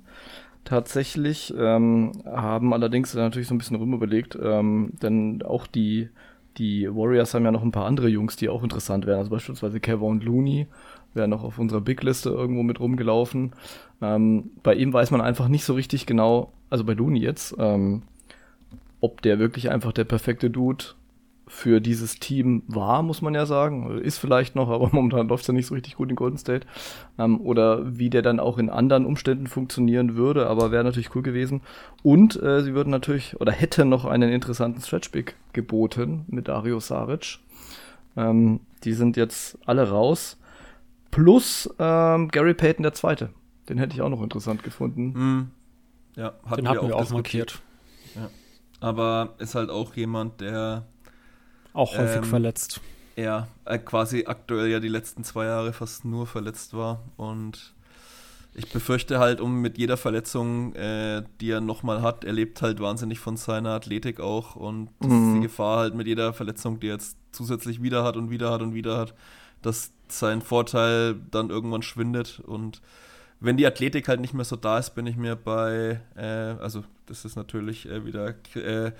[0.65, 6.09] tatsächlich, ähm, haben allerdings natürlich so ein bisschen rumüberlegt, ähm, denn auch die,
[6.57, 9.19] die Warriors haben ja noch ein paar andere Jungs, die auch interessant wären.
[9.19, 10.67] Also beispielsweise Kevin Looney
[11.13, 13.53] wäre noch auf unserer Big-Liste irgendwo mit rumgelaufen.
[14.01, 18.03] Ähm, bei ihm weiß man einfach nicht so richtig genau, also bei Looney jetzt, ähm,
[19.01, 20.85] ob der wirklich einfach der perfekte Dude
[21.49, 23.99] für dieses Team war, muss man ja sagen.
[23.99, 26.65] Ist vielleicht noch, aber momentan läuft es ja nicht so richtig gut in Golden State.
[27.17, 31.23] Ähm, oder wie der dann auch in anderen Umständen funktionieren würde, aber wäre natürlich cool
[31.23, 31.61] gewesen.
[32.03, 37.39] Und äh, sie würden natürlich oder hätten noch einen interessanten Stretchpick geboten mit Dario Saric.
[38.15, 40.37] Ähm, die sind jetzt alle raus.
[41.09, 43.31] Plus ähm, Gary Payton der Zweite.
[43.67, 45.07] Den hätte ich auch noch interessant gefunden.
[45.07, 45.51] Mm.
[46.15, 47.59] Ja, hatten Den hatten wir auch, wir auch markiert.
[48.15, 48.29] Ja.
[48.81, 50.85] Aber ist halt auch jemand, der
[51.73, 52.81] auch häufig ähm, verletzt.
[53.15, 57.03] Ja, äh, quasi aktuell ja die letzten zwei Jahre fast nur verletzt war.
[57.17, 57.73] Und
[58.53, 62.79] ich befürchte halt, um mit jeder Verletzung, äh, die er nochmal hat, er lebt halt
[62.79, 64.55] wahnsinnig von seiner Athletik auch.
[64.55, 65.27] Und das mhm.
[65.27, 68.51] ist die Gefahr halt mit jeder Verletzung, die er jetzt zusätzlich wieder hat und wieder
[68.51, 69.13] hat und wieder hat,
[69.61, 72.39] dass sein Vorteil dann irgendwann schwindet.
[72.39, 72.81] Und
[73.39, 76.23] wenn die Athletik halt nicht mehr so da ist, bin ich mir bei, äh,
[76.61, 78.91] also das ist natürlich äh, wieder äh,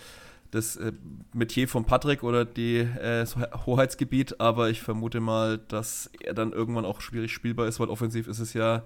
[0.51, 0.91] das äh,
[1.33, 3.25] Metier von Patrick oder die äh,
[3.65, 8.27] Hoheitsgebiet, aber ich vermute mal, dass er dann irgendwann auch schwierig spielbar ist, weil offensiv
[8.27, 8.83] ist es ja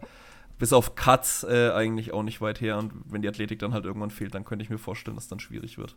[0.60, 3.86] bis auf Cuts äh, eigentlich auch nicht weit her und wenn die Athletik dann halt
[3.86, 5.96] irgendwann fehlt, dann könnte ich mir vorstellen, dass es dann schwierig wird.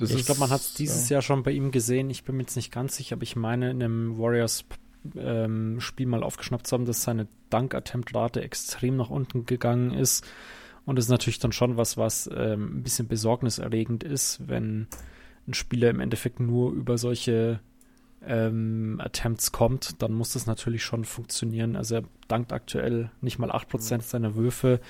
[0.00, 1.16] Ja, ich glaube, man hat es dieses ja.
[1.16, 3.70] Jahr schon bei ihm gesehen, ich bin mir jetzt nicht ganz sicher, aber ich meine
[3.70, 4.64] in einem Warriors
[5.16, 10.24] ähm, Spiel mal aufgeschnappt zu haben, dass seine Dunk-Attempt-Rate extrem nach unten gegangen ist
[10.84, 14.88] und das ist natürlich dann schon was, was ähm, ein bisschen besorgniserregend ist, wenn
[15.46, 17.60] ein Spieler im Endeffekt nur über solche
[18.26, 21.76] ähm, Attempts kommt, dann muss das natürlich schon funktionieren.
[21.76, 24.00] Also er dankt aktuell nicht mal 8% mhm.
[24.00, 24.80] seiner Würfe.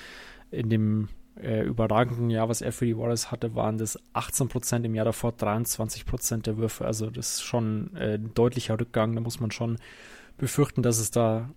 [0.51, 1.09] In dem
[1.41, 5.31] äh, überragenden Jahr, was er für die Warriors hatte, waren das 18%, im Jahr davor
[5.31, 6.85] 23% der Würfe.
[6.85, 9.15] Also das ist schon äh, ein deutlicher Rückgang.
[9.15, 9.77] Da muss man schon
[10.37, 11.49] befürchten, dass es da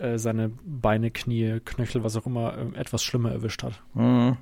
[0.00, 3.80] äh, seine Beine, Knie, Knöchel, was auch immer, äh, etwas schlimmer erwischt hat.
[3.94, 4.36] Mhm.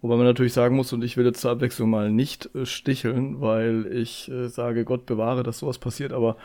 [0.00, 3.40] Wobei man natürlich sagen muss, und ich will jetzt zur Abwechslung mal nicht äh, sticheln,
[3.40, 6.36] weil ich äh, sage, Gott bewahre, dass sowas passiert, aber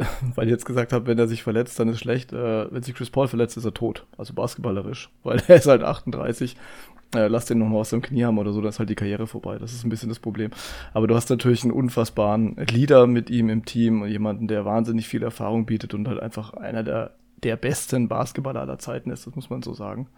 [0.34, 2.32] weil ich jetzt gesagt habe, wenn er sich verletzt, dann ist schlecht.
[2.32, 4.06] Äh, wenn sich Chris Paul verletzt, ist er tot.
[4.16, 5.10] Also basketballerisch.
[5.22, 6.56] Weil er ist halt 38.
[7.14, 9.26] Äh, lass den nochmal aus dem Knie haben oder so, dann ist halt die Karriere
[9.26, 9.58] vorbei.
[9.58, 10.52] Das ist ein bisschen das Problem.
[10.94, 15.08] Aber du hast natürlich einen unfassbaren Leader mit ihm im Team und jemanden, der wahnsinnig
[15.08, 17.12] viel Erfahrung bietet und halt einfach einer der
[17.42, 20.08] der besten Basketballer aller Zeiten ist, das muss man so sagen.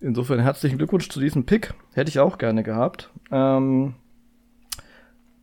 [0.00, 1.74] Insofern herzlichen Glückwunsch zu diesem Pick.
[1.94, 3.10] Hätte ich auch gerne gehabt.
[3.30, 3.94] Ähm,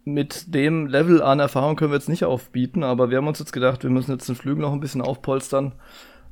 [0.05, 3.53] mit dem Level an Erfahrung können wir jetzt nicht aufbieten, aber wir haben uns jetzt
[3.53, 5.73] gedacht, wir müssen jetzt den Flügel noch ein bisschen aufpolstern.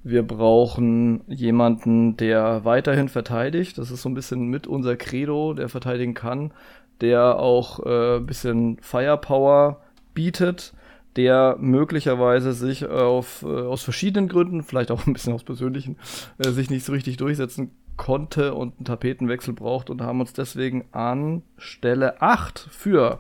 [0.04, 3.78] Wir brauchen jemanden, der weiterhin verteidigt.
[3.78, 6.54] Das ist so ein bisschen mit unser Credo, der verteidigen kann,
[7.02, 9.82] der auch äh, ein bisschen Firepower
[10.14, 10.74] bietet
[11.16, 15.98] der möglicherweise sich auf, äh, aus verschiedenen Gründen, vielleicht auch ein bisschen aus persönlichen,
[16.38, 20.86] äh, sich nicht so richtig durchsetzen konnte und einen Tapetenwechsel braucht und haben uns deswegen
[20.92, 23.20] an Stelle 8 für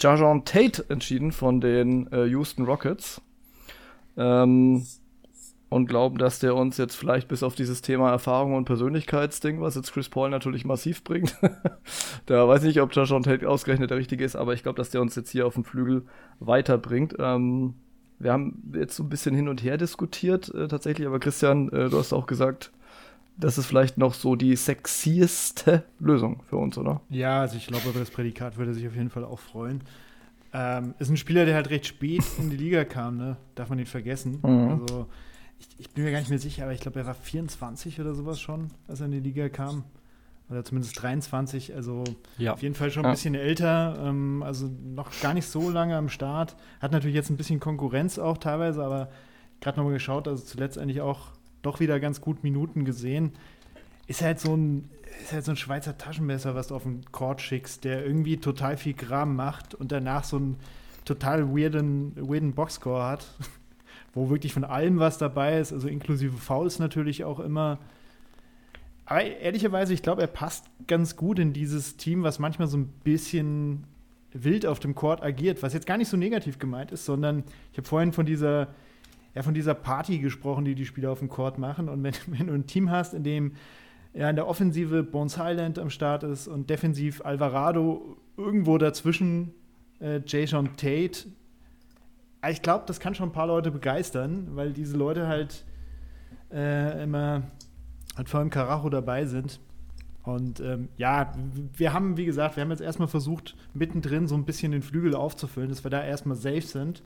[0.00, 3.20] Jajon Tate entschieden von den äh, Houston Rockets.
[4.16, 4.86] Ähm,
[5.68, 9.74] und glauben, dass der uns jetzt vielleicht bis auf dieses Thema Erfahrung und Persönlichkeitsding, was
[9.74, 11.36] jetzt Chris Paul natürlich massiv bringt,
[12.26, 14.90] da weiß ich nicht, ob Joshua Tate ausgerechnet der richtige ist, aber ich glaube, dass
[14.90, 16.04] der uns jetzt hier auf dem Flügel
[16.40, 17.14] weiterbringt.
[17.18, 17.74] Ähm,
[18.18, 21.88] wir haben jetzt so ein bisschen hin und her diskutiert äh, tatsächlich, aber Christian, äh,
[21.88, 22.72] du hast auch gesagt,
[23.36, 27.02] das ist vielleicht noch so die sexieste Lösung für uns, oder?
[27.08, 29.82] Ja, also ich glaube, über das Prädikat würde er sich auf jeden Fall auch freuen.
[30.52, 33.36] Ähm, ist ein Spieler, der halt recht spät in die Liga kam, ne?
[33.54, 34.40] Darf man nicht vergessen.
[34.42, 34.80] Mhm.
[34.80, 35.06] Also
[35.58, 38.14] ich, ich, bin mir gar nicht mehr sicher, aber ich glaube, er war 24 oder
[38.14, 39.84] sowas schon, als er in die Liga kam.
[40.50, 42.04] Oder zumindest 23, also
[42.38, 42.54] ja.
[42.54, 46.08] auf jeden Fall schon ein bisschen älter, ähm, also noch gar nicht so lange am
[46.08, 46.56] Start.
[46.80, 49.10] Hat natürlich jetzt ein bisschen Konkurrenz auch teilweise, aber
[49.60, 53.32] gerade nochmal geschaut, also zuletzt eigentlich auch doch wieder ganz gut Minuten gesehen.
[54.06, 54.88] Ist halt so ein,
[55.22, 58.78] ist halt so ein Schweizer Taschenmesser, was du auf den Court schickst, der irgendwie total
[58.78, 60.56] viel Kram macht und danach so einen
[61.04, 63.26] total weirden, weirden Boxscore hat,
[64.14, 67.78] wo wirklich von allem was dabei ist, also inklusive Fouls natürlich auch immer.
[69.06, 72.88] Aber ehrlicherweise, ich glaube, er passt ganz gut in dieses Team, was manchmal so ein
[73.04, 73.84] bisschen
[74.32, 77.78] wild auf dem Court agiert, was jetzt gar nicht so negativ gemeint ist, sondern ich
[77.78, 78.68] habe vorhin von dieser,
[79.34, 81.88] ja, von dieser Party gesprochen, die die Spieler auf dem Court machen.
[81.88, 83.52] Und wenn, wenn du ein Team hast, in dem
[84.14, 89.54] ja, in der Offensive Bones Highland am Start ist und defensiv Alvarado irgendwo dazwischen
[90.00, 91.26] äh, Jason Tate.
[92.48, 95.64] Ich glaube, das kann schon ein paar Leute begeistern, weil diese Leute halt
[96.52, 97.42] äh, immer
[98.16, 99.60] halt vor allem Karacho dabei sind.
[100.22, 101.32] Und ähm, ja,
[101.76, 105.14] wir haben, wie gesagt, wir haben jetzt erstmal versucht, mittendrin so ein bisschen den Flügel
[105.14, 107.02] aufzufüllen, dass wir da erstmal safe sind.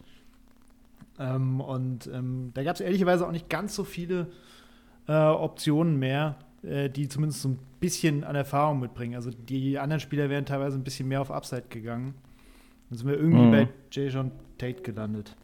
[1.19, 4.29] Ähm, und ähm, da gab es ehrlicherweise auch nicht ganz so viele
[5.07, 9.15] äh, Optionen mehr, äh, die zumindest so ein bisschen an Erfahrung mitbringen.
[9.15, 12.15] Also die anderen Spieler wären teilweise ein bisschen mehr auf Upside gegangen.
[12.93, 13.51] Dann sind wir irgendwie mhm.
[13.52, 15.35] bei Jason Tate gelandet.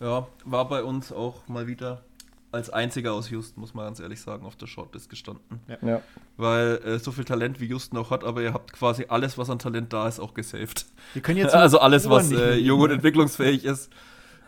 [0.00, 2.02] Ja, war bei uns auch mal wieder
[2.50, 5.60] als einziger aus Houston, muss man ganz ehrlich sagen, auf der Shortlist gestanden.
[5.68, 5.78] Ja.
[5.82, 6.02] ja.
[6.36, 9.48] Weil äh, so viel Talent wie Houston auch hat, aber ihr habt quasi alles, was
[9.50, 10.84] an Talent da ist, auch gesaved.
[11.12, 13.92] Wir können jetzt also alles, was äh, jung und entwicklungsfähig ist.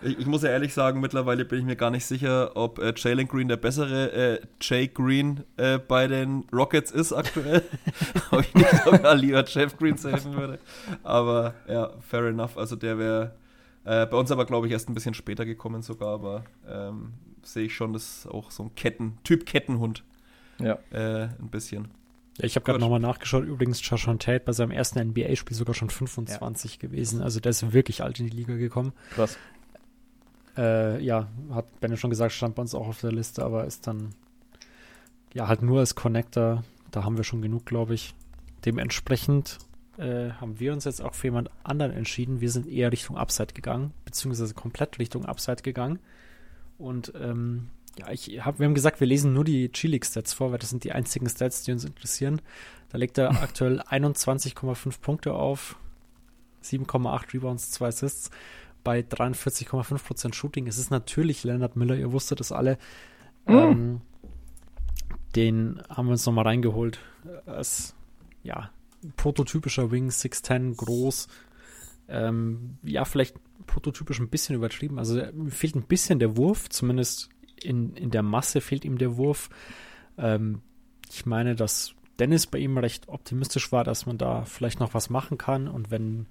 [0.02, 2.92] Ich, ich, muss ja ehrlich sagen, mittlerweile bin ich mir gar nicht sicher, ob äh,
[2.96, 7.62] Jalen Green der bessere äh, Jay Green äh, bei den Rockets ist aktuell.
[8.30, 10.58] ob ich nicht sogar lieber Jeff Green safen würde.
[11.02, 12.56] Aber ja, fair enough.
[12.56, 13.32] Also der wäre
[13.84, 17.12] äh, bei uns aber, glaube ich, erst ein bisschen später gekommen sogar, aber ähm,
[17.42, 20.04] sehe ich schon, das ist auch so ein Ketten, Typ Kettenhund.
[20.58, 20.78] Ja.
[20.90, 21.88] Äh, ein bisschen.
[22.38, 23.44] Ja, ich habe gerade nochmal nachgeschaut.
[23.44, 26.78] Übrigens, Joshon Tate bei seinem ersten NBA-Spiel sogar schon 25 ja.
[26.80, 27.20] gewesen.
[27.20, 28.92] Also der ist wirklich alt in die Liga gekommen.
[29.10, 29.36] Krass.
[30.56, 33.86] Äh, ja, hat Benne schon gesagt, stand bei uns auch auf der Liste, aber ist
[33.86, 34.14] dann
[35.32, 36.64] ja halt nur als Connector.
[36.90, 38.14] Da haben wir schon genug, glaube ich.
[38.64, 39.58] Dementsprechend
[39.98, 42.40] äh, haben wir uns jetzt auch für jemand anderen entschieden.
[42.40, 45.98] Wir sind eher Richtung Upside gegangen, beziehungsweise komplett Richtung Upside gegangen.
[46.78, 47.68] Und ähm,
[47.98, 50.84] ja, ich hab, wir haben gesagt, wir lesen nur die G-League-Stats vor, weil das sind
[50.84, 52.40] die einzigen Stats, die uns interessieren.
[52.90, 55.76] Da legt er aktuell 21,5 Punkte auf,
[56.62, 58.30] 7,8 Rebounds, 2 Assists
[58.84, 60.66] bei 43,5% Shooting.
[60.66, 62.78] Es ist natürlich Leonard Miller, ihr wusstet das alle.
[63.46, 63.54] Mhm.
[63.54, 64.00] Ähm,
[65.36, 66.98] den haben wir uns nochmal reingeholt.
[67.46, 67.94] Als,
[68.42, 68.70] ja,
[69.16, 71.28] prototypischer Wing, 6'10, groß.
[72.08, 73.36] Ähm, ja, vielleicht
[73.66, 74.98] prototypisch ein bisschen übertrieben.
[74.98, 77.30] Also fehlt ein bisschen der Wurf, zumindest
[77.62, 79.48] in, in der Masse fehlt ihm der Wurf.
[80.18, 80.60] Ähm,
[81.08, 85.10] ich meine, dass Dennis bei ihm recht optimistisch war, dass man da vielleicht noch was
[85.10, 85.68] machen kann.
[85.68, 86.26] Und wenn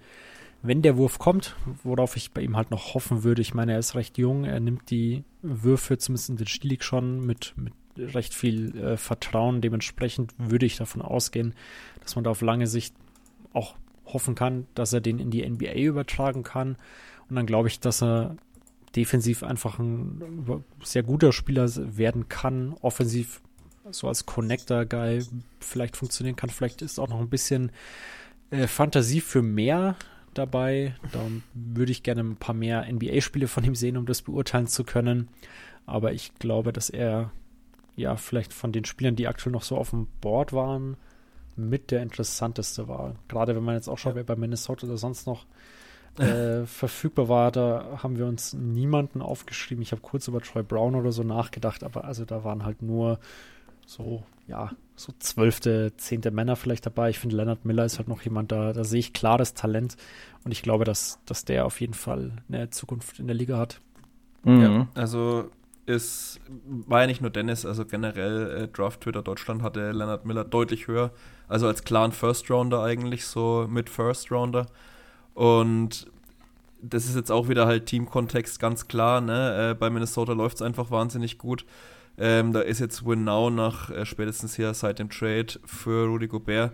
[0.63, 3.79] wenn der Wurf kommt, worauf ich bei ihm halt noch hoffen würde, ich meine, er
[3.79, 8.33] ist recht jung, er nimmt die Würfe zumindest in den Stilik schon mit, mit recht
[8.33, 9.61] viel äh, Vertrauen.
[9.61, 11.53] Dementsprechend würde ich davon ausgehen,
[12.01, 12.95] dass man da auf lange Sicht
[13.53, 13.75] auch
[14.05, 16.77] hoffen kann, dass er den in die NBA übertragen kann.
[17.29, 18.35] Und dann glaube ich, dass er
[18.95, 23.41] defensiv einfach ein sehr guter Spieler werden kann, offensiv
[23.89, 25.25] so als Connector-Guy
[25.59, 26.49] vielleicht funktionieren kann.
[26.49, 27.71] Vielleicht ist auch noch ein bisschen
[28.51, 29.95] äh, Fantasie für mehr
[30.33, 30.95] dabei.
[31.11, 31.19] Da
[31.53, 35.29] würde ich gerne ein paar mehr NBA-Spiele von ihm sehen, um das beurteilen zu können.
[35.85, 37.31] Aber ich glaube, dass er
[37.95, 40.97] ja vielleicht von den Spielern, die aktuell noch so auf dem Board waren,
[41.55, 43.15] mit der interessanteste war.
[43.27, 45.45] Gerade wenn man jetzt auch schaut, wer bei Minnesota oder sonst noch
[46.17, 49.81] äh, verfügbar war, da haben wir uns niemanden aufgeschrieben.
[49.81, 53.19] Ich habe kurz über Troy Brown oder so nachgedacht, aber also da waren halt nur
[53.85, 54.71] so, ja,
[55.01, 57.09] so zwölfte, zehnte Männer vielleicht dabei.
[57.09, 59.97] Ich finde, Leonard Miller ist halt noch jemand, da, da sehe ich klares Talent
[60.43, 63.81] und ich glaube, dass, dass der auf jeden Fall eine Zukunft in der Liga hat.
[64.43, 64.61] Mhm.
[64.61, 65.49] Ja, also
[65.85, 70.43] ist, war ja nicht nur Dennis, also generell äh, Draft Twitter Deutschland hatte Leonard Miller
[70.43, 71.11] deutlich höher,
[71.47, 74.67] also als klaren First Rounder eigentlich, so mit First Rounder.
[75.33, 76.07] Und
[76.81, 79.71] das ist jetzt auch wieder halt Teamkontext ganz klar, ne?
[79.71, 81.65] Äh, bei Minnesota läuft es einfach wahnsinnig gut.
[82.17, 86.27] Ähm, da ist jetzt Win Now nach äh, spätestens hier seit dem Trade für Rudy
[86.27, 86.73] Gobert.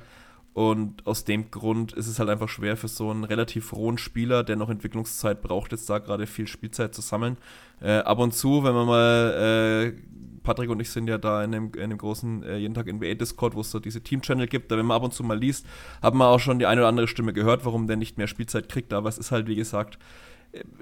[0.57, 4.43] Und aus dem Grund ist es halt einfach schwer für so einen relativ rohen Spieler,
[4.43, 7.37] der noch Entwicklungszeit braucht, jetzt da gerade viel Spielzeit zu sammeln.
[7.79, 10.01] Äh, ab und zu, wenn man mal, äh,
[10.41, 13.13] Patrick und ich sind ja da in dem, in dem großen äh, jeden Tag NBA
[13.13, 15.67] Discord, wo es so diese Team-Channel gibt, da wenn man ab und zu mal liest,
[16.01, 18.67] hat man auch schon die eine oder andere Stimme gehört, warum der nicht mehr Spielzeit
[18.67, 18.93] kriegt.
[18.93, 19.99] Aber es ist halt, wie gesagt,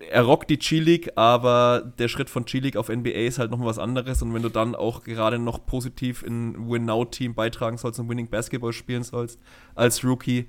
[0.09, 3.79] er rockt die G-League, aber der Schritt von G-League auf NBA ist halt noch was
[3.79, 4.21] anderes.
[4.21, 8.73] Und wenn du dann auch gerade noch positiv in Win-Now-Team beitragen sollst und Winning Basketball
[8.73, 9.39] spielen sollst
[9.73, 10.47] als Rookie,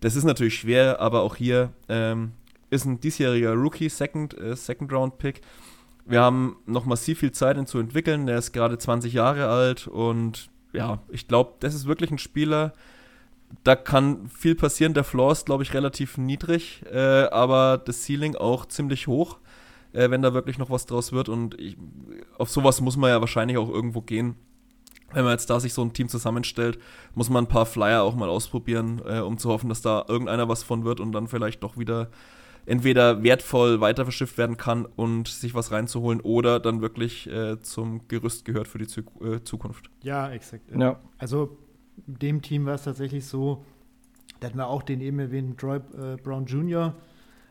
[0.00, 2.32] das ist natürlich schwer, aber auch hier ähm,
[2.70, 5.40] ist ein diesjähriger Rookie, Second, äh, Second Round Pick.
[6.04, 8.26] Wir haben noch massiv viel Zeit, ihn zu entwickeln.
[8.26, 12.72] Der ist gerade 20 Jahre alt und ja, ich glaube, das ist wirklich ein Spieler,
[13.64, 14.94] da kann viel passieren.
[14.94, 19.38] Der Floor ist, glaube ich, relativ niedrig, äh, aber das Ceiling auch ziemlich hoch,
[19.92, 21.28] äh, wenn da wirklich noch was draus wird.
[21.28, 21.76] Und ich,
[22.38, 24.36] auf sowas muss man ja wahrscheinlich auch irgendwo gehen.
[25.12, 26.78] Wenn man jetzt da sich so ein Team zusammenstellt,
[27.14, 30.48] muss man ein paar Flyer auch mal ausprobieren, äh, um zu hoffen, dass da irgendeiner
[30.48, 32.10] was von wird und dann vielleicht doch wieder
[32.66, 38.08] entweder wertvoll weiter verschifft werden kann und sich was reinzuholen oder dann wirklich äh, zum
[38.08, 39.88] Gerüst gehört für die Zu äh, Zukunft.
[40.02, 40.64] Ja, exakt.
[40.76, 40.98] Ja.
[41.16, 41.56] Also
[41.96, 43.64] dem Team war es tatsächlich so,
[44.40, 46.94] da hatten wir auch den eben erwähnten Troy äh, Brown Jr.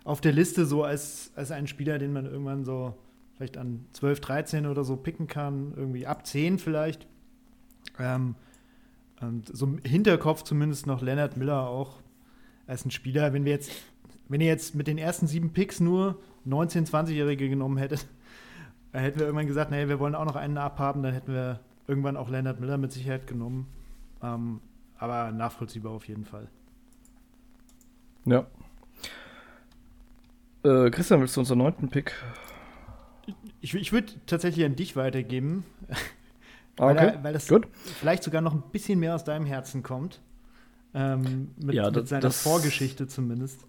[0.04, 2.96] auf der Liste, so als, als einen Spieler, den man irgendwann so
[3.36, 7.08] vielleicht an 12, 13 oder so picken kann, irgendwie ab 10 vielleicht.
[8.00, 8.36] Ähm,
[9.22, 12.00] und so im Hinterkopf zumindest noch Leonard Miller auch
[12.68, 13.34] als ein Spieler.
[13.34, 13.72] Wenn wir jetzt
[14.28, 18.08] wenn ihr jetzt mit den ersten sieben Picks nur 19-, 20-Jährige genommen hättet,
[18.92, 21.60] dann hätten wir irgendwann gesagt, naja, wir wollen auch noch einen abhaben, dann hätten wir
[21.88, 23.68] irgendwann auch Leonard Miller mit Sicherheit genommen.
[24.26, 24.62] Ähm,
[24.98, 26.48] aber nachvollziehbar auf jeden Fall.
[28.26, 28.46] Ja.
[30.64, 32.14] Äh, Christian, willst du unseren neunten Pick?
[33.62, 35.64] Ich, ich würde tatsächlich an dich weitergeben.
[36.78, 36.98] Ah, okay.
[36.98, 37.70] weil, weil das Gut.
[38.02, 40.20] vielleicht sogar noch ein bisschen mehr aus deinem Herzen kommt.
[40.94, 43.66] Ähm, mit, ja, das, mit seiner das, Vorgeschichte zumindest.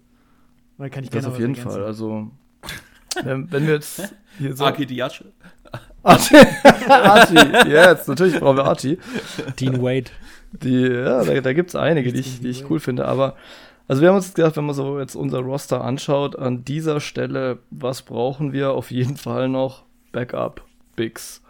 [0.77, 1.71] Oder kann ich das auf jeden ergänzen?
[1.71, 1.85] Fall.
[1.85, 2.31] Also,
[3.23, 4.65] wenn, wenn wir jetzt hier so.
[4.65, 5.23] Aki Diace.
[6.03, 6.35] Archie,
[6.89, 8.97] Archie, jetzt, natürlich brauchen wir Archie.
[9.57, 10.11] Dean Wade.
[10.51, 13.35] Die, ja, da, da gibt es einige, die ich, die ich cool finde, aber
[13.87, 17.59] also wir haben uns gedacht, wenn man so jetzt unser Roster anschaut, an dieser Stelle,
[17.69, 18.71] was brauchen wir?
[18.71, 20.63] Auf jeden Fall noch Backup
[20.95, 21.41] Bigs.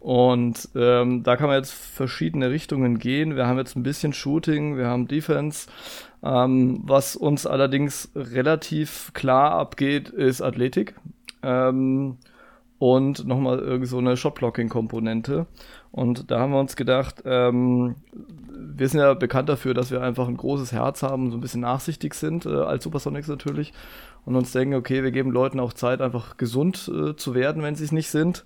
[0.00, 3.34] Und ähm, da kann man jetzt verschiedene Richtungen gehen.
[3.34, 5.68] Wir haben jetzt ein bisschen Shooting, wir haben Defense,
[6.22, 10.94] ähm, was uns allerdings relativ klar abgeht, ist Athletik.
[11.42, 12.18] Ähm,
[12.78, 15.46] und nochmal irgend so eine Shotblocking-Komponente.
[15.92, 17.96] Und da haben wir uns gedacht, ähm,
[18.58, 21.60] wir sind ja bekannt dafür, dass wir einfach ein großes Herz haben, so ein bisschen
[21.60, 23.72] nachsichtig sind, äh, als Supersonics natürlich.
[24.24, 27.76] Und uns denken, okay, wir geben Leuten auch Zeit, einfach gesund äh, zu werden, wenn
[27.76, 28.44] sie es nicht sind.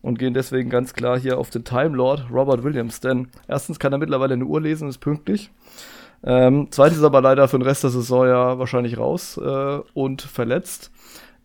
[0.00, 3.00] Und gehen deswegen ganz klar hier auf den Time Lord Robert Williams.
[3.00, 5.50] Denn erstens kann er mittlerweile eine Uhr lesen, ist pünktlich.
[6.22, 10.90] Ähm, zweitens aber leider für den Rest der Saison ja wahrscheinlich raus äh, und verletzt.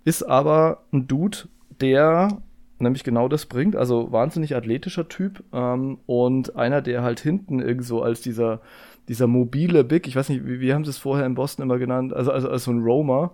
[0.05, 1.39] Ist aber ein Dude,
[1.81, 2.41] der
[2.83, 3.75] nämlich genau das bringt.
[3.75, 8.61] Also wahnsinnig athletischer Typ ähm, und einer, der halt hinten irgendwo als dieser,
[9.07, 11.79] dieser mobile Big, ich weiß nicht, wie, wie haben sie es vorher in Boston immer
[11.79, 13.31] genannt, also, also als so ein Roamer,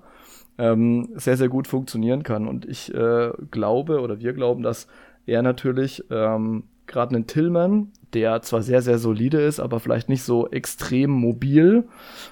[0.57, 2.47] ähm, sehr, sehr gut funktionieren kann.
[2.47, 4.88] Und ich äh, glaube oder wir glauben, dass
[5.26, 10.23] er natürlich ähm, gerade einen Tillman, der zwar sehr, sehr solide ist, aber vielleicht nicht
[10.23, 11.86] so extrem mobil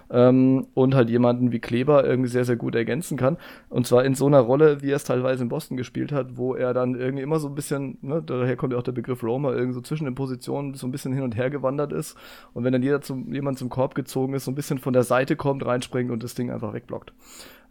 [0.09, 3.37] ähm, und halt jemanden wie Kleber irgendwie sehr, sehr gut ergänzen kann.
[3.69, 6.55] Und zwar in so einer Rolle, wie er es teilweise in Boston gespielt hat, wo
[6.55, 9.51] er dann irgendwie immer so ein bisschen, ne, daher kommt ja auch der Begriff Roma,
[9.51, 12.17] irgendwie so zwischen den Positionen so ein bisschen hin und her gewandert ist.
[12.53, 15.03] Und wenn dann jeder zum, jemand zum Korb gezogen ist, so ein bisschen von der
[15.03, 17.13] Seite kommt, reinspringt und das Ding einfach wegblockt.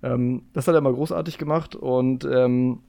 [0.02, 2.80] Ähm, das hat er mal großartig gemacht und ähm,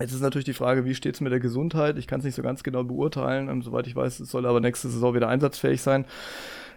[0.00, 1.98] Jetzt ist natürlich die Frage, wie steht es mit der Gesundheit?
[1.98, 3.48] Ich kann es nicht so ganz genau beurteilen.
[3.48, 6.04] Ähm, soweit ich weiß, es soll aber nächste Saison wieder einsatzfähig sein.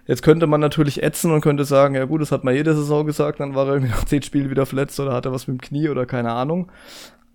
[0.05, 3.05] Jetzt könnte man natürlich ätzen und könnte sagen, ja gut, das hat man jede Saison
[3.05, 5.57] gesagt, dann war er irgendwie nach zehn Spielen wieder verletzt oder hat er was mit
[5.57, 6.71] dem Knie oder keine Ahnung.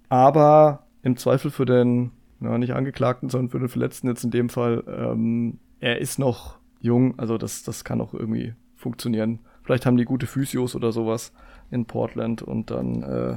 [0.08, 4.48] Aber im Zweifel für den, ja, nicht Angeklagten, sondern für den Verletzten jetzt in dem
[4.48, 9.40] Fall, ähm, er ist noch jung, also das, das kann auch irgendwie funktionieren.
[9.64, 11.32] Vielleicht haben die gute Physios oder sowas
[11.70, 13.36] in Portland und dann äh,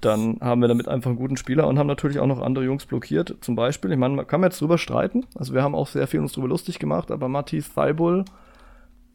[0.00, 2.86] dann haben wir damit einfach einen guten Spieler und haben natürlich auch noch andere Jungs
[2.86, 3.36] blockiert.
[3.40, 5.26] Zum Beispiel, ich meine, man kann jetzt drüber streiten.
[5.34, 8.24] Also wir haben auch sehr viel uns drüber lustig gemacht, aber Matthias Thibault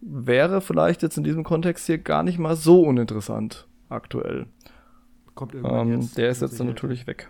[0.01, 4.45] wäre vielleicht jetzt in diesem Kontext hier gar nicht mal so uninteressant aktuell.
[5.33, 7.29] Kommt irgendwann ähm, jetzt, Der ist jetzt dann natürlich weg.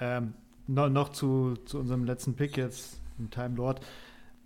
[0.00, 0.34] Ähm,
[0.66, 3.80] noch, noch zu, zu unserem letzten Pick jetzt, im Time Lord.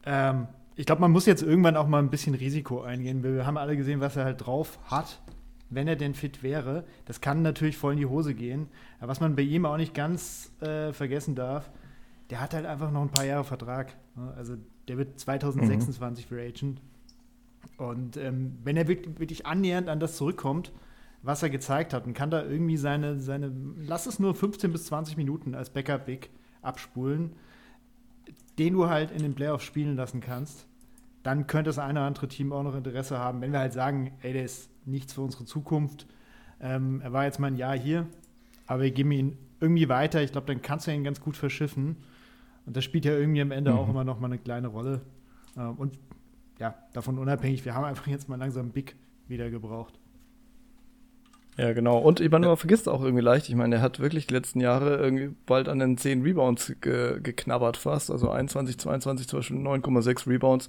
[0.04, 3.24] Ähm, ich glaube, man muss jetzt irgendwann auch mal ein bisschen Risiko eingehen.
[3.24, 5.18] Wir haben alle gesehen, was er halt drauf hat
[5.70, 6.84] wenn er denn fit wäre.
[7.04, 8.68] Das kann natürlich voll in die Hose gehen.
[8.98, 11.70] Aber was man bei ihm auch nicht ganz äh, vergessen darf,
[12.30, 13.96] der hat halt einfach noch ein paar Jahre Vertrag.
[14.36, 16.28] Also der wird 2026 mhm.
[16.28, 16.80] für Agent.
[17.76, 20.72] Und ähm, wenn er wirklich, wirklich annähernd an das zurückkommt,
[21.22, 24.86] was er gezeigt hat, und kann da irgendwie seine, seine, lass es nur 15 bis
[24.86, 26.30] 20 Minuten als Backup-Big
[26.62, 27.32] abspulen,
[28.58, 30.66] den du halt in den Playoffs spielen lassen kannst,
[31.28, 34.12] dann könnte das eine oder andere Team auch noch Interesse haben, wenn wir halt sagen,
[34.22, 36.06] ey, der ist nichts für unsere Zukunft.
[36.58, 38.06] Ähm, er war jetzt mal ein Jahr hier,
[38.66, 40.22] aber wir geben ihn irgendwie weiter.
[40.22, 41.96] Ich glaube, dann kannst du ihn ganz gut verschiffen.
[42.64, 43.78] Und das spielt ja irgendwie am Ende mhm.
[43.78, 45.02] auch immer noch mal eine kleine Rolle.
[45.54, 45.98] Ähm, und
[46.58, 48.96] ja, davon unabhängig, wir haben einfach jetzt mal langsam Big
[49.26, 49.97] wieder gebraucht.
[51.58, 51.98] Ja, genau.
[51.98, 53.48] Und ich meine, man vergisst auch irgendwie leicht.
[53.48, 57.18] Ich meine, er hat wirklich die letzten Jahre irgendwie bald an den 10 Rebounds ge
[57.20, 58.12] geknabbert fast.
[58.12, 60.68] Also 21, 22 zum Beispiel 9,6 Rebounds.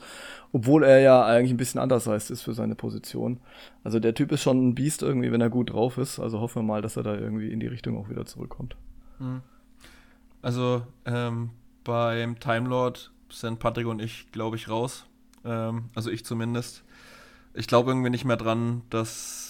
[0.51, 3.39] Obwohl er ja eigentlich ein bisschen anders heißt ist für seine Position.
[3.83, 6.19] Also der Typ ist schon ein Biest irgendwie, wenn er gut drauf ist.
[6.19, 8.75] Also hoffen wir mal, dass er da irgendwie in die Richtung auch wieder zurückkommt.
[9.19, 9.41] Mhm.
[10.41, 11.51] Also ähm,
[11.83, 15.05] beim Time Lord sind Patrick und ich, glaube ich, raus.
[15.45, 16.83] Ähm, also ich zumindest.
[17.53, 19.48] Ich glaube irgendwie nicht mehr dran, dass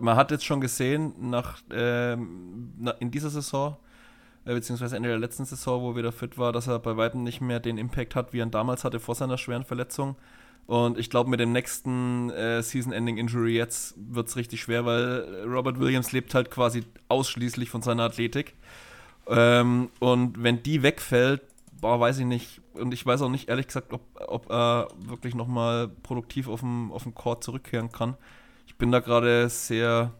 [0.00, 3.76] man hat jetzt schon gesehen, nach, ähm, in dieser Saison,
[4.44, 7.22] äh, beziehungsweise Ende der letzten Saison, wo er wieder fit war, dass er bei weitem
[7.22, 10.16] nicht mehr den Impact hat, wie er ihn damals hatte vor seiner schweren Verletzung.
[10.66, 15.78] Und ich glaube, mit dem nächsten äh, Season-Ending-Injury jetzt wird es richtig schwer, weil Robert
[15.78, 18.54] Williams lebt halt quasi ausschließlich von seiner Athletik.
[19.26, 21.42] Ähm, und wenn die wegfällt,
[21.80, 22.62] boah, weiß ich nicht.
[22.72, 26.90] Und ich weiß auch nicht, ehrlich gesagt, ob, ob er wirklich nochmal produktiv auf dem,
[26.92, 28.16] auf dem Court zurückkehren kann
[28.66, 30.12] ich bin da gerade sehr.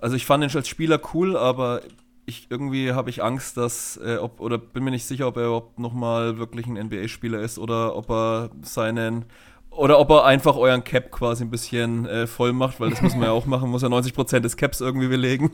[0.00, 1.80] Also ich fand ihn als Spieler cool, aber
[2.26, 5.46] ich irgendwie habe ich Angst, dass äh, ob oder bin mir nicht sicher, ob er
[5.46, 9.24] überhaupt nochmal wirklich ein NBA-Spieler ist oder ob er seinen
[9.70, 13.14] oder ob er einfach euren Cap quasi ein bisschen äh, voll macht, weil das muss
[13.14, 15.50] man ja auch machen, muss ja 90% des Caps irgendwie belegen.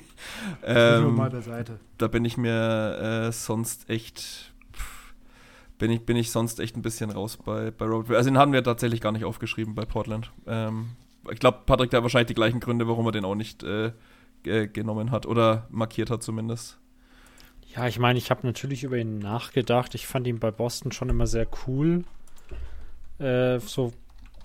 [0.65, 1.79] Ähm, mal beiseite.
[1.99, 4.53] Da bin ich mir äh, sonst echt
[5.79, 8.17] bin ich, bin ich sonst echt ein bisschen raus bei, bei Robert.
[8.17, 10.33] Also den haben wir tatsächlich gar nicht aufgeschrieben bei Portland.
[10.47, 10.89] Ähm,
[11.33, 13.93] ich glaube, Patrick hat wahrscheinlich die gleichen Gründe, warum er den auch nicht äh,
[14.43, 16.79] genommen hat oder markiert hat zumindest.
[17.75, 19.95] Ja, ich meine, ich habe natürlich über ihn nachgedacht.
[19.95, 22.05] Ich fand ihn bei Boston schon immer sehr cool.
[23.19, 23.93] Äh, so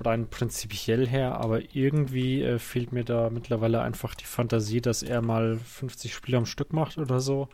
[0.01, 5.21] rein prinzipiell her, aber irgendwie äh, fehlt mir da mittlerweile einfach die Fantasie, dass er
[5.21, 7.47] mal 50 Spiele am Stück macht oder so.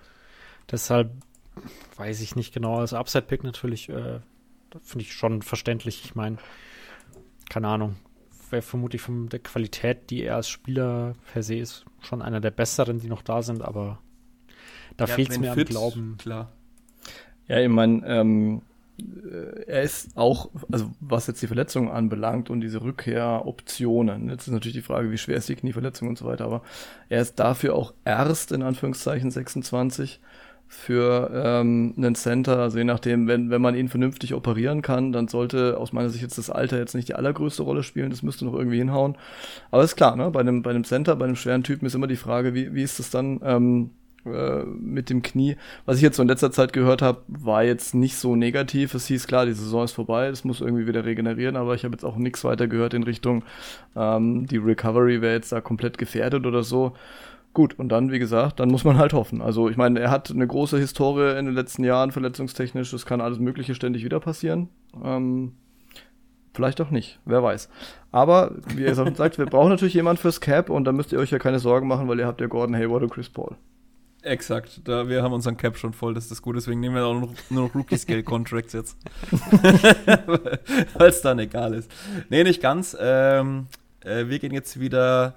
[0.72, 1.12] Deshalb
[1.98, 2.78] weiß ich nicht genau.
[2.80, 4.22] Als Upside-Pick natürlich äh,
[4.82, 6.04] finde ich schon verständlich.
[6.06, 6.38] Ich meine,
[7.50, 7.96] keine Ahnung
[8.52, 12.52] wäre vermutlich von der Qualität, die er als Spieler per se ist, schon einer der
[12.52, 14.00] besseren, die noch da sind, aber
[14.98, 16.16] da ja, fehlt es mir fit, am Glauben.
[16.18, 16.52] Klar.
[17.48, 18.62] Ja, ich meine, ähm,
[19.00, 24.54] äh, er ist auch, also was jetzt die Verletzungen anbelangt und diese Rückkehroptionen, jetzt ist
[24.54, 26.62] natürlich die Frage, wie schwer ist die Knieverletzung und so weiter, aber
[27.08, 30.20] er ist dafür auch erst in Anführungszeichen 26
[30.72, 32.60] für ähm, einen Center.
[32.60, 36.22] Also je nachdem, wenn, wenn man ihn vernünftig operieren kann, dann sollte aus meiner Sicht
[36.22, 38.12] jetzt das Alter jetzt nicht die allergrößte Rolle spielen.
[38.12, 39.18] Das müsste noch irgendwie hinhauen.
[39.72, 40.30] Aber ist klar, ne?
[40.30, 42.84] bei, einem, bei einem Center, bei einem schweren Typen ist immer die Frage, wie, wie
[42.84, 43.90] ist das dann ähm,
[44.26, 45.56] äh, mit dem Knie?
[45.88, 48.94] Was ich jetzt so in letzter Zeit gehört habe, war jetzt nicht so negativ.
[48.94, 51.94] Es hieß klar, die Saison ist vorbei, es muss irgendwie wieder regenerieren, aber ich habe
[51.94, 53.44] jetzt auch nichts weiter gehört in Richtung,
[53.96, 56.94] ähm, die Recovery wäre jetzt da komplett gefährdet oder so.
[57.54, 59.42] Gut, und dann, wie gesagt, dann muss man halt hoffen.
[59.42, 63.22] Also ich meine, er hat eine große Historie in den letzten Jahren, verletzungstechnisch, das kann
[63.22, 64.70] alles Mögliche ständig wieder passieren.
[65.04, 65.54] Ähm,
[66.54, 67.70] vielleicht auch nicht, wer weiß.
[68.12, 71.32] Aber, wie ihr sagt, wir brauchen natürlich jemanden fürs Cap und da müsst ihr euch
[71.32, 73.56] ja keine Sorgen machen, weil ihr habt ja Gordon Hayward und Chris Paul.
[74.22, 77.06] Exakt, da, wir haben unseren Cap schon voll, das ist das Gute, deswegen nehmen wir
[77.06, 78.98] auch noch, nur noch Rookie-Scale-Contracts jetzt.
[80.94, 81.90] weil es dann egal ist.
[82.30, 82.96] Nee, nicht ganz.
[83.00, 83.68] Ähm,
[84.02, 85.36] äh, wir gehen jetzt wieder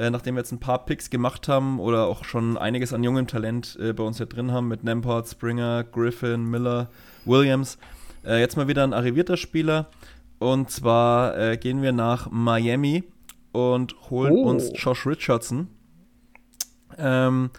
[0.00, 3.26] äh, nachdem wir jetzt ein paar Picks gemacht haben oder auch schon einiges an jungem
[3.26, 6.88] Talent äh, bei uns hier drin haben mit Nampart, Springer, Griffin, Miller,
[7.26, 7.76] Williams.
[8.24, 9.90] Äh, jetzt mal wieder ein arrivierter Spieler.
[10.38, 13.04] Und zwar äh, gehen wir nach Miami
[13.52, 14.48] und holen oh.
[14.48, 15.68] uns Josh Richardson.
[16.96, 17.50] Ähm,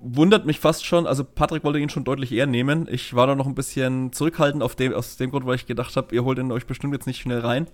[0.00, 2.88] wundert mich fast schon, also Patrick wollte ihn schon deutlich eher nehmen.
[2.90, 6.14] Ich war da noch ein bisschen zurückhaltend dem, aus dem Grund, weil ich gedacht habe,
[6.14, 7.66] ihr holt ihn euch bestimmt jetzt nicht schnell rein.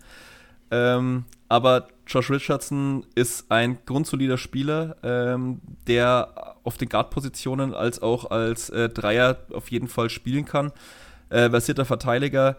[0.72, 8.30] Ähm, aber Josh Richardson ist ein grundsolider Spieler, ähm, der auf den Guard-Positionen als auch
[8.30, 10.72] als äh, Dreier auf jeden Fall spielen kann.
[11.28, 12.56] Äh, versierter Verteidiger.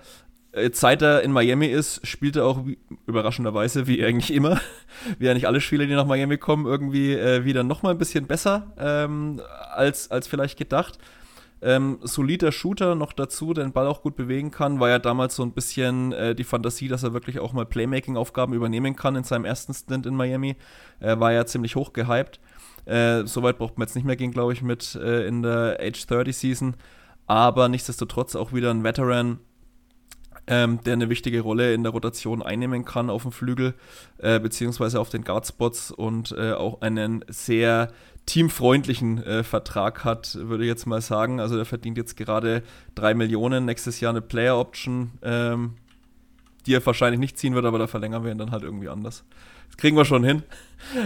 [0.52, 2.64] Äh, seit er in Miami ist, spielt er auch
[3.08, 4.62] überraschenderweise, wie eigentlich immer,
[5.18, 8.74] wie eigentlich alle Spieler, die nach Miami kommen, irgendwie äh, wieder nochmal ein bisschen besser
[8.78, 9.42] ähm,
[9.72, 11.00] als, als vielleicht gedacht.
[11.64, 15.44] Ähm, solider Shooter noch dazu, den Ball auch gut bewegen kann, war ja damals so
[15.44, 19.46] ein bisschen äh, die Fantasie, dass er wirklich auch mal Playmaking-Aufgaben übernehmen kann in seinem
[19.46, 20.58] ersten Stint in Miami.
[21.00, 22.42] Er war ja ziemlich hoch gehypt.
[22.86, 26.06] Äh, Soweit braucht man jetzt nicht mehr gehen, glaube ich, mit äh, in der Age
[26.06, 26.76] 30 Season.
[27.28, 29.40] Aber nichtsdestotrotz auch wieder ein Veteran,
[30.48, 33.74] ähm, der eine wichtige Rolle in der Rotation einnehmen kann auf dem Flügel,
[34.18, 37.92] äh, beziehungsweise auf den Guardspots und äh, auch einen sehr
[38.26, 41.40] teamfreundlichen äh, Vertrag hat, würde ich jetzt mal sagen.
[41.40, 42.64] Also der verdient jetzt gerade
[42.96, 45.76] 3 Millionen, nächstes Jahr eine Player Option, ähm,
[46.66, 49.26] die er wahrscheinlich nicht ziehen wird, aber da verlängern wir ihn dann halt irgendwie anders.
[49.68, 50.44] Das kriegen wir schon hin.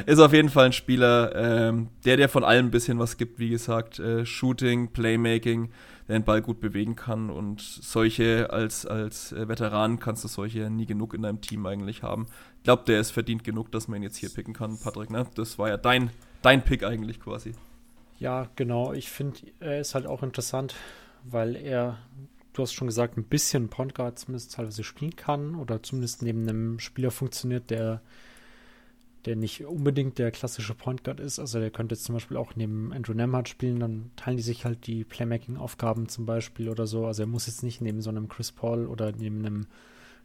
[0.05, 3.39] Ist auf jeden Fall ein Spieler, ähm, der dir von allem ein bisschen was gibt,
[3.39, 3.97] wie gesagt.
[3.97, 5.69] Äh, Shooting, Playmaking,
[6.07, 10.69] der den Ball gut bewegen kann und solche als, als äh, Veteran kannst du solche
[10.69, 12.27] nie genug in deinem Team eigentlich haben.
[12.57, 15.09] Ich glaube, der ist verdient genug, dass man ihn jetzt hier picken kann, Patrick.
[15.09, 15.27] Ne?
[15.35, 16.09] Das war ja dein,
[16.41, 17.53] dein Pick eigentlich quasi.
[18.19, 18.93] Ja, genau.
[18.93, 20.75] Ich finde, er ist halt auch interessant,
[21.23, 21.97] weil er,
[22.53, 26.47] du hast schon gesagt, ein bisschen Point Guard zumindest teilweise spielen kann oder zumindest neben
[26.47, 28.01] einem Spieler funktioniert, der
[29.28, 31.40] der nicht unbedingt der klassische Point Guard ist.
[31.40, 34.66] Also der könnte jetzt zum Beispiel auch neben Andrew Nemhard spielen, dann teilen die sich
[34.66, 37.06] halt die Playmaking-Aufgaben zum Beispiel oder so.
[37.06, 39.68] Also er muss jetzt nicht neben so einem Chris Paul oder neben einem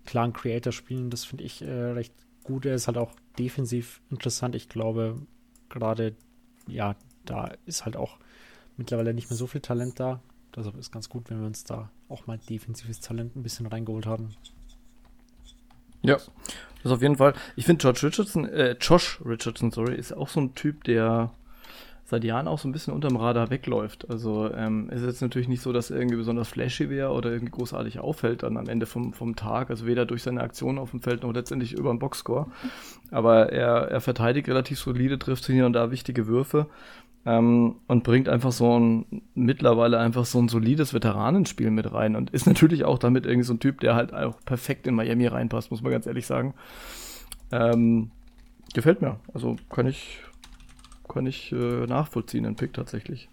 [0.07, 1.11] klaren Creator spielen.
[1.11, 2.15] Das finde ich äh, recht
[2.45, 2.65] gut.
[2.65, 4.55] Er ist halt auch defensiv interessant.
[4.55, 5.21] Ich glaube,
[5.69, 6.15] gerade,
[6.67, 8.19] ja, da ist halt auch
[8.77, 10.23] mittlerweile nicht mehr so viel Talent da.
[10.55, 14.07] Deshalb ist ganz gut, wenn wir uns da auch mal defensives Talent ein bisschen reingeholt
[14.07, 14.35] haben.
[16.03, 16.19] Ja,
[16.83, 17.35] das auf jeden Fall.
[17.57, 21.31] Ich finde George Richardson, äh, Josh Richardson, sorry, ist auch so ein Typ, der
[22.13, 24.11] seit Jahren auch so ein bisschen unterm Radar wegläuft.
[24.11, 27.53] Also ähm, ist jetzt natürlich nicht so, dass er irgendwie besonders flashy wäre oder irgendwie
[27.53, 29.71] großartig auffällt dann am Ende vom, vom Tag.
[29.71, 32.49] Also weder durch seine Aktionen auf dem Feld noch letztendlich über den Boxscore.
[33.11, 36.67] Aber er, er verteidigt relativ solide, trifft hier und da wichtige Würfe.
[37.25, 42.31] Ähm, und bringt einfach so ein, mittlerweile einfach so ein solides Veteranenspiel mit rein und
[42.31, 45.71] ist natürlich auch damit irgendwie so ein Typ, der halt auch perfekt in Miami reinpasst,
[45.71, 46.55] muss man ganz ehrlich sagen.
[47.53, 48.11] Ähm,
[48.75, 49.21] gefällt mir.
[49.33, 50.21] Also kann ich,
[51.09, 53.29] kann ich äh, nachvollziehen, den Pick tatsächlich.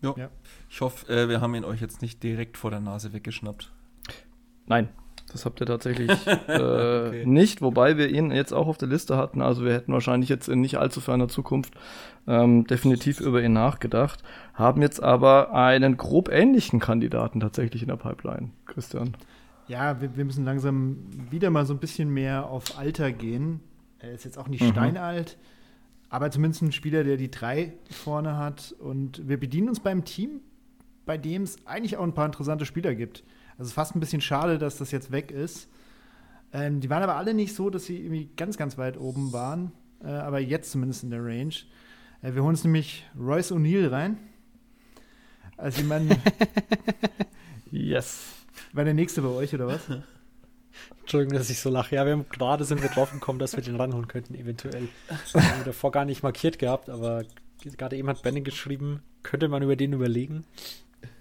[0.00, 0.14] Ja.
[0.16, 0.28] ja.
[0.70, 3.70] Ich hoffe, äh, wir haben ihn euch jetzt nicht direkt vor der Nase weggeschnappt.
[4.66, 4.88] Nein,
[5.32, 7.26] das habt ihr tatsächlich äh, okay.
[7.26, 9.42] nicht, wobei wir ihn jetzt auch auf der Liste hatten.
[9.42, 11.74] Also wir hätten wahrscheinlich jetzt in nicht allzu ferner Zukunft
[12.26, 14.22] ähm, definitiv über ihn nachgedacht,
[14.54, 19.16] haben jetzt aber einen grob ähnlichen Kandidaten tatsächlich in der Pipeline, Christian.
[19.68, 20.98] Ja, wir, wir müssen langsam
[21.30, 23.60] wieder mal so ein bisschen mehr auf Alter gehen.
[23.98, 24.70] Er ist jetzt auch nicht mhm.
[24.70, 25.38] steinalt,
[26.08, 28.74] aber zumindest ein Spieler, der die drei vorne hat.
[28.78, 30.40] Und wir bedienen uns beim Team,
[31.04, 33.24] bei dem es eigentlich auch ein paar interessante Spieler gibt.
[33.58, 35.68] Also fast ein bisschen schade, dass das jetzt weg ist.
[36.52, 39.72] Ähm, die waren aber alle nicht so, dass sie irgendwie ganz, ganz weit oben waren.
[40.02, 41.54] Äh, aber jetzt zumindest in der Range.
[42.22, 44.18] Äh, wir holen uns nämlich Royce O'Neill rein.
[45.56, 46.16] Also jemand.
[47.70, 48.32] yes.
[48.72, 49.80] War der nächste bei euch, oder was?
[51.00, 51.94] Entschuldigung, dass ich so lache.
[51.94, 54.88] Ja, wir haben gerade sind wir drauf gekommen, dass wir den ranholen könnten, eventuell.
[55.32, 57.24] Wir haben davor gar nicht markiert gehabt, aber
[57.62, 60.44] gerade eben hat Benny geschrieben, könnte man über den überlegen.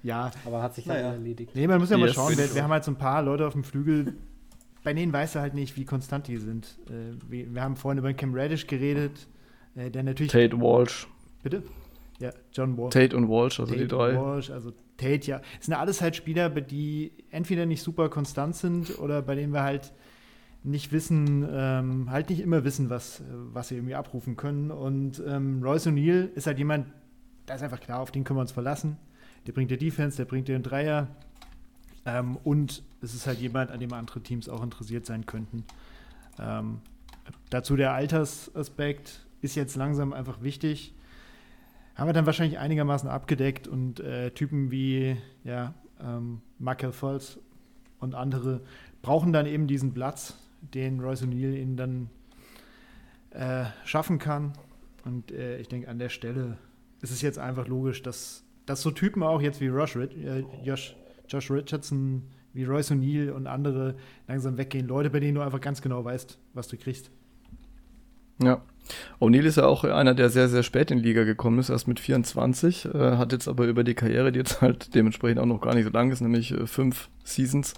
[0.05, 0.29] Ja.
[0.45, 1.01] Aber hat sich naja.
[1.01, 1.55] dann erledigt.
[1.55, 2.37] Nee, man muss ja yes, mal schauen.
[2.37, 4.13] Wir, wir, haben halt so ein paar Leute auf dem Flügel,
[4.83, 6.77] bei denen weißt du halt nicht, wie konstant die sind.
[6.87, 9.27] Äh, wir, wir, haben vorhin über Cam Radish geredet,
[9.75, 10.31] äh, der natürlich.
[10.31, 11.07] Tate Walsh.
[11.41, 11.63] Bitte?
[12.19, 12.93] Ja, John Walsh.
[12.93, 14.15] Tate und Walsh, also Tate die drei.
[14.15, 15.41] Walsh, also Tate, ja.
[15.59, 19.63] Es sind alles halt Spieler, die entweder nicht super konstant sind oder bei denen wir
[19.63, 19.91] halt
[20.61, 24.69] nicht wissen, ähm, halt nicht immer wissen, was, was sie irgendwie abrufen können.
[24.69, 26.87] Und ähm, Royce O'Neill ist halt jemand,
[27.47, 28.97] da ist einfach klar, auf den können wir uns verlassen
[29.45, 31.07] der bringt dir Defense, der bringt dir einen Dreier.
[32.05, 35.63] Ähm, und es ist halt jemand, an dem andere Teams auch interessiert sein könnten.
[36.39, 36.79] Ähm,
[37.49, 40.93] dazu der Altersaspekt ist jetzt langsam einfach wichtig.
[41.95, 47.39] Haben wir dann wahrscheinlich einigermaßen abgedeckt und äh, Typen wie ja, ähm, Michael Fultz
[47.99, 48.61] und andere
[49.01, 50.35] brauchen dann eben diesen Platz,
[50.73, 52.09] den Royce O'Neill ihnen dann
[53.31, 54.53] äh, schaffen kann.
[55.05, 56.57] Und äh, ich denke, an der Stelle
[57.01, 60.95] ist es jetzt einfach logisch, dass dass so Typen auch jetzt wie Rush, äh, Josh,
[61.27, 62.23] Josh Richardson,
[62.53, 63.95] wie Royce O'Neill und andere
[64.27, 64.87] langsam weggehen.
[64.87, 67.11] Leute, bei denen du einfach ganz genau weißt, was du kriegst.
[68.41, 68.61] Ja.
[69.19, 71.87] O'Neill ist ja auch einer, der sehr, sehr spät in die Liga gekommen ist, erst
[71.87, 75.61] mit 24, äh, hat jetzt aber über die Karriere, die jetzt halt dementsprechend auch noch
[75.61, 77.73] gar nicht so lang ist, nämlich äh, fünf Seasons,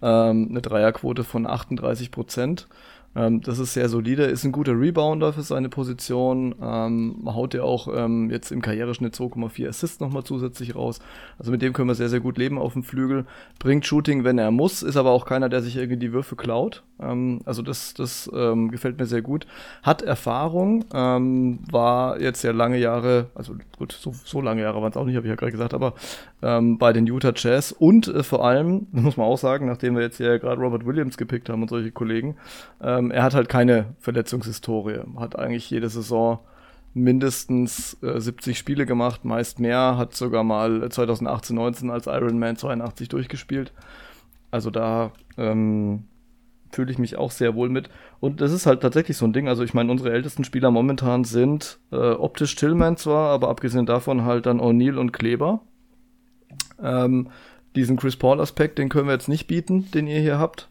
[0.00, 2.68] ähm, eine Dreierquote von 38 Prozent.
[3.16, 6.54] Ähm, das ist sehr solide, ist ein guter Rebounder für seine Position.
[6.60, 11.00] Ähm, haut ja auch ähm, jetzt im Karriereschnitt 2,4 Assists nochmal zusätzlich raus.
[11.38, 13.26] Also mit dem können wir sehr, sehr gut leben auf dem Flügel.
[13.58, 16.82] Bringt Shooting, wenn er muss, ist aber auch keiner, der sich irgendwie die Würfe klaut.
[17.00, 19.46] Ähm, also das, das ähm, gefällt mir sehr gut.
[19.82, 24.90] Hat Erfahrung, ähm, war jetzt ja lange Jahre, also gut, so, so lange Jahre waren
[24.90, 25.94] es auch nicht, habe ich ja gerade gesagt, aber
[26.44, 30.02] ähm, bei den Utah Jazz und äh, vor allem, muss man auch sagen, nachdem wir
[30.02, 32.36] jetzt ja gerade Robert Williams gepickt haben und solche Kollegen,
[32.82, 36.40] ähm, er hat halt keine Verletzungshistorie, hat eigentlich jede Saison
[36.92, 43.08] mindestens äh, 70 Spiele gemacht, meist mehr, hat sogar mal 2018, 19 als Ironman 82
[43.08, 43.72] durchgespielt.
[44.50, 46.04] Also da ähm,
[46.70, 47.88] fühle ich mich auch sehr wohl mit.
[48.20, 49.48] Und das ist halt tatsächlich so ein Ding.
[49.48, 54.24] Also ich meine, unsere ältesten Spieler momentan sind äh, optisch Tillman zwar, aber abgesehen davon
[54.24, 55.62] halt dann O'Neill und Kleber.
[56.82, 57.30] Ähm,
[57.74, 60.68] diesen Chris Paul-Aspekt, den können wir jetzt nicht bieten, den ihr hier habt.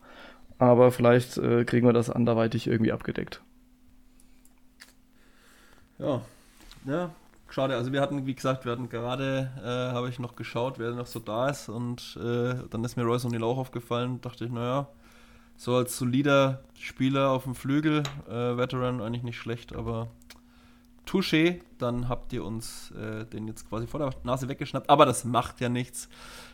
[0.57, 3.41] Aber vielleicht äh, kriegen wir das anderweitig irgendwie abgedeckt.
[5.99, 6.21] Ja,
[6.85, 7.09] ja,
[7.49, 7.75] schade.
[7.75, 11.05] Also wir hatten, wie gesagt, wir hatten gerade, äh, habe ich noch geschaut, wer noch
[11.05, 14.21] so da ist und äh, dann ist mir Royce O'Neill auch aufgefallen.
[14.21, 14.87] Dachte ich, naja,
[15.57, 20.07] so als solider Spieler auf dem Flügel, äh, Veteran eigentlich nicht schlecht, aber
[21.05, 24.89] Touché, dann habt ihr uns äh, den jetzt quasi vor der Nase weggeschnappt.
[24.89, 26.09] Aber das macht ja nichts.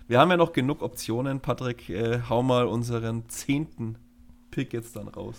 [0.07, 1.39] Wir haben ja noch genug Optionen.
[1.39, 3.97] Patrick, äh, hau mal unseren zehnten
[4.51, 5.35] Pick jetzt dann raus.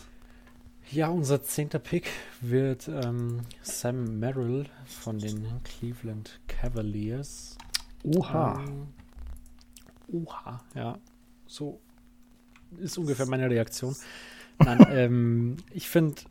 [0.93, 2.09] Ja, unser zehnter Pick
[2.41, 7.57] wird ähm, Sam Merrill von den Cleveland Cavaliers.
[8.03, 8.65] Oha.
[8.65, 8.89] Ähm,
[10.09, 10.99] oha, ja.
[11.47, 11.81] So
[12.78, 13.95] ist ungefähr meine Reaktion.
[14.59, 16.23] Nein, ähm, ich finde,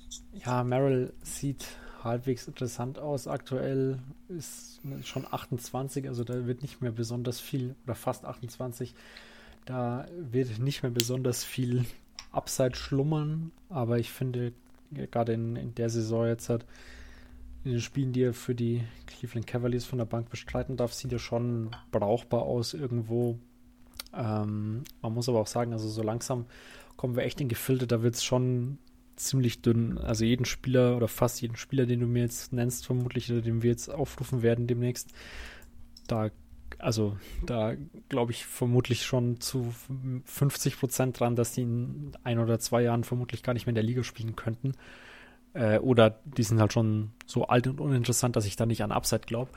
[0.45, 1.65] ja, Merrill sieht
[2.03, 3.27] halbwegs interessant aus.
[3.27, 8.93] Aktuell ist schon 28, also da wird nicht mehr besonders viel, oder fast 28,
[9.65, 11.85] da wird nicht mehr besonders viel
[12.31, 14.53] Upside schlummern, aber ich finde,
[14.91, 16.65] gerade in, in der Saison jetzt hat,
[17.63, 21.11] in den Spielen, die er für die Cleveland Cavaliers von der Bank bestreiten darf, sieht
[21.11, 23.37] er schon brauchbar aus irgendwo.
[24.13, 26.45] Ähm, man muss aber auch sagen, also so langsam
[26.95, 28.77] kommen wir echt in Gefilde, da wird es schon
[29.19, 29.97] ziemlich dünn.
[29.97, 33.61] Also jeden Spieler oder fast jeden Spieler, den du mir jetzt nennst, vermutlich, oder den
[33.61, 35.11] wir jetzt aufrufen werden demnächst,
[36.07, 36.29] da,
[36.77, 37.73] also da
[38.09, 39.73] glaube ich vermutlich schon zu
[40.25, 43.75] 50 Prozent dran, dass die in ein oder zwei Jahren vermutlich gar nicht mehr in
[43.75, 44.73] der Liga spielen könnten.
[45.53, 48.91] Äh, oder die sind halt schon so alt und uninteressant, dass ich da nicht an
[48.91, 49.51] Upside glaube.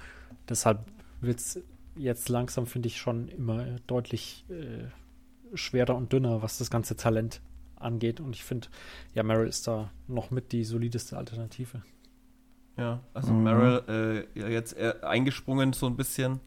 [0.48, 0.86] Deshalb
[1.20, 1.62] wird es
[1.96, 4.88] jetzt langsam, finde ich, schon immer deutlich äh,
[5.54, 7.40] schwerer und dünner, was das ganze Talent
[7.82, 8.20] angeht.
[8.20, 8.68] Und ich finde,
[9.14, 11.82] ja, Merrill ist da noch mit die solideste Alternative.
[12.76, 13.42] Ja, also mhm.
[13.42, 16.40] Merrill äh, jetzt eingesprungen so ein bisschen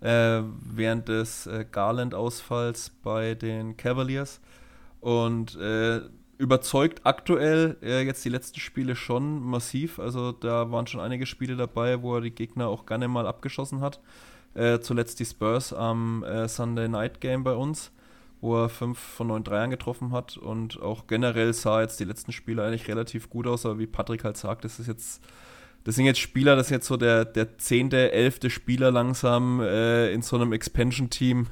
[0.00, 4.40] äh, während des äh, Garland-Ausfalls bei den Cavaliers
[5.00, 6.00] und äh,
[6.38, 9.98] überzeugt aktuell äh, jetzt die letzten Spiele schon massiv.
[9.98, 13.80] Also da waren schon einige Spiele dabei, wo er die Gegner auch gerne mal abgeschossen
[13.80, 14.00] hat.
[14.54, 17.90] Äh, zuletzt die Spurs am Sunday Night Game bei uns
[18.40, 22.32] wo er 5 von 9 Dreiern getroffen hat und auch generell sah jetzt die letzten
[22.32, 25.22] Spiele eigentlich relativ gut aus, aber wie Patrick halt sagt, das ist jetzt,
[25.84, 30.12] das sind jetzt Spieler, das ist jetzt so der, der zehnte, elfte Spieler langsam äh,
[30.12, 31.46] in so einem Expansion-Team,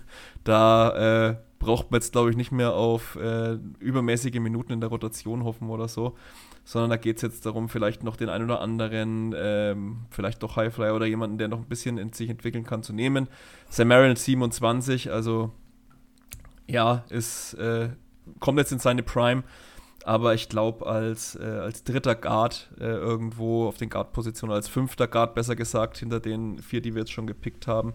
[0.45, 4.91] da äh, braucht man jetzt glaube ich nicht mehr auf äh, übermäßige Minuten in der
[4.91, 6.17] Rotation hoffen oder so,
[6.65, 10.57] sondern da geht es jetzt darum, vielleicht noch den einen oder anderen, ähm, vielleicht doch
[10.57, 13.29] Highflyer oder jemanden, der noch ein bisschen in sich entwickeln kann, zu nehmen.
[13.69, 15.53] Sam Marion 27, also
[16.67, 17.91] ja, ist, äh,
[18.41, 19.43] kommt jetzt in seine Prime,
[20.05, 25.09] aber ich glaube, als, äh, als dritter Guard äh, irgendwo auf den Guard-Positionen, als fünfter
[25.09, 27.95] Guard besser gesagt, hinter den vier, die wir jetzt schon gepickt haben,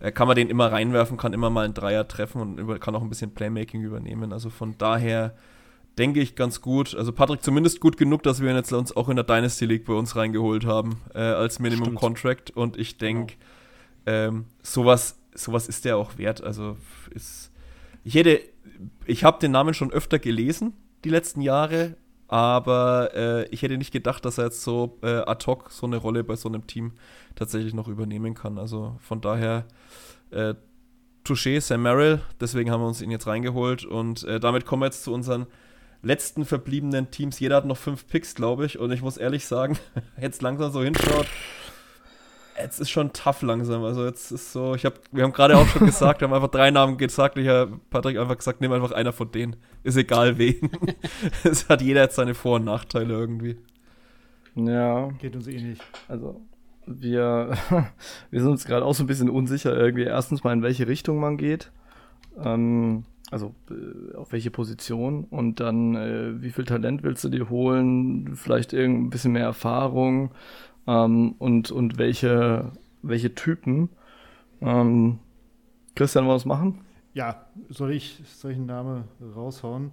[0.00, 2.94] äh, kann man den immer reinwerfen, kann immer mal einen Dreier treffen und über, kann
[2.94, 4.32] auch ein bisschen Playmaking übernehmen.
[4.32, 5.34] Also von daher
[5.98, 6.94] denke ich ganz gut.
[6.94, 9.84] Also Patrick zumindest gut genug, dass wir ihn jetzt uns auch in der Dynasty League
[9.84, 11.98] bei uns reingeholt haben äh, als Minimum Stimmt.
[11.98, 13.34] Contract und ich denke,
[14.04, 14.18] genau.
[14.18, 16.42] ähm, sowas, sowas ist der auch wert.
[16.42, 16.76] Also
[17.10, 17.50] ist
[18.08, 18.40] ich hätte,
[19.04, 20.72] ich habe den Namen schon öfter gelesen,
[21.04, 25.44] die letzten Jahre, aber äh, ich hätte nicht gedacht, dass er jetzt so äh, ad
[25.46, 26.92] hoc so eine Rolle bei so einem Team
[27.34, 28.56] tatsächlich noch übernehmen kann.
[28.56, 29.66] Also von daher
[30.30, 30.54] äh,
[31.22, 34.86] Touché, Sam Merrill, deswegen haben wir uns ihn jetzt reingeholt und äh, damit kommen wir
[34.86, 35.46] jetzt zu unseren
[36.00, 37.38] letzten verbliebenen Teams.
[37.38, 39.78] Jeder hat noch fünf Picks, glaube ich, und ich muss ehrlich sagen,
[40.18, 41.26] jetzt langsam so hinschaut,
[42.62, 43.82] jetzt ist schon tough langsam.
[43.84, 46.50] Also jetzt ist so, ich habe, wir haben gerade auch schon gesagt, wir haben einfach
[46.50, 47.38] drei Namen gesagt.
[47.38, 49.56] Ich habe Patrick einfach gesagt, nimm einfach einer von denen.
[49.82, 50.70] Ist egal wen.
[51.44, 53.56] es hat jeder jetzt seine Vor- und Nachteile irgendwie.
[54.54, 55.08] Ja.
[55.18, 55.82] Geht uns eh nicht.
[56.08, 56.40] Also
[56.86, 57.56] wir,
[58.30, 60.04] wir sind uns gerade auch so ein bisschen unsicher irgendwie.
[60.04, 61.70] Erstens mal, in welche Richtung man geht.
[62.42, 67.50] Ähm, also äh, auf welche Position und dann äh, wie viel Talent willst du dir
[67.50, 70.30] holen, vielleicht irgendein bisschen mehr Erfahrung,
[70.88, 73.90] ähm, und, und welche, welche Typen.
[74.62, 75.18] Ähm,
[75.94, 76.80] Christian, was machen?
[77.12, 79.04] Ja, soll ich solchen Namen
[79.36, 79.92] raushauen?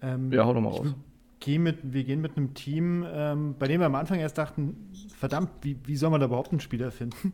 [0.00, 0.94] Ähm, ja, hau doch mal raus.
[1.40, 4.90] Geh mit, wir gehen mit einem Team, ähm, bei dem wir am Anfang erst dachten,
[5.16, 7.32] verdammt, wie, wie soll man da überhaupt einen Spieler finden?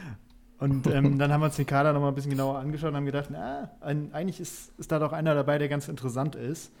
[0.58, 3.04] Und ähm, dann haben wir uns den Kader nochmal ein bisschen genauer angeschaut und haben
[3.04, 6.72] gedacht, na, ein, eigentlich ist, ist da doch einer dabei, der ganz interessant ist.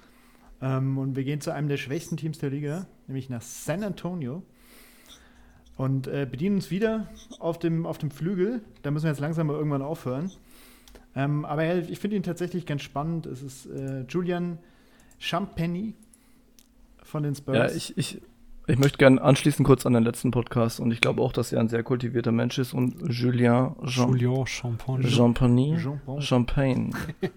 [0.62, 4.42] Ähm, und wir gehen zu einem der schwächsten Teams der Liga, nämlich nach San Antonio
[5.76, 7.08] und äh, bedienen uns wieder
[7.38, 8.62] auf dem, auf dem Flügel.
[8.82, 10.30] Da müssen wir jetzt langsam mal irgendwann aufhören.
[11.14, 13.26] Ähm, aber ich finde ihn tatsächlich ganz spannend.
[13.26, 14.58] Es ist äh, Julian
[15.18, 15.94] Champagny
[17.02, 17.56] von den Spurs.
[17.56, 18.20] Ja, ich, ich,
[18.66, 21.60] ich möchte gerne anschließen kurz an den letzten Podcast und ich glaube auch, dass er
[21.60, 25.08] ein sehr kultivierter Mensch ist und Julien, Jean, Julien Champagne.
[25.08, 26.90] Champagne, Champagne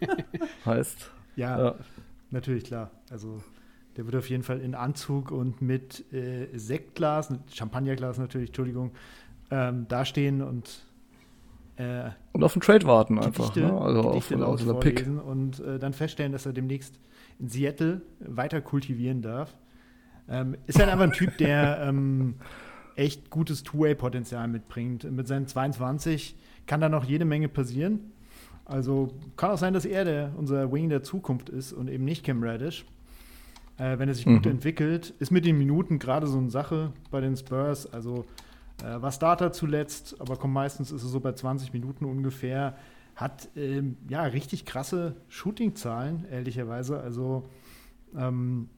[0.66, 1.12] heißt.
[1.36, 1.60] Ja.
[1.64, 1.76] ja.
[2.32, 2.92] natürlich, klar.
[3.10, 3.42] Also
[3.98, 8.92] der wird auf jeden Fall in Anzug und mit äh, Sektglas, Champagnerglas natürlich, Entschuldigung,
[9.52, 10.86] ähm, dastehen und
[11.78, 13.54] äh, und auf den Trade warten einfach.
[13.54, 13.82] Gedichte, ne?
[13.82, 15.08] Also auf, auf Pick.
[15.08, 17.00] Und äh, dann feststellen, dass er demnächst
[17.40, 19.56] in Seattle weiter kultivieren darf.
[20.30, 22.36] Ähm, ist halt einfach ein Typ, der ähm,
[22.96, 25.10] echt gutes Two-Way-Potenzial mitbringt.
[25.10, 26.36] Mit seinen 22
[26.68, 28.12] kann da noch jede Menge passieren.
[28.66, 32.24] Also kann auch sein, dass er der, unser Wing der Zukunft ist und eben nicht
[32.26, 32.86] Cam Radish.
[33.80, 34.36] Äh, wenn er sich mhm.
[34.36, 37.92] gut entwickelt, ist mit den Minuten gerade so eine Sache bei den Spurs.
[37.92, 38.26] Also
[38.84, 42.78] äh, war Starter zuletzt, aber kommt meistens ist es so bei 20 Minuten ungefähr.
[43.16, 47.00] Hat ähm, ja richtig krasse Shooting-Zahlen, ehrlicherweise.
[47.00, 47.50] Also
[48.16, 48.70] ähm,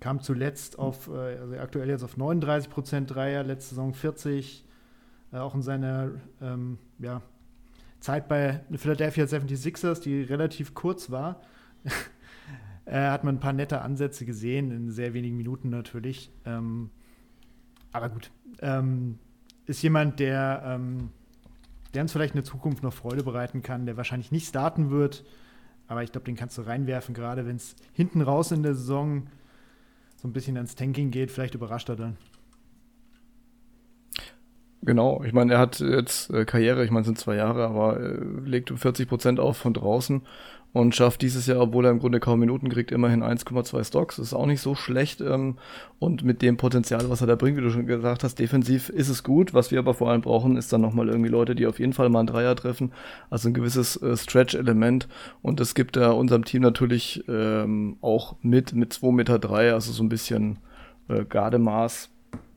[0.00, 4.64] kam zuletzt auf, äh, also aktuell jetzt auf 39 Prozent Dreier, letzte Saison 40.
[5.32, 7.22] Äh, auch in seiner ähm, ja,
[8.00, 11.40] Zeit bei Philadelphia 76ers, die relativ kurz war,
[12.84, 16.30] äh, hat man ein paar nette Ansätze gesehen, in sehr wenigen Minuten natürlich.
[16.44, 16.90] Ähm,
[17.92, 18.30] aber gut,
[18.60, 19.18] ähm,
[19.66, 21.10] ist jemand, der, ähm,
[21.94, 25.24] der uns vielleicht in der Zukunft noch Freude bereiten kann, der wahrscheinlich nicht starten wird.
[25.86, 29.26] Aber ich glaube, den kannst du reinwerfen, gerade wenn es hinten raus in der Saison
[30.16, 31.30] so ein bisschen ans Tanking geht.
[31.30, 32.16] Vielleicht überrascht er dann.
[34.84, 38.00] Genau, ich meine, er hat jetzt äh, Karriere, ich meine, es sind zwei Jahre, aber
[38.00, 40.22] äh, legt 40 Prozent auf von draußen
[40.72, 44.16] und schafft dieses Jahr, obwohl er im Grunde kaum Minuten kriegt, immerhin 1,2 Stocks.
[44.16, 45.20] Das ist auch nicht so schlecht.
[45.20, 45.56] Ähm,
[45.98, 49.10] und mit dem Potenzial, was er da bringt, wie du schon gesagt hast, defensiv ist
[49.10, 49.52] es gut.
[49.52, 52.08] Was wir aber vor allem brauchen, ist dann nochmal irgendwie Leute, die auf jeden Fall
[52.08, 52.92] mal einen Dreier treffen.
[53.28, 55.08] Also ein gewisses äh, Stretch-Element.
[55.42, 59.92] Und das gibt er unserem Team natürlich ähm, auch mit, mit 2,3 Meter, drei, also
[59.92, 60.58] so ein bisschen
[61.08, 62.08] äh, Gardemaß.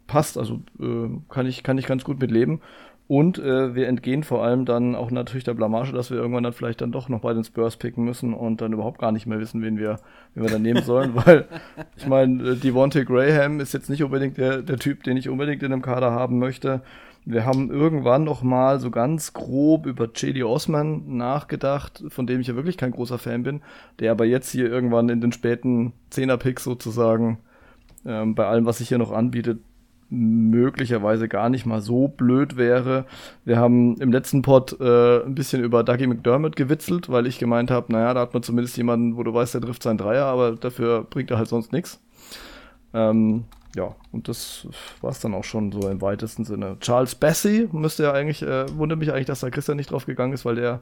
[0.08, 2.62] Passt, also äh, kann, ich, kann ich ganz gut mit leben.
[3.08, 6.54] Und äh, wir entgehen vor allem dann auch natürlich der Blamage, dass wir irgendwann dann
[6.54, 9.40] vielleicht dann doch noch bei den Spurs picken müssen und dann überhaupt gar nicht mehr
[9.40, 10.00] wissen, wen wir,
[10.34, 11.46] wen wir dann nehmen sollen, weil
[11.98, 15.62] ich meine, äh, Devontae Graham ist jetzt nicht unbedingt der, der Typ, den ich unbedingt
[15.62, 16.82] in einem Kader haben möchte.
[17.26, 20.44] Wir haben irgendwann noch mal so ganz grob über J.D.
[20.44, 23.62] Osman nachgedacht, von dem ich ja wirklich kein großer Fan bin,
[24.00, 27.40] der aber jetzt hier irgendwann in den späten Zehner-Picks sozusagen
[28.06, 29.60] ähm, bei allem, was sich hier noch anbietet,
[30.10, 33.06] möglicherweise gar nicht mal so blöd wäre.
[33.44, 37.72] Wir haben im letzten Pod äh, ein bisschen über Dougie McDermott gewitzelt, weil ich gemeint
[37.72, 40.54] habe, naja, da hat man zumindest jemanden, wo du weißt, der trifft seinen Dreier, aber
[40.54, 42.00] dafür bringt er halt sonst nichts.
[42.94, 43.46] Ähm,
[43.76, 44.68] ja, und das
[45.02, 46.78] war es dann auch schon so im weitesten Sinne.
[46.80, 50.32] Charles Bessie müsste ja eigentlich, äh, wundert mich eigentlich, dass da Christian nicht drauf gegangen
[50.32, 50.80] ist, weil der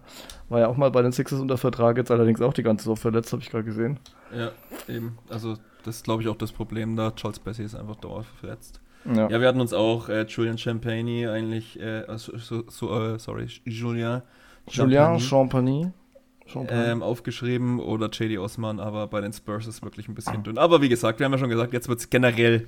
[0.49, 2.99] war ja auch mal bei den Sixers unter Vertrag, jetzt allerdings auch die ganze Zeit
[2.99, 3.99] verletzt, habe ich gerade gesehen.
[4.35, 4.51] Ja,
[4.87, 5.17] eben.
[5.29, 7.11] Also, das ist, glaube ich, auch das Problem da.
[7.11, 8.79] Charles Bessie ist einfach dauerhaft verletzt.
[9.05, 9.29] Ja.
[9.29, 13.47] ja, wir hatten uns auch äh, Julian Champagne eigentlich, äh, also, so, so, uh, sorry,
[13.65, 14.21] Julien
[14.69, 15.93] Julien Champagne.
[16.69, 20.57] Ähm, aufgeschrieben oder JD Osman, aber bei den Spurs ist wirklich ein bisschen dünn.
[20.57, 22.67] Aber wie gesagt, wir haben ja schon gesagt, jetzt wird es generell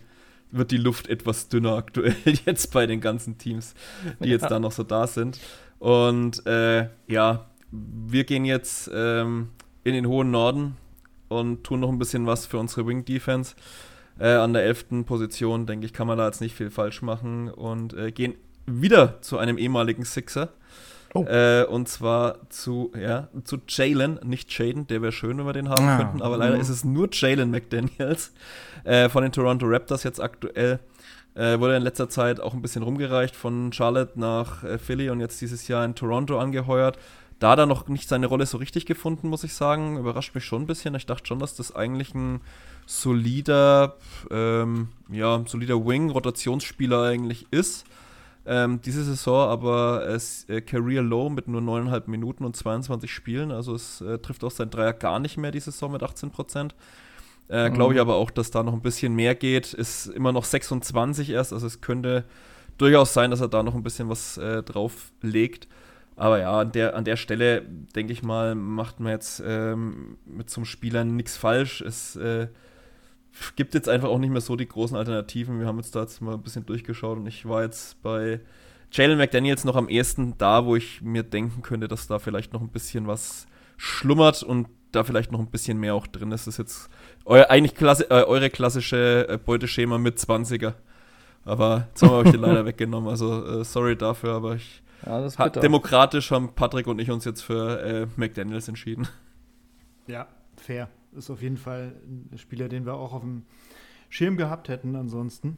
[0.52, 3.74] wird die Luft etwas dünner aktuell jetzt bei den ganzen Teams,
[4.20, 4.50] die jetzt ja.
[4.50, 5.40] da noch so da sind.
[5.80, 9.50] Und äh, ja, wir gehen jetzt ähm,
[9.84, 10.78] in den hohen Norden
[11.28, 13.56] und tun noch ein bisschen was für unsere Wing Defense.
[14.20, 15.06] Äh, an der 11.
[15.06, 18.36] Position, denke ich, kann man da jetzt nicht viel falsch machen und äh, gehen
[18.66, 20.50] wieder zu einem ehemaligen Sixer.
[21.14, 21.24] Oh.
[21.24, 25.70] Äh, und zwar zu, ja, zu Jalen, nicht Jaden, der wäre schön, wenn wir den
[25.70, 25.98] haben ah.
[25.98, 26.62] könnten, aber leider mhm.
[26.62, 28.34] ist es nur Jalen McDaniels
[28.84, 30.80] äh, von den Toronto Raptors jetzt aktuell.
[31.34, 35.20] Äh, wurde in letzter Zeit auch ein bisschen rumgereicht von Charlotte nach äh, Philly und
[35.20, 36.98] jetzt dieses Jahr in Toronto angeheuert.
[37.40, 39.98] Da hat er noch nicht seine Rolle so richtig gefunden, muss ich sagen.
[39.98, 40.96] Überrascht mich schon ein bisschen.
[40.96, 42.40] Ich dachte schon, dass das eigentlich ein
[42.86, 43.96] solider,
[44.32, 47.86] ähm, ja, solider Wing, Rotationsspieler eigentlich ist.
[48.48, 53.52] Ähm, diese Saison aber es, äh, Career Low mit nur 9,5 Minuten und 22 Spielen.
[53.52, 56.76] Also es äh, trifft auch sein Dreier gar nicht mehr diese Saison mit 18 Prozent.
[57.48, 58.02] Äh, Glaube ich mhm.
[58.02, 59.74] aber auch, dass da noch ein bisschen mehr geht.
[59.74, 62.26] Ist immer noch 26 erst, also es könnte
[62.78, 65.68] durchaus sein, dass er da noch ein bisschen was äh, drauf legt.
[66.16, 67.64] Aber ja, an der, an der Stelle,
[67.96, 71.82] denke ich mal, macht man jetzt ähm, mit so einem Spieler nichts falsch.
[71.82, 72.48] Es äh,
[73.56, 75.60] gibt jetzt einfach auch nicht mehr so die großen Alternativen.
[75.60, 78.40] Wir haben jetzt da jetzt mal ein bisschen durchgeschaut und ich war jetzt bei
[78.92, 82.62] Jalen McDaniels noch am ehesten da, wo ich mir denken könnte, dass da vielleicht noch
[82.62, 83.48] ein bisschen was
[83.78, 86.48] schlummert und da vielleicht noch ein bisschen mehr auch drin ist.
[86.48, 86.90] Das ist jetzt
[87.26, 90.74] euer, eigentlich Klasse, äh, eure klassische äh, Beuteschema mit 20er.
[91.44, 93.10] Aber jetzt haben wir euch den leider weggenommen.
[93.10, 94.82] Also äh, sorry dafür, aber ich.
[95.06, 99.08] Ja, demokratisch haben Patrick und ich uns jetzt für äh, McDaniels entschieden.
[100.08, 101.96] Ja, fair ist auf jeden Fall
[102.32, 103.44] ein Spieler, den wir auch auf dem
[104.10, 105.58] Schirm gehabt hätten ansonsten.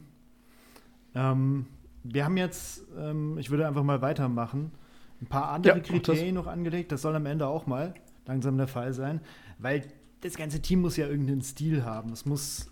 [1.14, 1.66] Ähm,
[2.02, 4.72] wir haben jetzt, ähm, ich würde einfach mal weitermachen,
[5.20, 6.92] ein paar andere ja, Kriterien noch angelegt.
[6.92, 7.94] Das soll am Ende auch mal
[8.26, 9.20] langsam der Fall sein,
[9.58, 9.84] weil
[10.20, 12.12] das ganze Team muss ja irgendeinen Stil haben.
[12.12, 12.70] Es muss,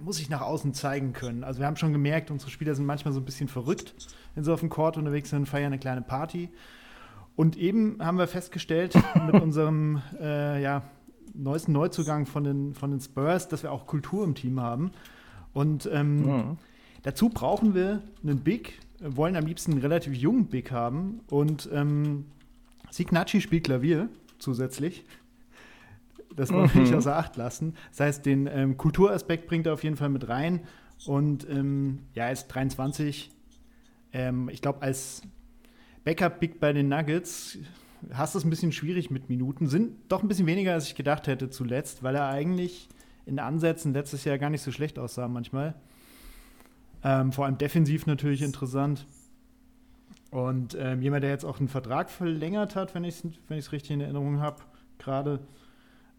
[0.00, 1.44] muss sich nach außen zeigen können.
[1.44, 3.94] Also wir haben schon gemerkt, unsere Spieler sind manchmal so ein bisschen verrückt,
[4.34, 6.50] wenn sie auf dem Court unterwegs sind, feiern eine kleine Party.
[7.36, 8.94] Und eben haben wir festgestellt
[9.26, 10.82] mit unserem äh, ja,
[11.34, 14.90] neuesten Neuzugang von den, von den Spurs, dass wir auch Kultur im Team haben.
[15.52, 16.58] Und ähm, mhm.
[17.02, 21.20] dazu brauchen wir einen Big, wollen am liebsten einen relativ jungen Big haben.
[21.28, 22.26] Und ähm,
[22.90, 24.08] Signacci spielt Klavier
[24.38, 25.04] zusätzlich.
[26.36, 26.82] Das wollen wir mhm.
[26.82, 27.74] nicht außer Acht lassen.
[27.90, 30.60] Das heißt, den ähm, Kulturaspekt bringt er auf jeden Fall mit rein.
[31.06, 33.30] Und ähm, ja, er ist 23.
[34.12, 35.22] Ähm, ich glaube, als
[36.04, 37.58] Backup-Big bei den Nuggets
[38.12, 39.66] hast es ein bisschen schwierig mit Minuten.
[39.66, 42.88] Sind doch ein bisschen weniger, als ich gedacht hätte zuletzt, weil er eigentlich
[43.26, 45.74] in Ansätzen letztes Jahr gar nicht so schlecht aussah manchmal.
[47.02, 49.06] Ähm, vor allem defensiv natürlich interessant.
[50.30, 53.90] Und ähm, jemand, der jetzt auch einen Vertrag verlängert hat, wenn ich es wenn richtig
[53.90, 54.62] in Erinnerung habe,
[54.98, 55.40] gerade,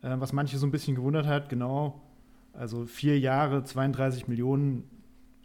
[0.02, 2.02] äh, was manche so ein bisschen gewundert hat, genau,
[2.53, 4.84] also vier Jahre, 32 Millionen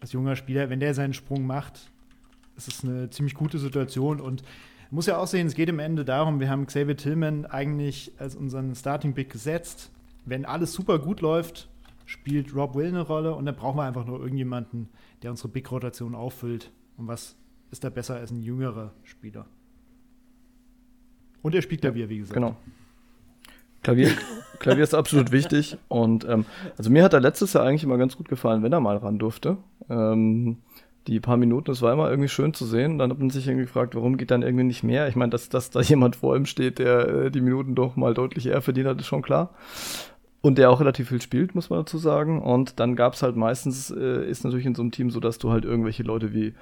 [0.01, 1.91] als junger Spieler, wenn der seinen Sprung macht,
[2.57, 4.43] ist es eine ziemlich gute Situation und
[4.91, 8.37] muss ja auch sehen, es geht im Ende darum, wir haben Xavier Tillman eigentlich als
[8.37, 9.91] unseren Starting Big gesetzt.
[10.25, 11.69] Wenn alles super gut läuft,
[12.05, 14.89] spielt Rob Will eine Rolle und dann brauchen wir einfach nur irgendjemanden,
[15.23, 16.71] der unsere Big-Rotation auffüllt.
[16.97, 17.37] Und was
[17.71, 19.47] ist da besser als ein jüngerer Spieler?
[21.43, 22.35] Und er spielt Klavier, wie gesagt.
[22.35, 22.57] Genau.
[23.83, 24.11] Klavier,
[24.59, 25.79] Klavier ist absolut wichtig.
[25.89, 26.45] Und ähm,
[26.77, 29.19] also mir hat er letztes Jahr eigentlich immer ganz gut gefallen, wenn er mal ran
[29.19, 29.59] durfte.
[29.89, 30.59] Ähm,
[31.07, 32.99] die paar Minuten, das war immer irgendwie schön zu sehen.
[32.99, 35.09] Dann hat man sich irgendwie gefragt, warum geht dann irgendwie nicht mehr?
[35.09, 38.15] Ich meine, dass, dass da jemand vor ihm steht, der äh, die Minuten doch mal
[38.15, 39.55] deutlich eher verdient hat, ist schon klar.
[40.43, 42.41] Und der auch relativ viel spielt, muss man dazu sagen.
[42.41, 45.39] Und dann gab es halt meistens, äh, ist natürlich in so einem Team so, dass
[45.39, 46.55] du halt irgendwelche Leute wie,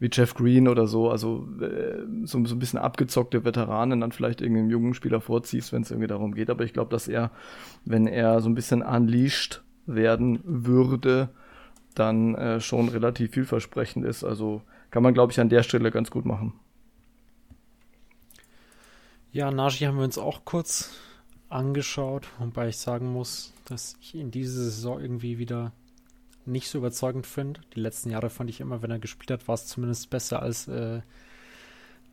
[0.00, 4.40] wie Jeff Green oder so, also äh, so, so ein bisschen abgezockte Veteranen dann vielleicht
[4.40, 6.50] irgendeinen jungen Spieler vorziehst, wenn es irgendwie darum geht.
[6.50, 7.30] Aber ich glaube, dass er,
[7.84, 11.28] wenn er so ein bisschen unleashed werden würde,
[11.98, 14.24] dann äh, schon relativ vielversprechend ist.
[14.24, 16.52] Also kann man, glaube ich, an der Stelle ganz gut machen.
[19.32, 20.90] Ja, Naji haben wir uns auch kurz
[21.48, 25.72] angeschaut, wobei ich sagen muss, dass ich ihn diese Saison irgendwie wieder
[26.46, 27.60] nicht so überzeugend finde.
[27.74, 30.66] Die letzten Jahre fand ich immer, wenn er gespielt hat, war es zumindest besser als,
[30.68, 31.02] äh,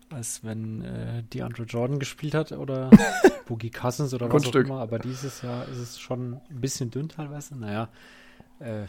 [0.10, 2.90] als wenn äh, DeAndre Jordan gespielt hat oder
[3.48, 4.82] Boogie Cousins oder was auch immer.
[4.82, 7.58] Aber dieses Jahr ist es schon ein bisschen dünn teilweise.
[7.58, 7.90] Naja,
[8.60, 8.86] äh,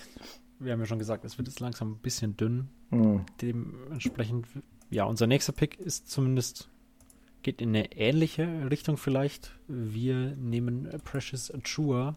[0.59, 2.69] wir haben ja schon gesagt, es wird jetzt langsam ein bisschen dünn.
[2.91, 3.27] Mhm.
[3.41, 4.47] Dementsprechend,
[4.91, 6.69] ja, unser nächster Pick ist zumindest
[7.47, 9.57] geht in eine ähnliche Richtung vielleicht.
[9.69, 12.16] Wir nehmen Precious Achua.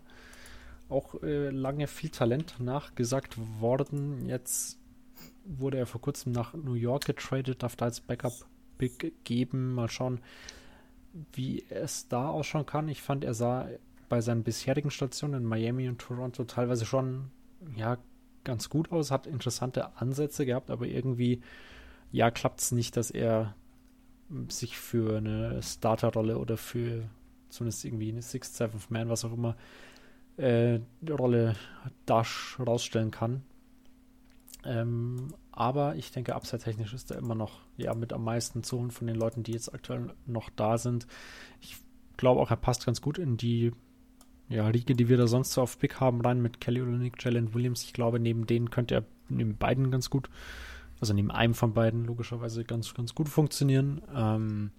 [0.89, 4.25] Auch äh, lange viel Talent nachgesagt worden.
[4.25, 4.79] Jetzt
[5.45, 8.33] wurde er vor kurzem nach New York getradet, darf da als Backup
[8.79, 9.75] Big geben.
[9.75, 10.19] Mal schauen,
[11.33, 12.89] wie es da ausschauen kann.
[12.89, 13.69] Ich fand, er sah
[14.09, 17.29] bei seinen bisherigen Stationen in Miami und Toronto teilweise schon
[17.75, 17.99] ja
[18.49, 21.41] ganz gut aus, hat interessante Ansätze gehabt, aber irgendwie
[22.11, 23.55] ja klappt es nicht, dass er
[24.47, 27.07] sich für eine Starterrolle oder für
[27.49, 29.55] zumindest irgendwie eine Sixth, Seventh Man, was auch immer,
[30.37, 31.55] äh, Rolle
[32.05, 33.43] Dash rausstellen kann.
[34.65, 38.91] Ähm, aber ich denke, upside-technisch ist er immer noch ja, mit am meisten zu holen
[38.91, 41.07] von den Leuten, die jetzt aktuell noch da sind.
[41.61, 41.77] Ich
[42.17, 43.71] glaube auch, er passt ganz gut in die
[44.49, 47.53] ja, Riege, die wir da sonst so auf Pick haben, rein mit Kelly Olynyk, Jalen
[47.53, 47.83] Williams.
[47.83, 50.29] Ich glaube, neben denen könnte er neben beiden ganz gut
[50.99, 54.01] also neben einem von beiden logischerweise ganz, ganz gut funktionieren.
[54.13, 54.71] Ähm,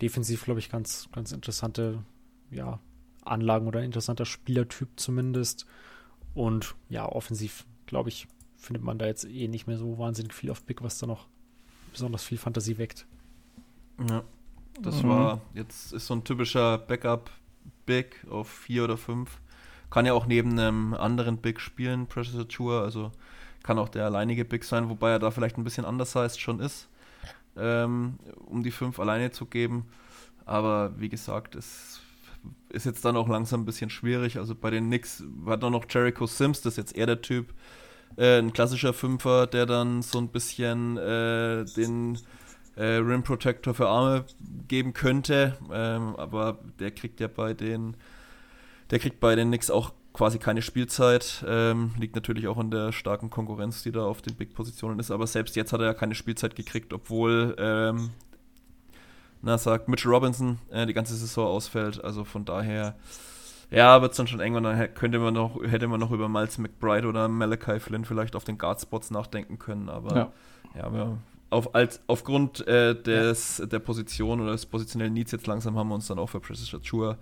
[0.00, 2.02] defensiv, glaube ich, ganz, ganz interessante
[2.50, 2.78] ja,
[3.24, 5.66] Anlagen oder interessanter Spielertyp zumindest.
[6.34, 10.50] Und ja, offensiv, glaube ich, findet man da jetzt eh nicht mehr so wahnsinnig viel
[10.50, 11.26] auf Big, was da noch
[11.92, 13.06] besonders viel Fantasie weckt.
[14.08, 14.22] Ja,
[14.80, 15.08] das mhm.
[15.08, 16.78] war jetzt ist so ein typischer
[17.86, 19.38] Backup-Big auf vier oder fünf.
[19.90, 23.12] Kann ja auch neben einem anderen Big spielen, Precious Tour, also
[23.62, 26.88] kann auch der alleinige Big sein, wobei er da vielleicht ein bisschen undersized schon ist,
[27.56, 29.86] ähm, um die fünf alleine zu geben.
[30.46, 32.00] Aber wie gesagt, es
[32.70, 34.38] ist jetzt dann auch langsam ein bisschen schwierig.
[34.38, 37.52] Also bei den Knicks war da noch Jericho Sims, das ist jetzt eher der Typ,
[38.16, 42.18] äh, ein klassischer Fünfer, der dann so ein bisschen äh, den
[42.76, 44.24] äh, Rim Protector für Arme
[44.68, 45.56] geben könnte.
[45.72, 47.96] Ähm, aber der kriegt ja bei den
[48.92, 51.42] der kriegt bei den Knicks auch quasi keine Spielzeit.
[51.48, 55.10] Ähm, liegt natürlich auch an der starken Konkurrenz, die da auf den Big-Positionen ist.
[55.10, 58.10] Aber selbst jetzt hat er ja keine Spielzeit gekriegt, obwohl, ähm,
[59.40, 62.04] na, sagt Mitchell Robinson äh, die ganze Saison ausfällt.
[62.04, 62.96] Also von daher,
[63.70, 66.58] ja, wird es dann schon irgendwann, dann könnte man noch, hätte man noch über Miles
[66.58, 69.88] McBride oder Malachi Flynn vielleicht auf den Guard-Spots nachdenken können.
[69.88, 70.32] Aber ja,
[70.74, 71.18] ja wir,
[71.52, 73.66] auf, als, aufgrund äh, des, ja.
[73.66, 76.74] der Position oder des positionellen Needs jetzt langsam haben wir uns dann auch für Precious
[76.74, 77.18] Achua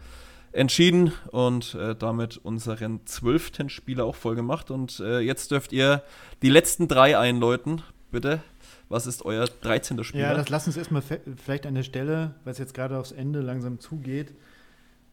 [0.53, 4.71] entschieden und äh, damit unseren zwölften Spieler auch voll gemacht.
[4.71, 6.03] Und äh, jetzt dürft ihr
[6.43, 7.83] die letzten drei einläuten.
[8.11, 8.43] Bitte.
[8.89, 10.03] Was ist euer 13.
[10.03, 10.31] Spieler?
[10.31, 13.41] Ja, das lass uns erstmal vielleicht an der Stelle, weil es jetzt gerade aufs Ende
[13.41, 14.35] langsam zugeht.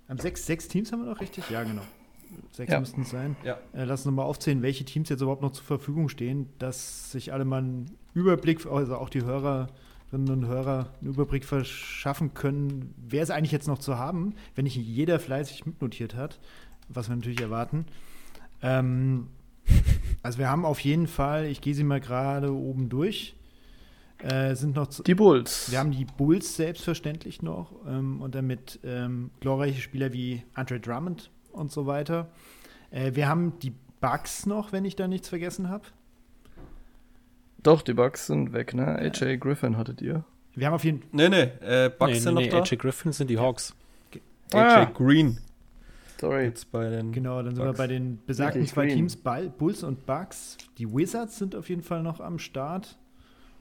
[0.08, 1.50] Am sechs, sechs Teams haben wir noch richtig?
[1.52, 1.84] Ja, genau.
[2.52, 2.80] Sechs ja.
[2.80, 3.36] müssten es sein.
[3.44, 3.58] Ja.
[3.74, 7.34] Äh, lass uns mal aufzählen, welche Teams jetzt überhaupt noch zur Verfügung stehen, dass sich
[7.34, 13.24] alle mal einen Überblick, also auch die Hörerinnen und Hörer, einen Überblick verschaffen können, wer
[13.24, 16.40] ist eigentlich jetzt noch zu haben, wenn nicht jeder fleißig mitnotiert hat,
[16.90, 17.86] was wir natürlich erwarten.
[18.62, 19.28] Ähm,
[20.24, 23.36] also wir haben auf jeden Fall, ich gehe sie mal gerade oben durch,
[24.20, 25.70] äh, sind noch die Bulls.
[25.70, 31.30] Wir haben die Bulls selbstverständlich noch ähm, und damit ähm, glorreiche Spieler wie Andre Drummond
[31.52, 32.30] und so weiter.
[32.92, 35.86] Äh, wir haben die Bugs noch, wenn ich da nichts vergessen habe.
[37.64, 38.88] Doch, die Bugs sind weg, ne?
[38.88, 40.24] AJ Griffin hattet ihr.
[40.56, 41.10] Wir haben auf jeden Fall.
[41.12, 42.62] Nee, nee, äh, Bugs nee, sind nee, noch nee, da.
[42.62, 43.76] AJ Griffin sind die Hawks.
[44.54, 44.86] AJ ah.
[44.86, 45.38] Green.
[46.20, 46.46] Sorry.
[46.46, 47.58] Jetzt bei den genau, dann Bugs.
[47.58, 49.08] sind wir bei den besagten zwei Green.
[49.08, 49.18] Teams,
[49.58, 50.58] Bulls und Bugs.
[50.78, 52.98] Die Wizards sind auf jeden Fall noch am Start.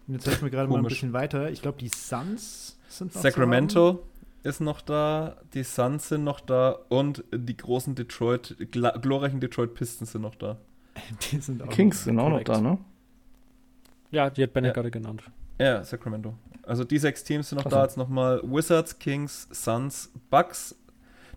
[0.07, 1.51] Und jetzt helfen wir gerade mal ein bisschen weiter.
[1.51, 4.05] Ich glaube, die Suns sind noch Sacramento
[4.47, 10.13] ist noch da, die Suns sind noch da und die großen Detroit, glorreichen Detroit Pistons
[10.13, 10.57] sind noch da.
[11.31, 12.79] die sind auch Kings sind auch noch da, ne?
[14.11, 14.75] Ja, die hat Bennett ja.
[14.75, 15.23] gerade genannt.
[15.59, 16.35] Ja, Sacramento.
[16.63, 17.77] Also die sechs Teams sind noch also.
[17.77, 17.83] da.
[17.83, 20.77] Jetzt nochmal Wizards, Kings, Suns, Bucks,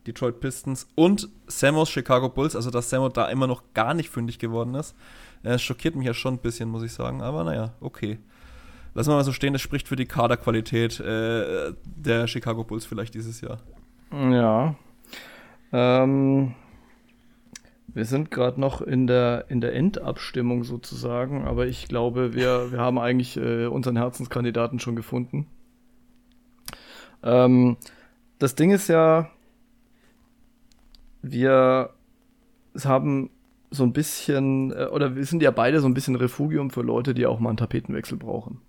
[0.05, 2.55] Detroit Pistons und Samos Chicago Bulls.
[2.55, 4.95] Also dass Samo da immer noch gar nicht fündig geworden ist.
[5.43, 7.21] Äh, schockiert mich ja schon ein bisschen, muss ich sagen.
[7.21, 8.19] Aber naja, okay
[8.93, 13.13] lassen wir mal so stehen, das spricht für die Kaderqualität äh, der Chicago Bulls vielleicht
[13.13, 13.59] dieses Jahr.
[14.11, 14.75] Ja.
[15.71, 16.55] Ähm,
[17.93, 22.79] wir sind gerade noch in der, in der Endabstimmung sozusagen, aber ich glaube, wir, wir
[22.79, 25.47] haben eigentlich äh, unseren Herzenskandidaten schon gefunden.
[27.23, 27.77] Ähm,
[28.37, 29.29] das Ding ist ja,
[31.21, 31.89] wir
[32.83, 33.29] haben
[33.71, 37.13] so ein bisschen, äh, oder wir sind ja beide so ein bisschen Refugium für Leute,
[37.13, 38.61] die auch mal einen Tapetenwechsel brauchen.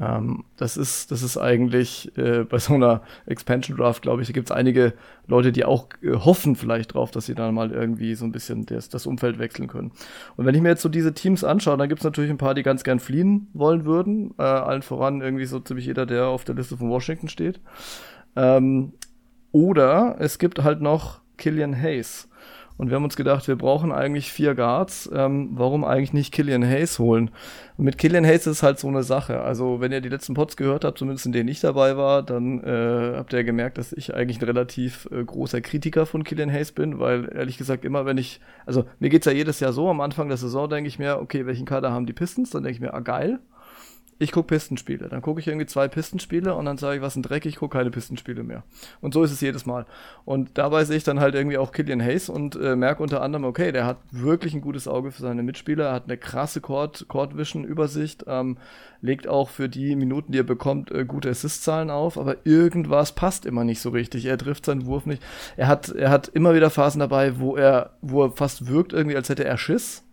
[0.00, 4.32] Ähm, das ist, das ist eigentlich äh, bei so einer Expansion Draft, glaube ich, da
[4.32, 4.94] gibt es einige
[5.28, 8.66] Leute, die auch äh, hoffen vielleicht drauf, dass sie dann mal irgendwie so ein bisschen
[8.66, 9.92] das, das Umfeld wechseln können.
[10.36, 12.54] Und wenn ich mir jetzt so diese Teams anschaue, dann gibt es natürlich ein paar,
[12.54, 14.34] die ganz gern fliehen wollen würden.
[14.38, 17.60] Äh, allen voran irgendwie so ziemlich jeder, der auf der Liste von Washington steht.
[18.34, 18.94] Ähm,
[19.52, 22.28] oder es gibt halt noch Killian Hayes.
[22.76, 25.08] Und wir haben uns gedacht, wir brauchen eigentlich vier Guards.
[25.14, 27.30] Ähm, warum eigentlich nicht Killian Hayes holen?
[27.76, 29.40] Und mit Killian Hayes ist halt so eine Sache.
[29.40, 32.64] Also, wenn ihr die letzten Pods gehört habt, zumindest in denen ich dabei war, dann
[32.64, 36.72] äh, habt ihr gemerkt, dass ich eigentlich ein relativ äh, großer Kritiker von Killian Hayes
[36.72, 40.00] bin, weil ehrlich gesagt immer, wenn ich, also mir geht's ja jedes Jahr so, am
[40.00, 42.50] Anfang der Saison denke ich mir, okay, welchen Kader haben die Pistons?
[42.50, 43.38] Dann denke ich mir, ah geil,
[44.18, 45.08] ich gucke Pistenspiele.
[45.08, 47.76] Dann gucke ich irgendwie zwei Pistenspiele und dann sage ich, was ein Dreck, ich gucke
[47.76, 48.62] keine Pistenspiele mehr.
[49.00, 49.86] Und so ist es jedes Mal.
[50.24, 53.44] Und dabei sehe ich dann halt irgendwie auch Killian Hayes und äh, merke unter anderem,
[53.44, 57.36] okay, der hat wirklich ein gutes Auge für seine Mitspieler, hat eine krasse Court, Court
[57.36, 58.58] Vision Übersicht, ähm,
[59.00, 63.46] legt auch für die Minuten, die er bekommt, äh, gute Assist-Zahlen auf, aber irgendwas passt
[63.46, 64.26] immer nicht so richtig.
[64.26, 65.22] Er trifft seinen Wurf nicht.
[65.56, 69.16] Er hat, er hat immer wieder Phasen dabei, wo er, wo er fast wirkt irgendwie,
[69.16, 70.04] als hätte er Schiss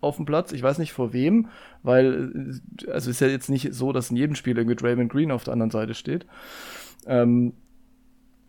[0.00, 0.52] auf dem Platz.
[0.52, 1.48] Ich weiß nicht vor wem,
[1.82, 5.30] weil äh, also ist ja jetzt nicht so, dass in jedem Spiel irgendwie Draymond Green
[5.30, 6.26] auf der anderen Seite steht.
[7.06, 7.52] Ähm,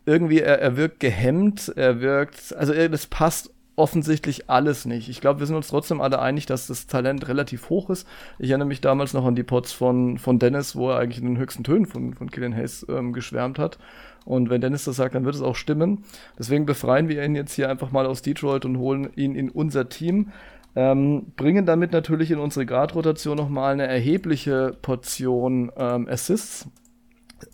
[0.05, 5.07] irgendwie, er, er wirkt gehemmt, er wirkt, also das passt offensichtlich alles nicht.
[5.07, 8.05] Ich glaube, wir sind uns trotzdem alle einig, dass das Talent relativ hoch ist.
[8.37, 11.25] Ich erinnere mich damals noch an die Pots von, von Dennis, wo er eigentlich in
[11.25, 13.79] den höchsten Tönen von, von Killian Hayes ähm, geschwärmt hat.
[14.25, 16.03] Und wenn Dennis das sagt, dann wird es auch stimmen.
[16.37, 19.87] Deswegen befreien wir ihn jetzt hier einfach mal aus Detroit und holen ihn in unser
[19.87, 20.31] Team.
[20.75, 26.67] Ähm, bringen damit natürlich in unsere Guard-Rotation nochmal eine erhebliche Portion ähm, Assists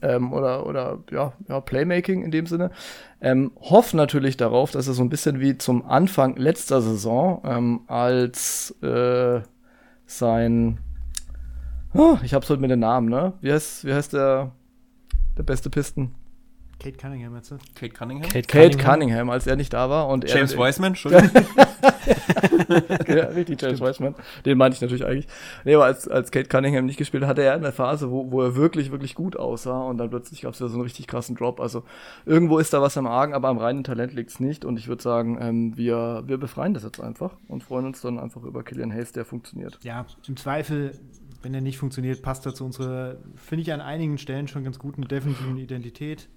[0.01, 2.71] ähm, oder, oder ja, ja, Playmaking in dem Sinne.
[3.21, 7.81] Ähm, hoffen natürlich darauf, dass er so ein bisschen wie zum Anfang letzter Saison ähm,
[7.87, 9.41] als äh,
[10.05, 10.79] sein
[11.95, 13.33] oh, ich hab's heute mit den Namen, ne?
[13.41, 14.51] Wie heißt, wie heißt der,
[15.37, 16.13] der beste Pisten?
[16.85, 17.49] Kate Cunningham jetzt?
[17.73, 18.29] Kate Cunningham?
[18.29, 20.07] Kate Cunningham, Kate Cunningham als er nicht da war.
[20.07, 21.31] Und James er, Wiseman, Entschuldigung.
[23.07, 24.13] ja, richtig, James Wiseman.
[24.45, 25.27] Den meinte ich natürlich eigentlich.
[25.63, 28.39] Nee, aber als, als Kate Cunningham nicht gespielt hat, hatte er eine Phase, wo, wo
[28.43, 31.35] er wirklich, wirklich gut aussah und dann plötzlich gab es ja so einen richtig krassen
[31.35, 31.59] Drop.
[31.59, 31.81] Also
[32.27, 35.01] irgendwo ist da was am Argen, aber am reinen Talent liegt's nicht und ich würde
[35.01, 38.93] sagen, ähm, wir, wir befreien das jetzt einfach und freuen uns dann einfach über Killian
[38.93, 39.79] Hayes, der funktioniert.
[39.81, 40.91] Ja, im Zweifel
[41.41, 44.79] wenn er nicht funktioniert, passt er zu unserer, finde ich an einigen Stellen schon ganz
[44.79, 46.27] guten defensiven Identität.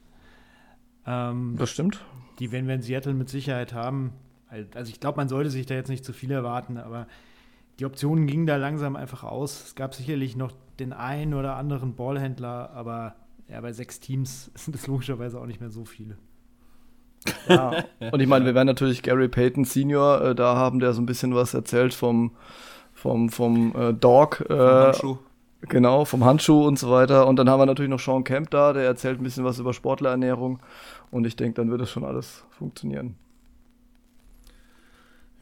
[1.09, 2.05] Ähm, das stimmt.
[2.39, 4.13] Die werden wir in Seattle mit Sicherheit haben.
[4.75, 7.07] Also ich glaube, man sollte sich da jetzt nicht zu viel erwarten, aber
[7.79, 9.65] die Optionen gingen da langsam einfach aus.
[9.67, 13.17] Es gab sicherlich noch den einen oder anderen Ballhändler, aber
[13.49, 16.19] ja, bei sechs Teams sind es logischerweise auch nicht mehr so viele.
[17.49, 17.85] Ja.
[18.13, 21.07] Und ich meine, wir werden natürlich Gary Payton Senior äh, da haben, der so ein
[21.07, 22.33] bisschen was erzählt vom,
[22.93, 24.45] vom, vom äh, Dog.
[24.49, 25.19] Äh, Handschuh.
[25.63, 27.27] Genau, vom Handschuh und so weiter.
[27.27, 29.75] Und dann haben wir natürlich noch Sean Camp da, der erzählt ein bisschen was über
[29.75, 30.61] Sportlerernährung.
[31.11, 33.17] Und ich denke, dann wird das schon alles funktionieren.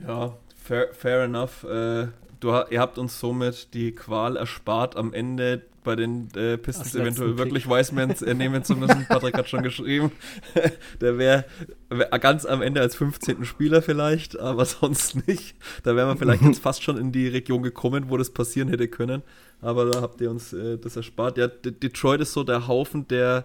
[0.07, 1.65] Ja, fair, fair enough.
[1.65, 2.09] Äh,
[2.41, 7.39] du, ihr habt uns somit die Qual erspart, am Ende bei den äh, Pistons eventuell
[7.39, 9.07] wirklich Wisemans äh, nehmen zu müssen.
[9.09, 10.11] Patrick hat schon geschrieben.
[11.01, 11.45] Der wäre
[11.89, 13.45] wär ganz am Ende als 15.
[13.45, 15.55] Spieler vielleicht, aber sonst nicht.
[15.85, 18.89] Da wären wir vielleicht jetzt fast schon in die Region gekommen, wo das passieren hätte
[18.89, 19.23] können.
[19.61, 21.39] Aber da habt ihr uns äh, das erspart.
[21.39, 23.45] Ja, D Detroit ist so der Haufen der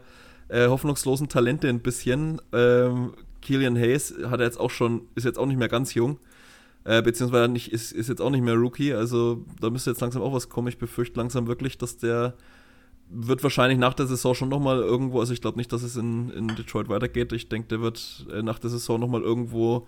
[0.49, 2.41] äh, hoffnungslosen Talente ein bisschen.
[2.51, 6.19] Ähm, Killian Hayes hat er jetzt auch schon, ist jetzt auch nicht mehr ganz jung.
[6.83, 10.23] Äh, beziehungsweise nicht, ist, ist jetzt auch nicht mehr Rookie, also da müsste jetzt langsam
[10.23, 10.67] auch was kommen.
[10.67, 12.33] Ich befürchte langsam wirklich, dass der
[13.13, 16.29] wird wahrscheinlich nach der Saison schon nochmal irgendwo, also ich glaube nicht, dass es in,
[16.31, 17.33] in Detroit weitergeht.
[17.33, 19.87] Ich denke, der wird äh, nach der Saison nochmal irgendwo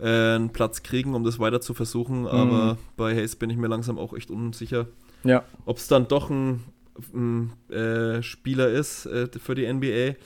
[0.00, 2.22] äh, einen Platz kriegen, um das weiter zu versuchen.
[2.22, 2.26] Mhm.
[2.26, 4.86] Aber bei Hayes bin ich mir langsam auch echt unsicher,
[5.24, 5.44] ja.
[5.66, 6.62] ob es dann doch ein,
[7.12, 10.16] ein äh, Spieler ist äh, für die NBA.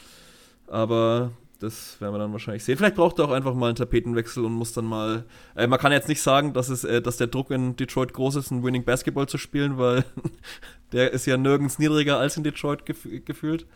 [0.67, 2.77] Aber das werden wir dann wahrscheinlich sehen.
[2.77, 5.25] Vielleicht braucht er auch einfach mal einen Tapetenwechsel und muss dann mal.
[5.57, 8.37] Äh, man kann jetzt nicht sagen, dass, es, äh, dass der Druck in Detroit groß
[8.37, 10.05] ist, ein Winning Basketball zu spielen, weil
[10.93, 13.67] der ist ja nirgends niedriger als in Detroit gef gefühlt.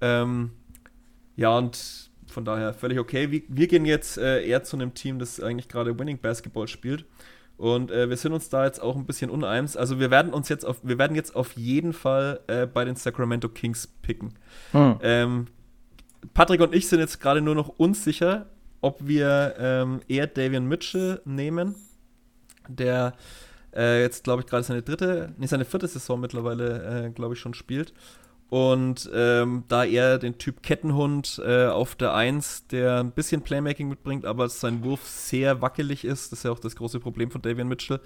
[0.00, 0.50] Ähm,
[1.36, 3.30] ja, und von daher völlig okay.
[3.30, 7.06] Wir, wir gehen jetzt äh, eher zu einem Team, das eigentlich gerade Winning Basketball spielt.
[7.58, 9.76] Und äh, wir sind uns da jetzt auch ein bisschen uneins.
[9.76, 12.94] Also wir werden uns jetzt auf, wir werden jetzt auf jeden Fall äh, bei den
[12.94, 14.34] Sacramento Kings picken.
[14.70, 14.98] Hm.
[15.02, 15.46] Ähm,
[16.34, 18.46] Patrick und ich sind jetzt gerade nur noch unsicher,
[18.80, 21.74] ob wir ähm, eher Davian Mitchell nehmen,
[22.68, 23.14] der
[23.74, 27.40] äh, jetzt, glaube ich, gerade seine dritte, nee, seine vierte Saison mittlerweile, äh, glaube ich,
[27.40, 27.92] schon spielt.
[28.50, 33.88] Und ähm, da er den Typ Kettenhund äh, auf der 1, der ein bisschen Playmaking
[33.88, 37.42] mitbringt, aber sein Wurf sehr wackelig ist, das ist ja auch das große Problem von
[37.42, 38.00] Davian Mitchell,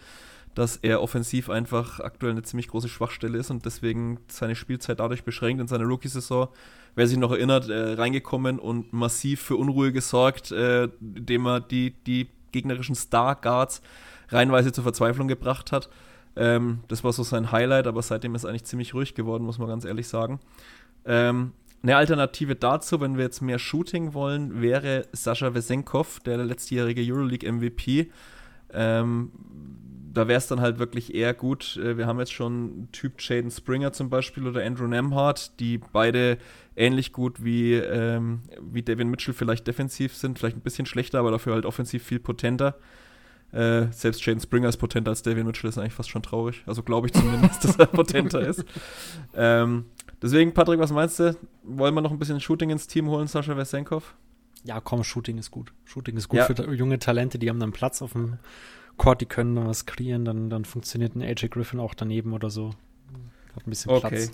[0.56, 5.22] dass er offensiv einfach aktuell eine ziemlich große Schwachstelle ist und deswegen seine Spielzeit dadurch
[5.22, 6.48] beschränkt in seiner Rookie-Saison
[6.94, 11.92] wer sich noch erinnert, äh, reingekommen und massiv für Unruhe gesorgt, äh, indem er die,
[12.04, 13.82] die gegnerischen Star Guards
[14.28, 15.88] reihenweise zur Verzweiflung gebracht hat.
[16.36, 19.68] Ähm, das war so sein Highlight, aber seitdem ist eigentlich ziemlich ruhig geworden, muss man
[19.68, 20.40] ganz ehrlich sagen.
[21.04, 21.52] Ähm,
[21.82, 27.50] eine Alternative dazu, wenn wir jetzt mehr Shooting wollen, wäre Sascha Wesenkov, der, letztjährige Euroleague
[27.50, 28.10] MVP.
[28.72, 29.32] Ähm,
[30.14, 31.76] da wäre es dann halt wirklich eher gut.
[31.76, 36.38] Äh, wir haben jetzt schon Typ Jaden Springer zum Beispiel oder Andrew Nemhardt, die beide
[36.76, 41.30] ähnlich gut wie, ähm, wie Devin Mitchell vielleicht defensiv sind, vielleicht ein bisschen schlechter, aber
[41.30, 42.76] dafür halt offensiv viel potenter.
[43.52, 46.62] Äh, selbst Jaden Springer ist potenter als Devin Mitchell, ist eigentlich fast schon traurig.
[46.66, 48.64] Also glaube ich zumindest, dass er potenter ist.
[49.34, 49.84] Ähm,
[50.22, 51.36] deswegen, Patrick, was meinst du?
[51.62, 54.14] Wollen wir noch ein bisschen Shooting ins Team holen, Sascha Wesenkov?
[54.64, 55.72] Ja, komm, Shooting ist gut.
[55.84, 56.46] Shooting ist gut ja.
[56.46, 58.38] für junge Talente, die haben dann Platz auf dem
[58.96, 62.48] Court, die können dann was kreieren, dann, dann funktioniert ein AJ Griffin auch daneben oder
[62.48, 62.70] so.
[63.54, 64.08] Hat ein bisschen okay.
[64.08, 64.32] Platz.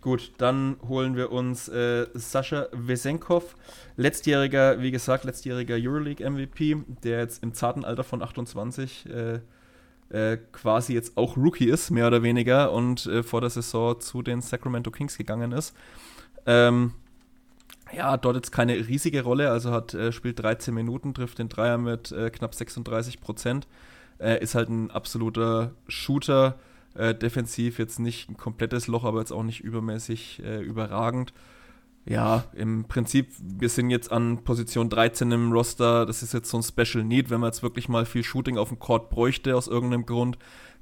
[0.00, 3.54] Gut, dann holen wir uns äh, Sascha Wesenkov,
[3.96, 9.40] letztjähriger, wie gesagt, letztjähriger Euroleague MVP, der jetzt im zarten Alter von 28 äh,
[10.08, 14.22] äh, quasi jetzt auch Rookie ist, mehr oder weniger, und äh, vor der Saison zu
[14.22, 15.76] den Sacramento Kings gegangen ist.
[16.46, 16.94] Ähm,
[17.94, 21.76] ja, dort jetzt keine riesige Rolle, also hat äh, spielt 13 Minuten, trifft den Dreier
[21.76, 23.66] mit äh, knapp 36 Prozent,
[24.18, 26.58] ist halt ein absoluter Shooter
[26.94, 31.32] äh, defensiv jetzt nicht ein komplettes Loch, aber jetzt auch nicht übermäßig äh, überragend.
[32.06, 36.06] Ja, im Prinzip, wir sind jetzt an Position 13 im Roster.
[36.06, 37.30] Das ist jetzt so ein Special Need.
[37.30, 40.38] Wenn man jetzt wirklich mal viel Shooting auf dem Court bräuchte, aus irgendeinem Grund,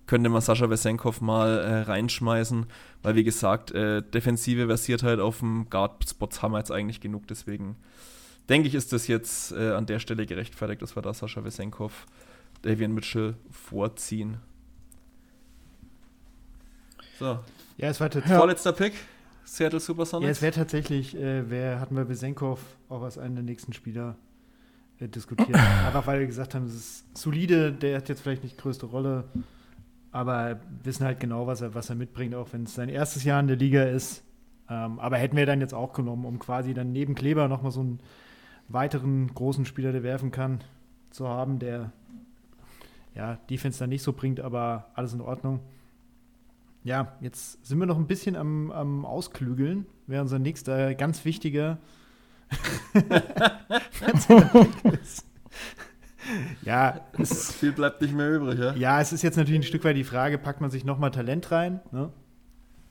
[0.06, 2.66] könnte man Sascha Wesenkov mal äh, reinschmeißen.
[3.02, 7.26] Weil, wie gesagt, äh, defensive Versiertheit auf dem Guard-Spots haben wir jetzt eigentlich genug.
[7.26, 7.76] Deswegen
[8.48, 12.06] denke ich, ist das jetzt äh, an der Stelle gerechtfertigt, dass wir da Sascha Wesenkov,
[12.62, 14.39] Davian Mitchell vorziehen.
[17.18, 17.38] So.
[17.76, 18.38] Ja, es war tatsächlich.
[18.38, 18.94] Vorletzter Pick.
[19.44, 20.26] Seattle Supersonics.
[20.26, 24.16] Ja, es wäre tatsächlich, äh, wer hatten wir Besenkov auch als einen der nächsten Spieler
[25.00, 25.54] äh, diskutiert.
[25.86, 28.86] Einfach weil wir gesagt haben, es ist solide, der hat jetzt vielleicht nicht die größte
[28.86, 29.24] Rolle,
[30.12, 33.40] aber wissen halt genau, was er, was er mitbringt, auch wenn es sein erstes Jahr
[33.40, 34.22] in der Liga ist.
[34.68, 37.80] Ähm, aber hätten wir dann jetzt auch genommen, um quasi dann neben Kleber nochmal so
[37.80, 38.00] einen
[38.68, 40.60] weiteren großen Spieler, der werfen kann,
[41.10, 41.90] zu haben, der
[43.14, 45.60] ja, Defense dann nicht so bringt, aber alles in Ordnung.
[46.89, 49.85] Ja, jetzt sind wir noch ein bisschen am, am Ausklügeln.
[50.06, 51.77] Wäre unser nächster ganz wichtiger.
[56.62, 58.73] ja, es, viel bleibt nicht mehr übrig, ja?
[58.74, 61.52] Ja, es ist jetzt natürlich ein Stück weit die Frage, packt man sich nochmal Talent
[61.52, 61.81] rein?
[61.93, 62.10] Ne?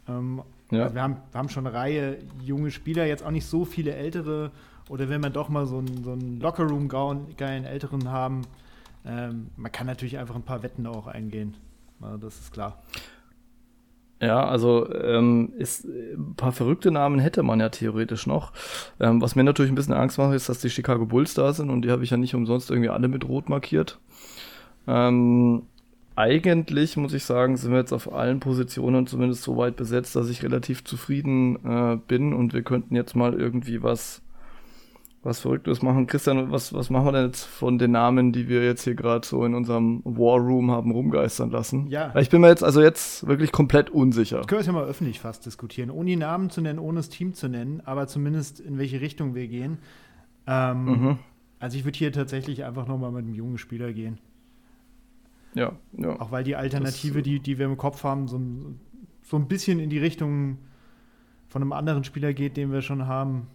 [0.07, 0.84] Ähm, Ja.
[0.84, 3.95] Also wir, haben, wir haben schon eine Reihe junge Spieler, jetzt auch nicht so viele
[3.95, 4.52] ältere.
[4.90, 8.44] Oder wenn man doch mal so einen, so einen Lockerroom-geilen Älteren haben,
[9.07, 11.57] ähm, man kann natürlich einfach ein paar Wetten auch eingehen.
[11.99, 12.84] Also das ist klar.
[14.19, 18.52] Ja, also ähm, ist, ein paar verrückte Namen hätte man ja theoretisch noch.
[18.99, 21.69] Ähm, was mir natürlich ein bisschen Angst macht, ist, dass die Chicago Bulls da sind
[21.69, 23.99] und die habe ich ja nicht umsonst irgendwie alle mit Rot markiert.
[24.88, 25.64] Ähm,
[26.15, 30.30] eigentlich muss ich sagen, sind wir jetzt auf allen Positionen zumindest so weit besetzt, dass
[30.30, 34.23] ich relativ zufrieden äh, bin und wir könnten jetzt mal irgendwie was
[35.27, 36.07] was Verrücktes machen.
[36.07, 39.27] Christian, was, was machen wir denn jetzt von den Namen, die wir jetzt hier gerade
[39.27, 41.87] so in unserem War Room haben rumgeistern lassen?
[41.87, 42.13] Ja.
[42.15, 44.41] Weil ich bin mir jetzt also jetzt wirklich komplett unsicher.
[44.41, 47.09] Können wir es ja mal öffentlich fast diskutieren, ohne die Namen zu nennen, ohne das
[47.09, 49.77] Team zu nennen, aber zumindest in welche Richtung wir gehen.
[50.47, 51.19] Ähm, mhm.
[51.59, 54.19] Also ich würde hier tatsächlich einfach nochmal mit einem jungen Spieler gehen.
[55.53, 56.19] Ja, ja.
[56.19, 58.39] Auch weil die Alternative, die, die wir im Kopf haben, so,
[59.23, 60.59] so ein bisschen in die Richtung
[61.49, 63.47] von einem anderen Spieler geht, den wir schon haben.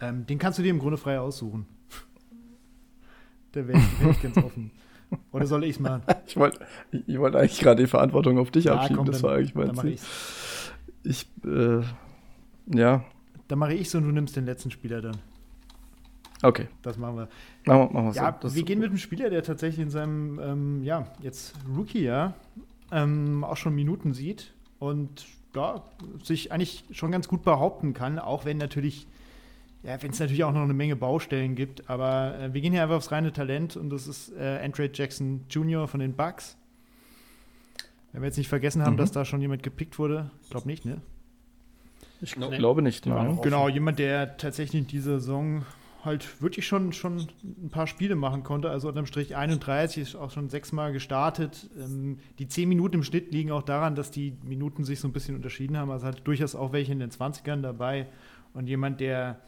[0.00, 1.66] Ähm, den kannst du dir im Grunde frei aussuchen.
[3.54, 4.70] Der wäre wär ich ganz offen.
[5.32, 6.02] Oder soll ich es machen?
[6.26, 8.96] ich wollte ich wollt eigentlich gerade die Verantwortung auf dich ja, abschieben.
[8.96, 9.98] Komm, das dann, war eigentlich mein Ziel.
[11.04, 11.82] Ich, äh,
[12.66, 13.04] ja.
[13.48, 15.18] Dann mache ich so und du nimmst den letzten Spieler dann.
[16.42, 16.68] Okay.
[16.82, 17.28] Das machen wir.
[17.64, 18.54] Machen, machen wir ja, so.
[18.54, 22.34] wir gehen mit einem Spieler, der tatsächlich in seinem, ähm, ja, jetzt Rookie-Jahr
[22.92, 25.82] ähm, auch schon Minuten sieht und ja,
[26.22, 29.06] sich eigentlich schon ganz gut behaupten kann, auch wenn natürlich
[29.86, 31.88] ja, wenn es natürlich auch noch eine Menge Baustellen gibt.
[31.88, 35.44] Aber äh, wir gehen hier einfach aufs reine Talent und das ist äh, Andre Jackson
[35.48, 35.86] Jr.
[35.86, 36.56] von den Bucks.
[38.12, 38.98] Wenn wir jetzt nicht vergessen haben, mhm.
[38.98, 40.30] dass da schon jemand gepickt wurde.
[40.42, 41.00] Ich glaube nicht, ne?
[42.20, 42.56] Ich nee.
[42.56, 43.06] glaube nicht.
[43.06, 45.64] Ja, genau, jemand, der tatsächlich in dieser Saison
[46.02, 48.70] halt wirklich schon, schon ein paar Spiele machen konnte.
[48.70, 51.68] Also unterm Strich 31 ist auch schon sechsmal gestartet.
[51.78, 55.12] Ähm, die 10 Minuten im Schnitt liegen auch daran, dass die Minuten sich so ein
[55.12, 55.90] bisschen unterschieden haben.
[55.90, 58.06] Also hat durchaus auch welche in den 20ern dabei.
[58.54, 59.40] Und jemand, der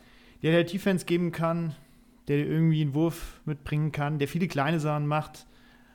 [0.43, 1.75] der der Defense geben kann,
[2.29, 5.47] der irgendwie einen Wurf mitbringen kann, der viele kleine Sachen macht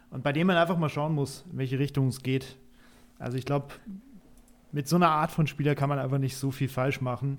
[0.09, 2.57] und bei dem man einfach mal schauen muss, in welche Richtung es geht.
[3.19, 3.67] Also ich glaube,
[4.71, 7.37] mit so einer Art von Spieler kann man einfach nicht so viel falsch machen.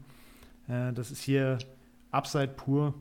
[0.68, 1.58] Äh, das ist hier
[2.10, 2.94] Upside pur.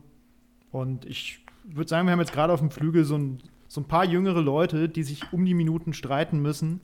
[0.70, 3.88] Und ich würde sagen, wir haben jetzt gerade auf dem Flügel so ein, so ein
[3.88, 6.80] paar jüngere Leute, die sich um die Minuten streiten müssen.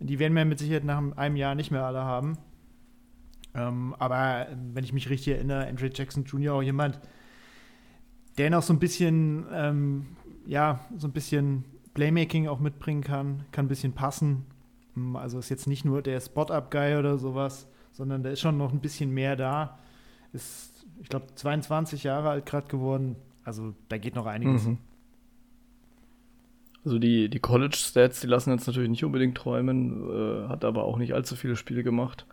[0.00, 2.38] Die werden wir mit Sicherheit nach einem Jahr nicht mehr alle haben.
[3.54, 6.54] Ähm, aber wenn ich mich richtig erinnere, Andre Jackson Jr.
[6.54, 7.00] auch jemand,
[8.36, 10.06] der noch so ein bisschen, ähm,
[10.46, 11.64] ja, so ein bisschen
[11.94, 14.46] Playmaking auch mitbringen kann, kann ein bisschen passen.
[14.96, 18.72] Ähm, also ist jetzt nicht nur der Spot-Up-Guy oder sowas, sondern da ist schon noch
[18.72, 19.78] ein bisschen mehr da.
[20.32, 23.16] Ist, ich glaube, 22 Jahre alt gerade geworden.
[23.44, 24.66] Also da geht noch einiges.
[24.66, 24.78] Mhm.
[26.84, 30.98] Also die, die College-Stats, die lassen jetzt natürlich nicht unbedingt träumen, äh, hat aber auch
[30.98, 32.26] nicht allzu viele Spiele gemacht.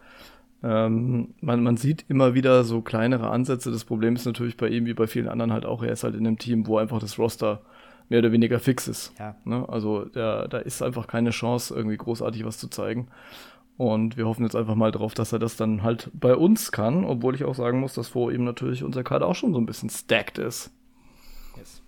[0.65, 3.71] Ähm, man, man sieht immer wieder so kleinere Ansätze.
[3.71, 6.15] Das Problem ist natürlich bei ihm wie bei vielen anderen halt auch, er ist halt
[6.15, 7.61] in einem Team, wo einfach das Roster
[8.09, 9.13] mehr oder weniger fix ist.
[9.19, 9.35] Ja.
[9.45, 9.69] Ne?
[9.69, 13.09] Also da, da ist einfach keine Chance, irgendwie großartig was zu zeigen.
[13.77, 17.05] Und wir hoffen jetzt einfach mal drauf, dass er das dann halt bei uns kann,
[17.05, 19.67] obwohl ich auch sagen muss, dass vor ihm natürlich unser Kader auch schon so ein
[19.67, 20.71] bisschen stacked ist.
[21.57, 21.83] Yes.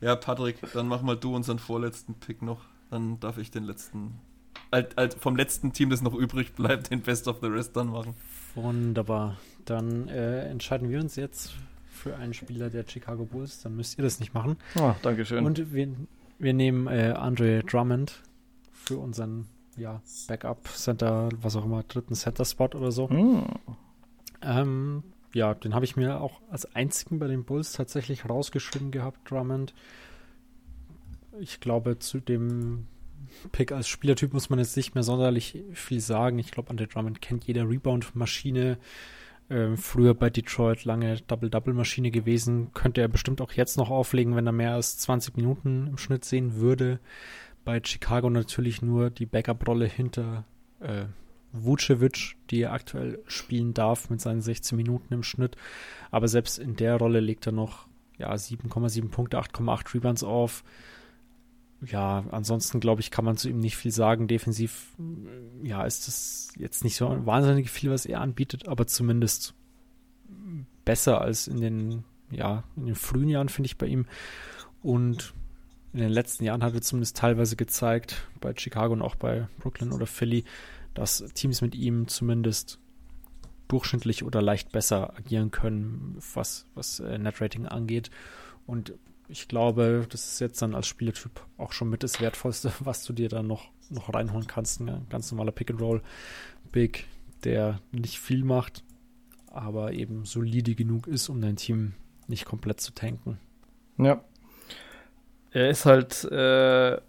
[0.00, 2.62] ja, Patrick, dann mach mal du unseren vorletzten Pick noch.
[2.90, 4.18] Dann darf ich den letzten
[4.74, 7.88] halt, halt vom letzten Team, das noch übrig bleibt, den Best of the Rest dann
[7.88, 8.14] machen.
[8.54, 9.38] Wunderbar.
[9.64, 11.54] Dann äh, entscheiden wir uns jetzt
[11.90, 13.62] für einen Spieler der Chicago Bulls.
[13.62, 14.56] Dann müsst ihr das nicht machen.
[14.76, 15.44] Oh, Dankeschön.
[15.44, 15.88] Und wir,
[16.38, 18.22] wir nehmen äh, Andre Drummond
[18.72, 19.46] für unseren
[19.76, 23.08] ja, Backup-Center, was auch immer, dritten Center-Spot oder so.
[23.08, 23.44] Mm.
[24.42, 25.02] Ähm,
[25.32, 29.74] ja, den habe ich mir auch als einzigen bei den Bulls tatsächlich rausgeschrieben gehabt, Drummond.
[31.40, 32.86] Ich glaube, zu dem
[33.52, 36.38] Pick als Spielertyp muss man jetzt nicht mehr sonderlich viel sagen.
[36.38, 38.78] Ich glaube, Andre Drummond kennt jeder Rebound-Maschine.
[39.50, 42.72] Ähm, früher bei Detroit lange Double-Double-Maschine gewesen.
[42.72, 46.24] Könnte er bestimmt auch jetzt noch auflegen, wenn er mehr als 20 Minuten im Schnitt
[46.24, 46.98] sehen würde.
[47.64, 50.44] Bei Chicago natürlich nur die Backup-Rolle hinter
[50.80, 51.04] äh,
[51.52, 55.56] Vucevic, die er aktuell spielen darf mit seinen 16 Minuten im Schnitt.
[56.10, 57.86] Aber selbst in der Rolle legt er noch
[58.18, 60.64] ja, 7,7 Punkte, 8,8 Rebounds auf
[61.86, 64.28] ja, ansonsten glaube ich, kann man zu ihm nicht viel sagen.
[64.28, 64.94] Defensiv,
[65.62, 69.54] ja, ist das jetzt nicht so wahnsinnig viel, was er anbietet, aber zumindest
[70.84, 74.06] besser als in den, ja, in den frühen Jahren, finde ich bei ihm.
[74.82, 75.34] Und
[75.92, 79.92] in den letzten Jahren hat er zumindest teilweise gezeigt, bei Chicago und auch bei Brooklyn
[79.92, 80.44] oder Philly,
[80.92, 82.78] dass Teams mit ihm zumindest
[83.68, 88.10] durchschnittlich oder leicht besser agieren können, was, was äh, Netrating angeht.
[88.66, 88.94] Und
[89.28, 93.12] ich glaube, das ist jetzt dann als Spielertyp auch schon mit das Wertvollste, was du
[93.12, 94.80] dir dann noch noch reinholen kannst.
[94.80, 97.06] Ein ganz normaler Pick-and-Roll-Big,
[97.44, 98.82] der nicht viel macht,
[99.46, 101.94] aber eben solide genug ist, um dein Team
[102.26, 103.38] nicht komplett zu tanken.
[103.98, 104.24] Ja.
[105.50, 107.00] Er ist halt äh,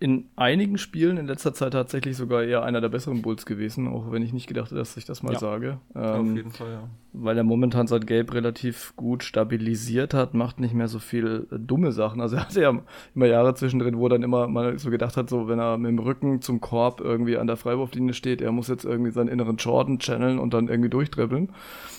[0.00, 4.10] in einigen Spielen in letzter Zeit tatsächlich sogar eher einer der besseren Bulls gewesen, auch
[4.12, 5.38] wenn ich nicht gedacht hätte, dass ich das mal ja.
[5.38, 5.78] sage.
[5.94, 6.88] Ähm, Auf jeden Fall, ja.
[7.12, 11.58] Weil er momentan seit Gelb relativ gut stabilisiert hat, macht nicht mehr so viel äh,
[11.58, 12.20] dumme Sachen.
[12.20, 12.78] Also er hatte ja
[13.14, 15.90] immer Jahre zwischendrin, wo er dann immer mal so gedacht hat, so wenn er mit
[15.90, 19.56] dem Rücken zum Korb irgendwie an der Freiwurflinie steht, er muss jetzt irgendwie seinen inneren
[19.56, 21.50] Jordan channeln und dann irgendwie durchdribbeln.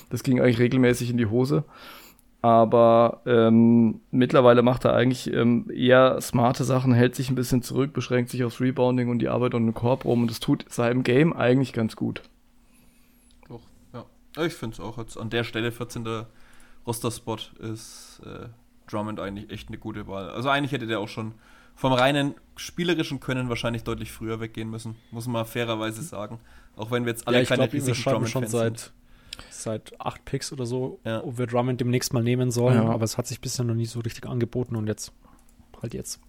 [0.09, 1.63] Das ging eigentlich regelmäßig in die Hose.
[2.41, 7.91] Aber ähm, mittlerweile macht er eigentlich ähm, eher smarte Sachen, hält sich ein bisschen zurück,
[7.91, 11.03] beschränkt sich aufs Rebounding und die Arbeit um den Korb rum und das tut seinem
[11.03, 12.21] Game eigentlich ganz gut.
[13.49, 13.61] Doch,
[13.93, 14.05] ja.
[14.45, 16.07] Ich finde es auch jetzt an der Stelle 14.
[16.87, 18.47] Roster-Spot ist äh,
[18.89, 20.29] Drummond eigentlich echt eine gute Wahl.
[20.29, 21.33] Also eigentlich hätte der auch schon
[21.75, 26.39] vom reinen spielerischen Können wahrscheinlich deutlich früher weggehen müssen, muss man fairerweise sagen.
[26.77, 28.93] Auch wenn wir jetzt alle ja, keine glaub, riesigen Drummond-Fans sind seit
[29.99, 31.23] acht Picks oder so, ja.
[31.23, 32.89] ob wir Drummond demnächst mal nehmen sollen, ja.
[32.89, 35.13] aber es hat sich bisher noch nicht so richtig angeboten und jetzt
[35.81, 36.19] halt jetzt.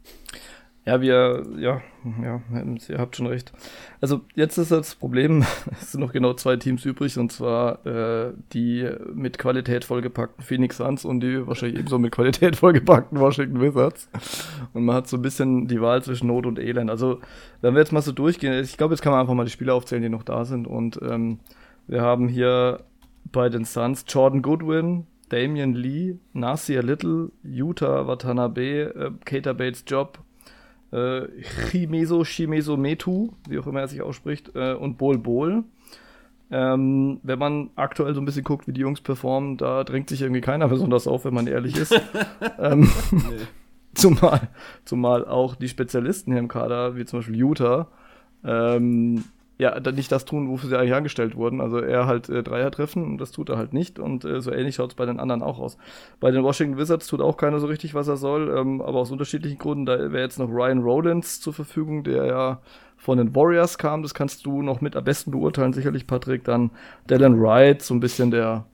[0.87, 1.83] Ja, wir, ja,
[2.23, 2.41] ja,
[2.89, 3.53] ihr habt schon recht.
[4.01, 8.33] Also jetzt ist das Problem, es sind noch genau zwei Teams übrig, und zwar äh,
[8.55, 14.09] die mit Qualität vollgepackten Phoenix Suns und die wahrscheinlich ebenso mit Qualität vollgepackten Washington Wizards.
[14.73, 16.91] Und man hat so ein bisschen die Wahl zwischen Not und Elend.
[16.91, 17.21] Also
[17.61, 19.75] wenn wir jetzt mal so durchgehen, ich glaube, jetzt kann man einfach mal die Spieler
[19.75, 20.67] aufzählen, die noch da sind.
[20.67, 21.41] Und ähm,
[21.89, 22.81] wir haben hier
[23.33, 30.19] bei den Suns Jordan Goodwin, Damian Lee, Nasir Little, Utah Watanabe, äh, Kater Bates Job,
[30.93, 31.23] äh,
[31.71, 35.65] Chimeso Shimeso Metu, wie auch immer er sich ausspricht, äh, und Bol Bol.
[36.53, 40.21] Ähm, wenn man aktuell so ein bisschen guckt, wie die Jungs performen, da drängt sich
[40.21, 41.93] irgendwie keiner besonders auf, wenn man ehrlich ist.
[42.59, 43.47] ähm, nee.
[43.95, 44.49] zumal,
[44.85, 47.87] zumal auch die Spezialisten hier im Kader, wie zum Beispiel Utah,
[48.43, 49.23] ähm,
[49.61, 51.61] ja, nicht das tun, wofür sie eigentlich angestellt wurden.
[51.61, 53.99] Also er halt äh, Dreier treffen und das tut er halt nicht.
[53.99, 55.77] Und äh, so ähnlich schaut es bei den anderen auch aus.
[56.19, 59.11] Bei den Washington Wizards tut auch keiner so richtig, was er soll, ähm, aber aus
[59.11, 59.85] unterschiedlichen Gründen.
[59.85, 62.61] Da wäre jetzt noch Ryan Rollins zur Verfügung, der ja
[62.97, 64.03] von den Warriors kam.
[64.03, 66.43] Das kannst du noch mit am besten beurteilen, sicherlich, Patrick.
[66.45, 66.71] Dann
[67.11, 68.65] Dylan Wright, so ein bisschen der,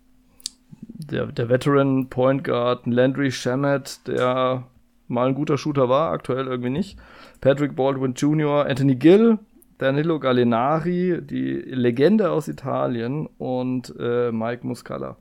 [0.82, 2.86] der, der Veteran Point Guard.
[2.86, 4.62] Landry Shamet, der
[5.08, 6.96] mal ein guter Shooter war, aktuell irgendwie nicht.
[7.40, 9.40] Patrick Baldwin Jr., Anthony Gill,
[9.78, 15.16] Danilo Gallinari, die Legende aus Italien und äh, Mike Muscala.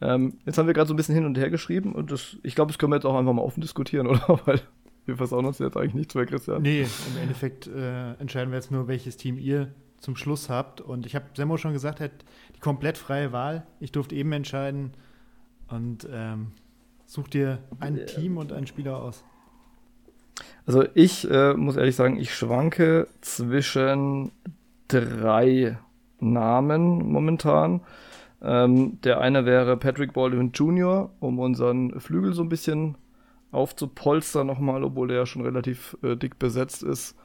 [0.00, 2.54] Ähm, jetzt haben wir gerade so ein bisschen hin und her geschrieben und das, ich
[2.54, 4.40] glaube, das können wir jetzt auch einfach mal offen diskutieren, oder?
[4.44, 4.60] Weil
[5.06, 6.62] wir versauen uns jetzt eigentlich nichts mehr, Christian.
[6.62, 10.80] Nee, im Endeffekt äh, entscheiden wir jetzt nur, welches Team ihr zum Schluss habt.
[10.80, 12.10] Und ich habe Semmo schon gesagt, hat
[12.54, 13.66] die komplett freie Wahl.
[13.80, 14.92] Ich durfte eben entscheiden
[15.68, 16.48] und ähm,
[17.06, 18.04] such dir ein.
[18.06, 19.24] Team und einen Spieler aus.
[20.66, 24.32] Also ich äh, muss ehrlich sagen, ich schwanke zwischen
[24.88, 25.78] drei
[26.18, 27.82] Namen momentan.
[28.42, 32.96] Ähm, der eine wäre Patrick Baldwin Jr., um unseren Flügel so ein bisschen
[33.52, 37.16] aufzupolstern nochmal, obwohl der ja schon relativ äh, dick besetzt ist.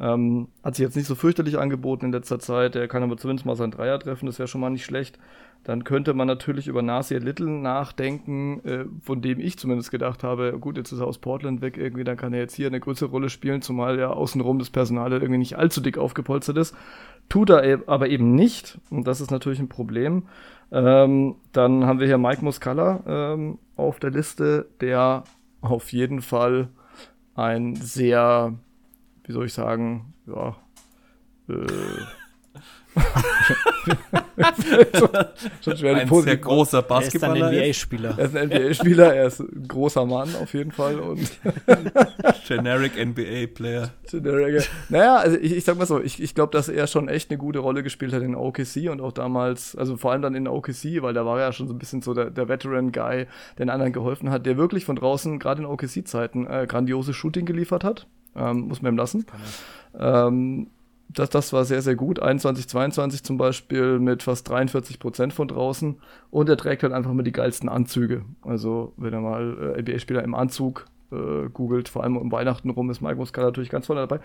[0.00, 2.76] Ähm, hat sich jetzt nicht so fürchterlich angeboten in letzter Zeit.
[2.76, 5.18] Er kann aber zumindest mal seinen Dreier treffen, das wäre schon mal nicht schlecht.
[5.64, 10.56] Dann könnte man natürlich über Nasir Little nachdenken, äh, von dem ich zumindest gedacht habe,
[10.60, 13.10] gut, jetzt ist er aus Portland weg irgendwie, dann kann er jetzt hier eine größere
[13.10, 16.76] Rolle spielen, zumal ja außenrum das Personal irgendwie nicht allzu dick aufgepolstert ist.
[17.28, 20.28] Tut er aber eben nicht und das ist natürlich ein Problem.
[20.70, 25.24] Ähm, dann haben wir hier Mike Muscala ähm, auf der Liste, der
[25.60, 26.68] auf jeden Fall
[27.34, 28.54] ein sehr
[29.28, 30.56] wie soll ich sagen, ja,
[31.48, 31.66] äh,
[35.62, 37.52] schon schwer ein sehr großer Basketballer.
[37.52, 38.18] Er ist ein NBA-Spieler.
[38.18, 40.98] Er ist ein NBA-Spieler, er ist ein großer Mann auf jeden Fall.
[40.98, 41.30] Und
[42.48, 43.90] Generic NBA-Player.
[44.10, 44.68] Generic.
[44.88, 47.38] Naja, also ich, ich sag mal so, ich, ich glaube, dass er schon echt eine
[47.38, 51.02] gute Rolle gespielt hat in OKC und auch damals, also vor allem dann in OKC,
[51.02, 53.26] weil da war er ja schon so ein bisschen so der, der Veteran-Guy,
[53.58, 57.46] der den anderen geholfen hat, der wirklich von draußen, gerade in OKC-Zeiten, äh, grandioses Shooting
[57.46, 58.06] geliefert hat.
[58.38, 59.26] Ähm, muss man ihm lassen.
[59.98, 60.68] Ähm,
[61.08, 62.20] das, das war sehr, sehr gut.
[62.20, 65.96] 21, 22 zum Beispiel mit fast 43 Prozent von draußen.
[66.30, 68.24] Und er trägt halt einfach mal die geilsten Anzüge.
[68.42, 72.90] Also, wenn er mal äh, NBA-Spieler im Anzug äh, googelt, vor allem um Weihnachten rum,
[72.90, 74.20] ist Mike Muscala natürlich ganz voll dabei.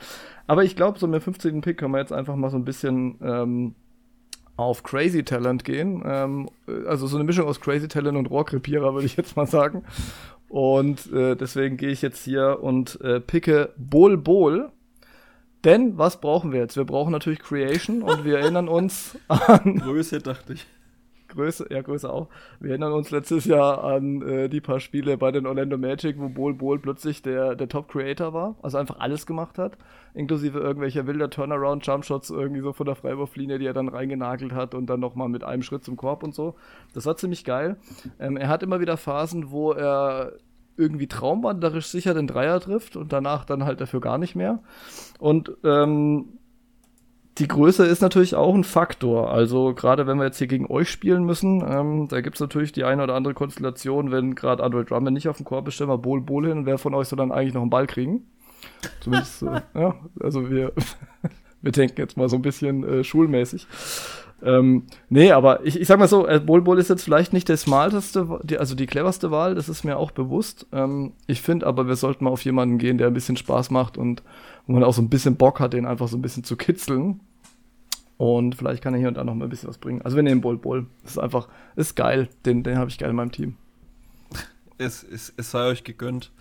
[0.47, 1.61] Aber ich glaube, so mit dem 15.
[1.61, 3.75] Pick können wir jetzt einfach mal so ein bisschen ähm,
[4.55, 6.03] auf Crazy Talent gehen.
[6.05, 6.49] Ähm,
[6.87, 9.83] also so eine Mischung aus Crazy Talent und Rohrkrepierer, würde ich jetzt mal sagen.
[10.49, 14.71] Und äh, deswegen gehe ich jetzt hier und äh, picke Bol Bol
[15.63, 16.75] denn was brauchen wir jetzt?
[16.75, 19.79] Wir brauchen natürlich Creation und wir erinnern uns an.
[19.83, 20.65] Größe, dachte ich.
[21.33, 22.27] Größe, ja, Größe auch.
[22.59, 26.29] Wir erinnern uns letztes Jahr an äh, die paar Spiele bei den Orlando Magic, wo
[26.29, 29.77] Bol Bol plötzlich der, der Top-Creator war, also einfach alles gemacht hat,
[30.13, 34.87] inklusive irgendwelcher wilder Turnaround-Jumpshots irgendwie so von der Freiwurflinie, die er dann reingenagelt hat und
[34.87, 36.55] dann nochmal mit einem Schritt zum Korb und so.
[36.93, 37.77] Das war ziemlich geil.
[38.19, 40.33] Ähm, er hat immer wieder Phasen, wo er
[40.77, 44.59] irgendwie traumwanderisch sicher den Dreier trifft und danach dann halt dafür gar nicht mehr.
[45.19, 46.39] Und ähm,
[47.39, 49.31] die Größe ist natürlich auch ein Faktor.
[49.31, 52.71] Also gerade wenn wir jetzt hier gegen euch spielen müssen, ähm, da gibt es natürlich
[52.71, 55.89] die eine oder andere Konstellation, wenn gerade Android Drummond nicht auf dem Korb ist, stellen
[55.89, 58.25] wir Bowl Bowl hin wer von euch soll dann eigentlich noch einen Ball kriegen?
[58.99, 60.73] Zumindest, äh, ja, also wir,
[61.61, 63.67] wir denken jetzt mal so ein bisschen äh, schulmäßig.
[64.43, 67.47] Ähm, nee, aber ich, ich sag mal so, äh, Bol Bol ist jetzt vielleicht nicht
[67.47, 70.67] der smarteste, die, also die cleverste Wahl, das ist mir auch bewusst.
[70.73, 73.97] Ähm, ich finde aber, wir sollten mal auf jemanden gehen, der ein bisschen Spaß macht
[73.97, 74.21] und
[74.67, 77.19] wo man auch so ein bisschen Bock hat, den einfach so ein bisschen zu kitzeln.
[78.17, 80.01] Und vielleicht kann er hier und da noch mal ein bisschen was bringen.
[80.01, 80.85] Also wir nehmen Bol Bol.
[81.01, 82.29] Das ist einfach, ist geil.
[82.45, 83.55] Den, den habe ich geil in meinem Team.
[84.77, 86.31] Es, es, es sei euch gegönnt.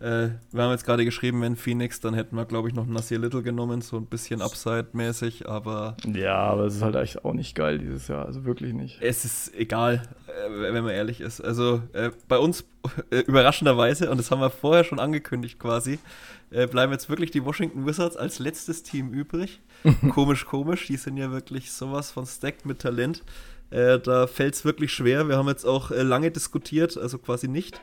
[0.00, 3.18] Äh, wir haben jetzt gerade geschrieben, wenn Phoenix, dann hätten wir, glaube ich, noch Nasir
[3.18, 5.96] Little genommen, so ein bisschen Upside-mäßig, aber.
[6.06, 9.02] Ja, aber es ist halt eigentlich auch nicht geil dieses Jahr, also wirklich nicht.
[9.02, 11.40] Es ist egal, äh, wenn man ehrlich ist.
[11.40, 12.64] Also äh, bei uns
[13.10, 15.98] äh, überraschenderweise, und das haben wir vorher schon angekündigt quasi,
[16.50, 19.60] äh, bleiben jetzt wirklich die Washington Wizards als letztes Team übrig.
[20.10, 23.22] komisch, komisch, die sind ja wirklich sowas von stacked mit Talent.
[23.70, 25.28] Äh, da fällt es wirklich schwer.
[25.28, 27.80] Wir haben jetzt auch lange diskutiert, also quasi nicht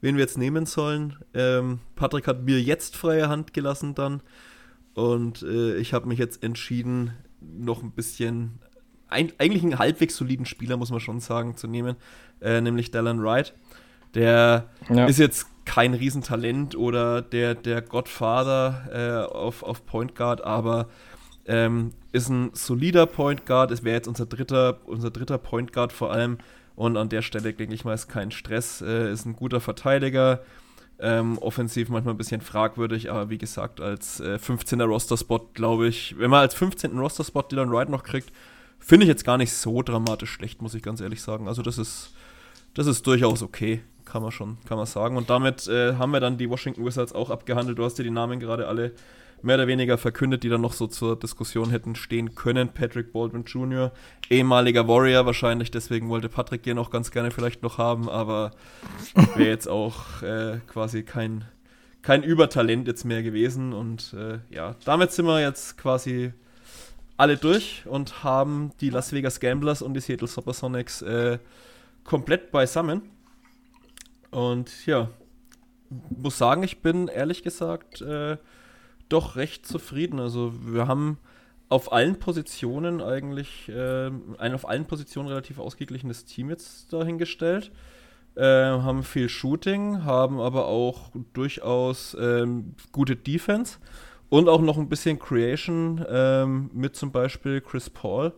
[0.00, 1.16] wen wir jetzt nehmen sollen.
[1.34, 4.22] Ähm, Patrick hat mir jetzt freie Hand gelassen dann.
[4.94, 8.58] Und äh, ich habe mich jetzt entschieden, noch ein bisschen,
[9.08, 11.96] ein, eigentlich einen halbwegs soliden Spieler, muss man schon sagen, zu nehmen,
[12.40, 13.54] äh, nämlich Dallin Wright.
[14.14, 15.06] Der ja.
[15.06, 18.88] ist jetzt kein Riesentalent oder der, der Godfather
[19.30, 20.88] äh, auf, auf Point Guard, aber
[21.44, 23.70] ähm, ist ein solider Point Guard.
[23.70, 26.38] Es wäre jetzt unser dritter, unser dritter Point Guard vor allem
[26.76, 28.80] und an der Stelle, denke ich mal, ist kein Stress.
[28.80, 30.42] Äh, ist ein guter Verteidiger.
[30.98, 36.18] Ähm, offensiv manchmal ein bisschen fragwürdig, aber wie gesagt, als äh, 15er Roster-Spot, glaube ich,
[36.18, 36.98] wenn man als 15.
[36.98, 38.32] Roster-Spot Dylan Wright noch kriegt,
[38.78, 41.48] finde ich jetzt gar nicht so dramatisch schlecht, muss ich ganz ehrlich sagen.
[41.48, 42.14] Also das ist,
[42.72, 45.16] das ist durchaus okay, kann man schon, kann man sagen.
[45.16, 47.78] Und damit äh, haben wir dann die Washington Wizards auch abgehandelt.
[47.78, 48.92] Du hast dir die Namen gerade alle
[49.42, 52.68] mehr oder weniger verkündet, die dann noch so zur Diskussion hätten stehen können.
[52.68, 53.92] Patrick Baldwin Jr.,
[54.30, 58.52] ehemaliger Warrior wahrscheinlich, deswegen wollte Patrick den auch ganz gerne vielleicht noch haben, aber
[59.34, 61.44] wäre jetzt auch äh, quasi kein,
[62.02, 63.72] kein Übertalent jetzt mehr gewesen.
[63.72, 66.32] Und äh, ja, damit sind wir jetzt quasi
[67.16, 71.38] alle durch und haben die Las Vegas Gamblers und die Seattle Supersonics äh,
[72.04, 73.02] komplett beisammen.
[74.36, 75.08] Und ja,
[76.10, 78.36] muss sagen, ich bin ehrlich gesagt äh,
[79.08, 80.20] doch recht zufrieden.
[80.20, 81.16] Also wir haben
[81.70, 87.72] auf allen Positionen eigentlich äh, ein auf allen Positionen relativ ausgeglichenes Team jetzt dahingestellt.
[88.34, 93.78] Äh, haben viel Shooting, haben aber auch durchaus ähm, gute Defense
[94.28, 98.34] und auch noch ein bisschen Creation ähm, mit zum Beispiel Chris Paul.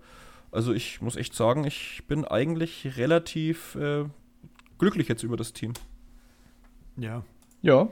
[0.52, 4.04] Also ich muss echt sagen, ich bin eigentlich relativ äh,
[4.78, 5.72] glücklich jetzt über das Team.
[6.96, 7.22] Ja.
[7.62, 7.88] Ja,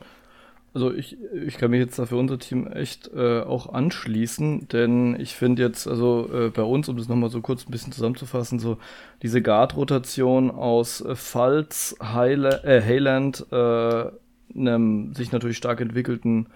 [0.77, 5.19] also ich, ich kann mich jetzt da für unser Team echt äh, auch anschließen, denn
[5.19, 8.59] ich finde jetzt, also äh, bei uns, um das nochmal so kurz ein bisschen zusammenzufassen,
[8.59, 8.77] so
[9.23, 14.11] diese Guard-Rotation aus äh, Pfalz, Highland, äh, Hayland, äh,
[14.55, 16.49] einem sich natürlich stark entwickelten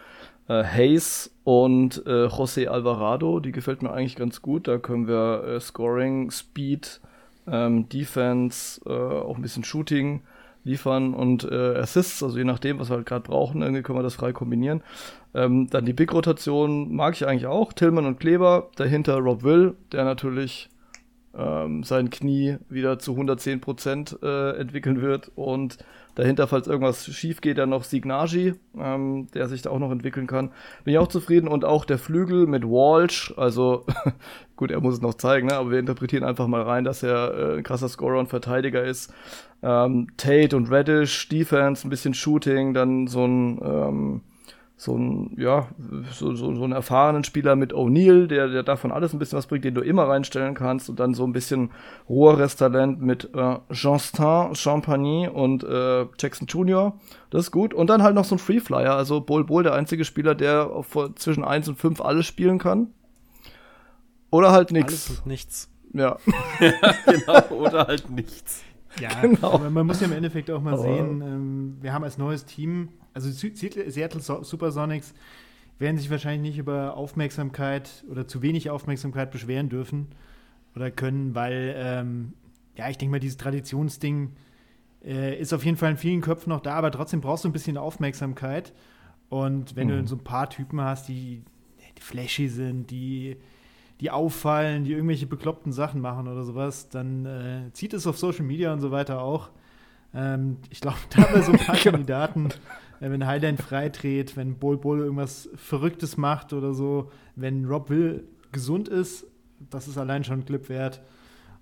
[0.48, 4.68] äh, Hayes und äh, José Alvarado, die gefällt mir eigentlich ganz gut.
[4.68, 7.00] Da können wir äh, Scoring, Speed,
[7.50, 10.22] ähm, Defense, äh, auch ein bisschen Shooting
[10.64, 14.02] liefern und äh, Assists, also je nachdem, was wir halt gerade brauchen, irgendwie können wir
[14.02, 14.82] das frei kombinieren.
[15.34, 20.04] Ähm, dann die Big-Rotation mag ich eigentlich auch, Tillman und Kleber, dahinter Rob Will, der
[20.04, 20.68] natürlich
[21.34, 25.78] ähm, sein Knie wieder zu 110 Prozent äh, entwickeln wird und
[26.14, 30.26] dahinter, falls irgendwas schief geht, dann noch Signagi, ähm, der sich da auch noch entwickeln
[30.26, 30.50] kann.
[30.84, 33.86] Bin ich auch zufrieden und auch der Flügel mit Walsh, also
[34.60, 35.54] gut, er muss es noch zeigen, ne?
[35.54, 39.12] aber wir interpretieren einfach mal rein, dass er äh, ein krasser Scorer und Verteidiger ist.
[39.62, 44.20] Ähm, Tate und Reddish, Defense, ein bisschen Shooting, dann so ein ähm,
[44.76, 45.68] so ein, ja,
[46.10, 49.46] so, so, so einen erfahrenen Spieler mit O'Neill, der, der davon alles ein bisschen was
[49.46, 51.70] bringt, den du immer reinstellen kannst und dann so ein bisschen
[52.08, 56.94] roheres Talent mit äh, Justin Champagny und äh, Jackson Jr.
[57.28, 57.74] Das ist gut.
[57.74, 60.96] Und dann halt noch so ein Freeflyer, also Bol Bol, der einzige Spieler, der auf,
[61.16, 62.88] zwischen 1 und 5 alles spielen kann.
[64.30, 65.08] Oder halt nichts.
[65.08, 65.70] Alles und nichts.
[65.92, 66.18] Ja.
[66.60, 68.62] ja, genau, oder halt nichts.
[69.00, 69.58] Ja, genau.
[69.58, 72.88] man muss ja im Endeffekt auch mal Aber sehen, ähm, wir haben als neues Team
[73.14, 75.14] also Seattle Supersonics
[75.78, 80.08] werden sich wahrscheinlich nicht über Aufmerksamkeit oder zu wenig Aufmerksamkeit beschweren dürfen
[80.76, 82.34] oder können, weil ähm,
[82.76, 84.32] ja, ich denke mal, dieses Traditionsding
[85.04, 87.52] äh, ist auf jeden Fall in vielen Köpfen noch da, aber trotzdem brauchst du ein
[87.52, 88.72] bisschen Aufmerksamkeit.
[89.28, 90.02] Und wenn mhm.
[90.02, 91.44] du so ein paar Typen hast, die,
[91.96, 93.36] die flashy sind, die,
[94.00, 98.44] die auffallen, die irgendwelche bekloppten Sachen machen oder sowas, dann äh, zieht es auf Social
[98.44, 99.50] Media und so weiter auch.
[100.14, 101.92] Ähm, ich glaube, da haben wir so ein paar genau.
[101.92, 102.48] Kandidaten,
[103.00, 108.26] äh, wenn Highland freidreht, wenn Bol Bol irgendwas Verrücktes macht oder so, wenn Rob Will
[108.52, 109.26] gesund ist,
[109.68, 111.02] das ist allein schon ein Clip wert.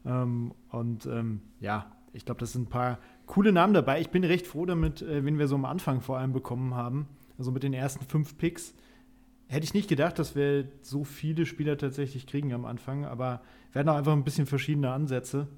[0.07, 4.01] Ähm, und ähm, ja, ich glaube, das sind ein paar coole Namen dabei.
[4.01, 7.09] Ich bin recht froh damit, äh, wen wir so am Anfang vor allem bekommen haben.
[7.37, 8.75] Also mit den ersten fünf Picks.
[9.49, 13.41] Hätte ich nicht gedacht, dass wir so viele Spieler tatsächlich kriegen am Anfang, aber
[13.73, 15.49] wir hatten auch einfach ein bisschen verschiedene Ansätze.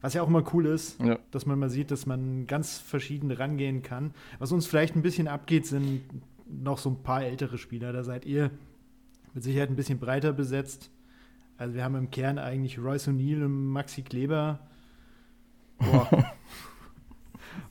[0.00, 1.18] Was ja auch immer cool ist, ja.
[1.30, 4.12] dass man mal sieht, dass man ganz verschieden rangehen kann.
[4.38, 6.02] Was uns vielleicht ein bisschen abgeht, sind
[6.48, 7.92] noch so ein paar ältere Spieler.
[7.92, 8.50] Da seid ihr
[9.32, 10.90] mit Sicherheit ein bisschen breiter besetzt.
[11.56, 14.60] Also wir haben im Kern eigentlich Royce O'Neill und Maxi Kleber.
[15.78, 16.08] Boah.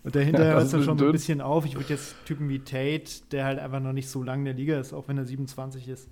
[0.04, 1.66] Und dahinter ja, hört es dann schon so ein bisschen auf.
[1.66, 4.54] Ich würde jetzt Typen wie Tate, der halt einfach noch nicht so lange in der
[4.54, 6.10] Liga ist, auch wenn er 27 ist,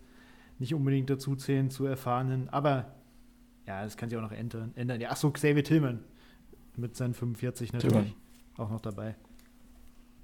[0.59, 2.49] nicht unbedingt dazu zählen zu erfahrenen.
[2.49, 2.93] Aber
[3.67, 4.71] ja, das kann sich auch noch ändern.
[4.75, 4.99] ändern.
[4.99, 5.99] Ja, achso, Xavier Tillman
[6.75, 8.13] mit seinen 45 natürlich Tillman.
[8.57, 9.15] auch noch dabei.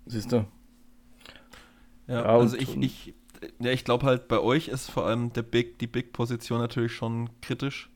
[0.06, 0.46] Siehst du?
[2.08, 3.14] Ja, ja also ich, ich,
[3.60, 7.30] ja, ich glaube halt, bei euch ist vor allem der Big, die Big-Position natürlich schon
[7.42, 7.90] kritisch,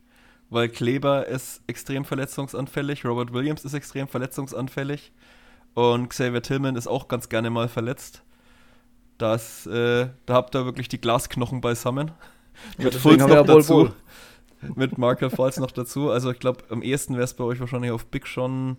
[0.50, 5.12] weil Kleber ist extrem verletzungsanfällig, Robert Williams ist extrem verletzungsanfällig
[5.74, 8.24] und Xavier Tillman ist auch ganz gerne mal verletzt.
[9.18, 12.12] Das, äh, da habt ihr wirklich die Glasknochen beisammen.
[12.78, 13.74] Ja, Mit Fulz noch dazu.
[13.74, 13.94] -Bol.
[14.76, 16.10] Mit Markel Falls noch dazu.
[16.10, 18.78] Also ich glaube, am ehesten wäre es bei euch wahrscheinlich auf Big schon,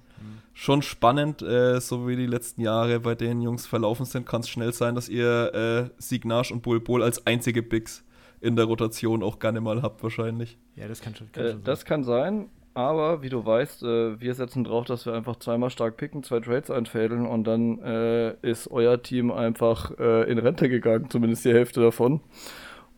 [0.54, 4.26] schon spannend, äh, so wie die letzten Jahre bei den Jungs verlaufen sind.
[4.26, 8.04] Kann es schnell sein, dass ihr äh, Signage und Bol Bol als einzige Bigs
[8.40, 10.58] in der Rotation auch gerne mal habt, wahrscheinlich.
[10.76, 12.48] Ja, das kann schon, kann äh, schon Das kann sein.
[12.74, 16.40] Aber wie du weißt, äh, wir setzen drauf, dass wir einfach zweimal stark picken, zwei
[16.40, 21.52] Trades einfädeln und dann äh, ist euer Team einfach äh, in Rente gegangen, zumindest die
[21.52, 22.20] Hälfte davon.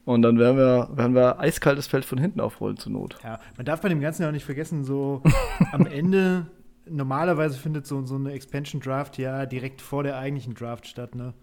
[0.07, 3.19] Und dann werden wir, werden wir eiskaltes Feld von hinten aufrollen zur Not.
[3.23, 5.23] Ja, man darf bei dem Ganzen ja auch nicht vergessen, so
[5.73, 6.47] am Ende,
[6.89, 11.35] normalerweise findet so, so eine Expansion Draft ja direkt vor der eigentlichen Draft statt, ne?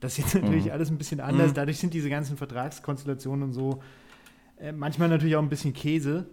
[0.00, 0.72] Das ist jetzt natürlich mhm.
[0.72, 1.50] alles ein bisschen anders.
[1.50, 1.54] Mhm.
[1.54, 3.82] Dadurch sind diese ganzen Vertragskonstellationen und so
[4.58, 6.26] äh, manchmal natürlich auch ein bisschen Käse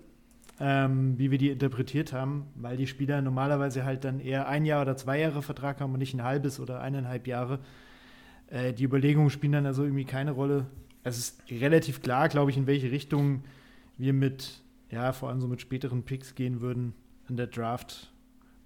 [0.60, 4.82] ähm, wie wir die interpretiert haben, weil die Spieler normalerweise halt dann eher ein Jahr
[4.82, 7.60] oder zwei Jahre Vertrag haben und nicht ein halbes oder eineinhalb Jahre.
[8.48, 10.68] Äh, die Überlegungen spielen dann also irgendwie keine Rolle.
[11.04, 13.44] Es ist relativ klar, glaube ich, in welche Richtung
[13.98, 16.94] wir mit, ja, vor allem so mit späteren Picks gehen würden
[17.30, 18.12] in der Draft.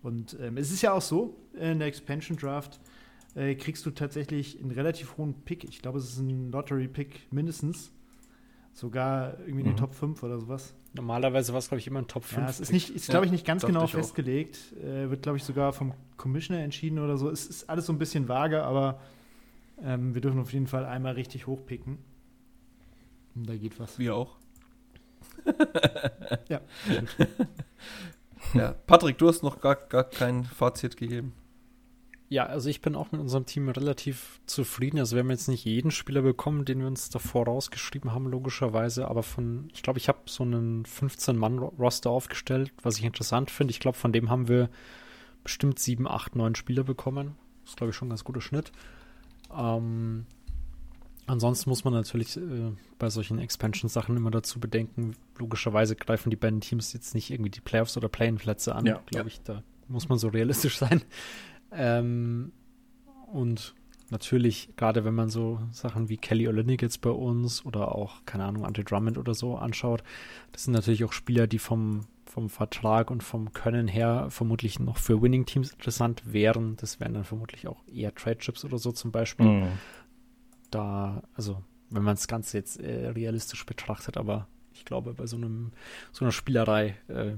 [0.03, 2.79] Und ähm, es ist ja auch so, in der Expansion Draft
[3.35, 5.63] äh, kriegst du tatsächlich einen relativ hohen Pick.
[5.63, 7.91] Ich glaube, es ist ein Lottery-Pick mindestens.
[8.73, 9.69] Sogar irgendwie mhm.
[9.69, 10.73] eine Top 5 oder sowas.
[10.97, 12.41] Normalerweise war es, glaube ich, immer ein Top 5.
[12.41, 14.73] Ja, es ist, nicht, ist glaube ich, nicht ganz genau festgelegt.
[14.83, 17.29] Äh, wird, glaube ich, sogar vom Commissioner entschieden oder so.
[17.29, 18.99] Es ist alles so ein bisschen vage, aber
[19.83, 21.99] ähm, wir dürfen auf jeden Fall einmal richtig hochpicken.
[23.35, 23.99] Und da geht was.
[23.99, 24.37] Wir auch.
[26.49, 26.61] ja.
[28.55, 28.73] ja.
[28.87, 31.33] Patrick, du hast noch gar, gar kein Fazit gegeben.
[32.29, 34.99] Ja, also ich bin auch mit unserem Team relativ zufrieden.
[34.99, 39.07] Also wir haben jetzt nicht jeden Spieler bekommen, den wir uns davor rausgeschrieben haben, logischerweise.
[39.07, 43.71] Aber von, ich glaube, ich habe so einen 15-Mann-Roster aufgestellt, was ich interessant finde.
[43.71, 44.69] Ich glaube, von dem haben wir
[45.43, 47.35] bestimmt 7, 8, 9 Spieler bekommen.
[47.61, 48.73] Das ist, glaube ich, schon ein ganz guter Schnitt.
[49.55, 50.25] Ähm,
[51.27, 56.59] ansonsten muss man natürlich äh, bei solchen Expansion-Sachen immer dazu bedenken, logischerweise greifen die beiden
[56.59, 59.33] Teams jetzt nicht irgendwie die Playoffs oder Play-in-Plätze an, ja, glaube ja.
[59.33, 59.41] ich.
[59.43, 61.01] Da muss man so realistisch sein.
[61.71, 62.51] Ähm,
[63.31, 63.75] und
[64.09, 68.45] natürlich, gerade wenn man so Sachen wie Kelly Olynyk jetzt bei uns oder auch, keine
[68.45, 70.03] Ahnung, Andre Drummond oder so anschaut,
[70.51, 74.97] das sind natürlich auch Spieler, die vom, vom Vertrag und vom Können her vermutlich noch
[74.97, 76.77] für Winning-Teams interessant wären.
[76.77, 79.45] Das wären dann vermutlich auch eher Trade-Chips oder so zum Beispiel.
[79.45, 79.67] Mhm.
[80.71, 85.37] Da, also, wenn man das Ganze jetzt äh, realistisch betrachtet, aber ich glaube, bei so
[85.37, 85.71] einem,
[86.11, 87.33] so einer Spielerei äh,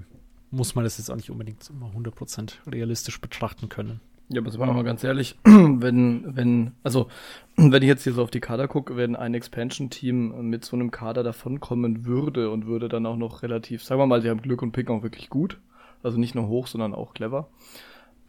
[0.52, 4.02] muss man das jetzt auch nicht unbedingt immer 100% realistisch betrachten können.
[4.32, 7.08] Ja, aber sind wir mal ganz ehrlich, wenn, wenn, also,
[7.56, 10.92] wenn ich jetzt hier so auf die Kader gucke, wenn ein Expansion-Team mit so einem
[10.92, 14.62] Kader davonkommen würde und würde dann auch noch relativ, sagen wir mal, sie haben Glück
[14.62, 15.60] und picken auch wirklich gut,
[16.04, 17.50] also nicht nur hoch, sondern auch clever,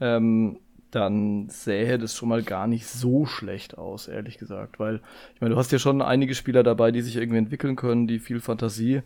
[0.00, 0.58] ähm,
[0.90, 5.02] dann sähe das schon mal gar nicht so schlecht aus, ehrlich gesagt, weil,
[5.34, 8.18] ich meine, du hast ja schon einige Spieler dabei, die sich irgendwie entwickeln können, die
[8.18, 9.02] viel Fantasie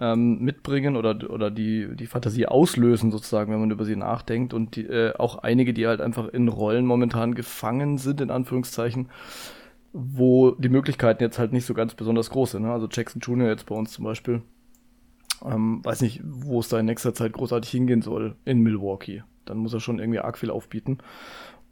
[0.00, 4.54] ähm, mitbringen oder, oder die, die Fantasie auslösen, sozusagen, wenn man über sie nachdenkt.
[4.54, 9.08] Und die, äh, auch einige, die halt einfach in Rollen momentan gefangen sind, in Anführungszeichen,
[9.92, 12.62] wo die Möglichkeiten jetzt halt nicht so ganz besonders groß sind.
[12.62, 12.72] Ne?
[12.72, 13.48] Also Jackson Jr.
[13.48, 14.42] jetzt bei uns zum Beispiel.
[15.44, 19.22] Ähm, weiß nicht, wo es da in nächster Zeit großartig hingehen soll in Milwaukee.
[19.44, 20.98] Dann muss er schon irgendwie arg viel aufbieten.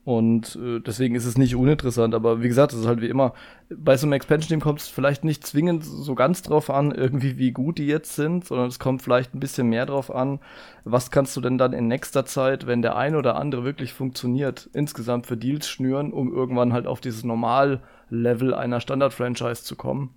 [0.04, 3.32] Und äh, deswegen ist es nicht uninteressant, aber wie gesagt, es ist halt wie immer,
[3.70, 7.52] bei so einem Expansion-Team kommt es vielleicht nicht zwingend so ganz drauf an, irgendwie wie
[7.52, 10.40] gut die jetzt sind, sondern es kommt vielleicht ein bisschen mehr drauf an,
[10.84, 14.68] was kannst du denn dann in nächster Zeit, wenn der ein oder andere wirklich funktioniert,
[14.74, 20.10] insgesamt für Deals schnüren, um irgendwann halt auf dieses Normal-Level einer Standard-Franchise zu kommen.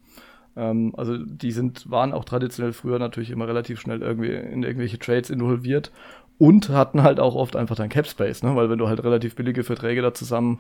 [0.58, 5.00] Ähm, also die sind, waren auch traditionell früher natürlich immer relativ schnell irgendwie in irgendwelche
[5.00, 5.94] Trades involviert
[6.38, 8.56] und hatten halt auch oft einfach dein Cap Space, ne?
[8.56, 10.60] weil wenn du halt relativ billige Verträge da zusammen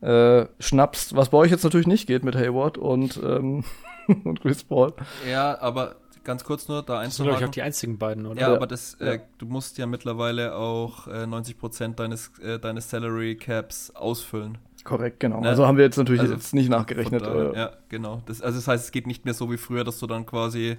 [0.00, 3.64] äh, schnappst, was bei euch jetzt natürlich nicht geht mit Hayward und, ähm,
[4.24, 4.92] und Chris Paul.
[5.28, 8.40] Ja, aber ganz kurz nur da eins Das sind doch auch die einzigen beiden, oder?
[8.40, 8.54] Ja, ja.
[8.54, 13.90] aber das, äh, du musst ja mittlerweile auch äh, 90% deines, äh, deines Salary Caps
[13.94, 14.58] ausfüllen.
[14.84, 15.40] Korrekt, genau.
[15.40, 15.48] Ne?
[15.48, 17.22] Also haben wir jetzt natürlich also jetzt nicht nachgerechnet.
[17.22, 18.22] Daher, äh, ja, genau.
[18.26, 20.76] Das, also das heißt, es geht nicht mehr so wie früher, dass du dann quasi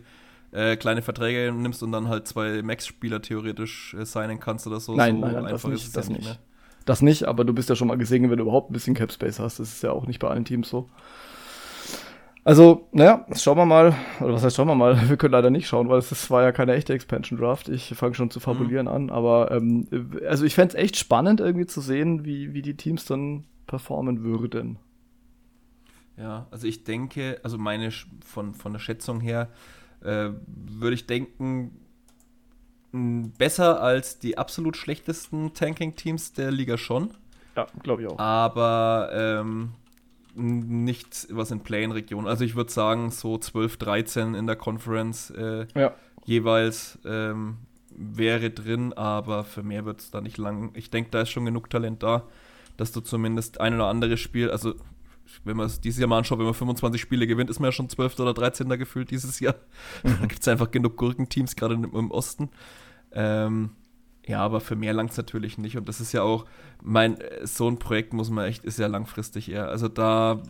[0.51, 4.95] äh, kleine Verträge nimmst und dann halt zwei Max-Spieler theoretisch äh, signen kannst oder so.
[4.95, 5.95] Nein, so nein, nein das nicht.
[5.95, 6.25] Das, ja nicht.
[6.25, 6.37] Mehr.
[6.85, 9.11] das nicht, aber du bist ja schon mal gesegnet, wenn du überhaupt ein bisschen Cap
[9.11, 9.59] Space hast.
[9.59, 10.89] Das ist ja auch nicht bei allen Teams so.
[12.47, 15.67] Also, naja, schauen wir mal, oder was heißt schauen wir mal, wir können leider nicht
[15.67, 17.67] schauen, weil es war ja keine echte Expansion Draft.
[17.67, 18.93] Ich fange schon zu fabulieren mhm.
[18.93, 19.85] an, aber ähm,
[20.25, 24.23] also ich fände es echt spannend irgendwie zu sehen, wie, wie die Teams dann performen
[24.23, 24.79] würden.
[26.15, 27.91] Ja, also ich denke, also meine
[28.25, 29.49] von, von der Schätzung her,
[30.03, 31.71] äh, würde ich denken,
[32.91, 37.11] besser als die absolut schlechtesten Tanking-Teams der Liga schon.
[37.55, 38.19] Ja, glaube ich auch.
[38.19, 39.73] Aber ähm,
[40.35, 42.27] nichts was in Play-in-Region.
[42.27, 45.93] Also ich würde sagen, so 12, 13 in der Conference äh, ja.
[46.25, 47.57] jeweils ähm,
[47.89, 50.71] wäre drin, aber für mehr wird es da nicht lang.
[50.75, 52.23] Ich denke, da ist schon genug Talent da,
[52.77, 54.75] dass du zumindest ein oder andere Spiel, also
[55.43, 57.71] wenn man es dieses Jahr mal anschaut, wenn man 25 Spiele gewinnt, ist man ja
[57.71, 58.19] schon 12.
[58.19, 58.69] oder 13.
[58.69, 59.55] gefühlt dieses Jahr.
[60.03, 60.17] Mhm.
[60.21, 62.49] Da gibt es einfach genug Gurkenteams, gerade im, Osten.
[63.11, 63.71] Ähm,
[64.25, 65.77] ja, aber für mehr langt es natürlich nicht.
[65.77, 66.45] Und das ist ja auch,
[66.83, 69.69] mein, so ein Projekt muss man echt, ist ja langfristig eher.
[69.69, 70.41] Also da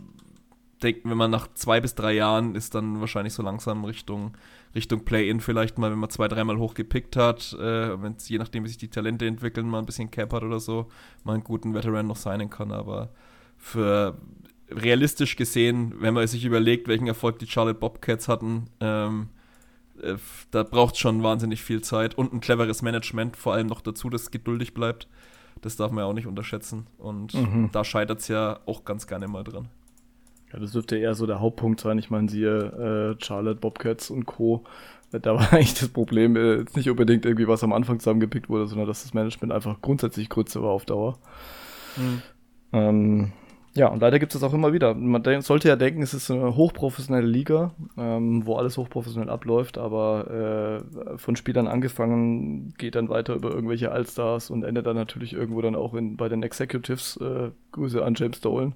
[0.82, 4.38] denken, wenn man nach zwei bis drei Jahren ist dann wahrscheinlich so langsam Richtung,
[4.76, 8.64] Richtung Play-In vielleicht mal, wenn man zwei, dreimal hochgepickt hat, äh, wenn es je nachdem,
[8.64, 10.88] wie sich die Talente entwickeln, mal ein bisschen Cap hat oder so,
[11.24, 12.72] mal einen guten Veteran noch signen kann.
[12.72, 13.10] Aber
[13.58, 14.18] für
[14.70, 19.30] realistisch gesehen, wenn man sich überlegt, welchen Erfolg die Charlotte Bobcats hatten, ähm,
[20.02, 20.16] äh,
[20.52, 24.10] da braucht es schon wahnsinnig viel Zeit und ein cleveres Management, vor allem noch dazu,
[24.10, 25.08] das geduldig bleibt.
[25.62, 26.86] Das darf man ja auch nicht unterschätzen.
[26.98, 27.70] Und mhm.
[27.72, 29.70] da scheitert es ja auch ganz gerne mal dran.
[30.54, 31.98] Ja, das dürfte eher so der Hauptpunkt sein.
[31.98, 34.64] Ich meine, siehe äh, Charlotte, Bobcats und Co.
[35.12, 38.68] Da war eigentlich das Problem äh, jetzt nicht unbedingt irgendwie, was am Anfang zusammengepickt wurde,
[38.68, 41.18] sondern dass das Management einfach grundsätzlich Grütze war auf Dauer.
[41.98, 42.22] Mhm.
[42.74, 43.32] Ähm,
[43.78, 44.96] ja, und leider gibt es das auch immer wieder.
[44.96, 50.82] Man sollte ja denken, es ist eine hochprofessionelle Liga, ähm, wo alles hochprofessionell abläuft, aber
[51.14, 55.62] äh, von Spielern angefangen geht dann weiter über irgendwelche Allstars und endet dann natürlich irgendwo
[55.62, 57.18] dann auch in, bei den Executives.
[57.18, 58.74] Äh, Grüße an James Dolan.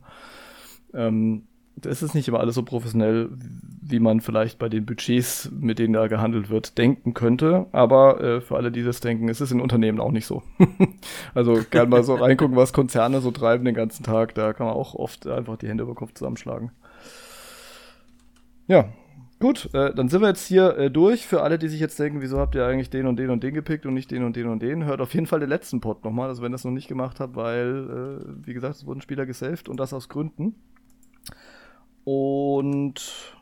[0.94, 1.48] Ähm,
[1.86, 3.30] es ist nicht immer alles so professionell,
[3.82, 7.66] wie man vielleicht bei den Budgets, mit denen da gehandelt wird, denken könnte.
[7.72, 10.44] Aber äh, für alle, die das denken, ist es in Unternehmen auch nicht so.
[11.34, 14.36] also gern mal so reingucken, was Konzerne so treiben den ganzen Tag.
[14.36, 16.72] Da kann man auch oft einfach die Hände über den Kopf zusammenschlagen.
[18.68, 18.90] Ja,
[19.40, 21.26] gut, äh, dann sind wir jetzt hier äh, durch.
[21.26, 23.54] Für alle, die sich jetzt denken, wieso habt ihr eigentlich den und den und den
[23.54, 26.06] gepickt und nicht den und den und den, hört auf jeden Fall den letzten Pod
[26.06, 29.02] nochmal, also wenn ihr das noch nicht gemacht habt, weil, äh, wie gesagt, es wurden
[29.02, 30.56] Spieler gesaved und das aus Gründen.
[32.04, 33.36] Und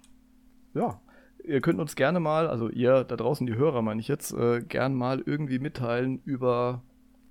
[0.74, 1.00] ja,
[1.44, 4.62] ihr könnt uns gerne mal, also ihr da draußen, die Hörer meine ich jetzt, äh,
[4.62, 6.84] gern mal irgendwie mitteilen über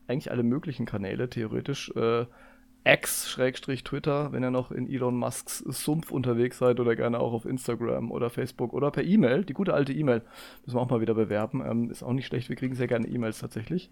[0.07, 1.91] eigentlich alle möglichen Kanäle, theoretisch.
[1.95, 2.27] Äh,
[2.85, 8.11] X-Twitter, wenn ihr noch in Elon Musks Sumpf unterwegs seid oder gerne auch auf Instagram
[8.11, 9.45] oder Facebook oder per E-Mail.
[9.45, 10.23] Die gute alte E-Mail
[10.65, 11.63] müssen wir auch mal wieder bewerben.
[11.67, 13.91] Ähm, ist auch nicht schlecht, wir kriegen sehr gerne E-Mails tatsächlich.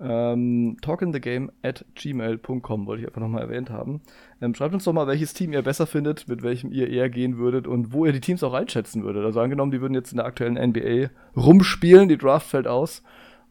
[0.00, 4.00] Ähm, talkinthegame at gmail.com wollte ich einfach nochmal erwähnt haben.
[4.40, 7.38] Ähm, schreibt uns doch mal, welches Team ihr besser findet, mit welchem ihr eher gehen
[7.38, 9.24] würdet und wo ihr die Teams auch einschätzen würdet.
[9.24, 13.02] Also angenommen, die würden jetzt in der aktuellen NBA rumspielen, die Draft fällt aus.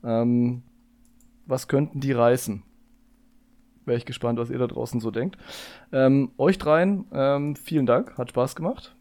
[0.03, 0.63] Ähm,
[1.45, 2.63] was könnten die reißen?
[3.85, 5.37] Wäre ich gespannt, was ihr da draußen so denkt.
[5.93, 8.96] Ähm, euch dreien, ähm, vielen Dank, hat Spaß gemacht.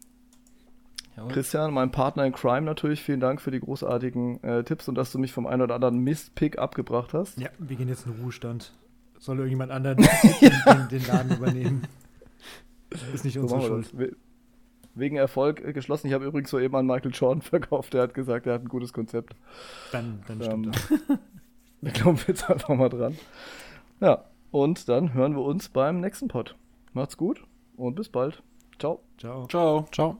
[1.17, 1.31] Jawohl.
[1.31, 5.11] Christian, mein Partner in Crime natürlich, vielen Dank für die großartigen äh, Tipps und dass
[5.11, 7.39] du mich vom einen oder anderen Mistpick abgebracht hast.
[7.39, 8.71] Ja, wir gehen jetzt in den Ruhestand.
[9.17, 9.97] Soll irgendjemand anderen
[10.41, 11.87] den, den, Laden übernehmen?
[13.13, 14.15] Ist nicht unsere so Schuld.
[14.93, 16.07] Wegen Erfolg äh, geschlossen.
[16.07, 17.95] Ich habe übrigens so eben an Michael Jordan verkauft.
[17.95, 19.35] Der hat gesagt, er hat ein gutes Konzept.
[19.91, 21.19] Dann, dann ähm, stimmt das.
[21.81, 23.17] Wir glauben jetzt einfach mal dran.
[23.99, 26.55] Ja, und dann hören wir uns beim nächsten Pod.
[26.93, 27.43] Macht's gut
[27.75, 28.43] und bis bald.
[28.77, 29.01] Ciao.
[29.17, 29.47] Ciao.
[29.47, 29.87] Ciao.
[29.91, 30.19] Ciao.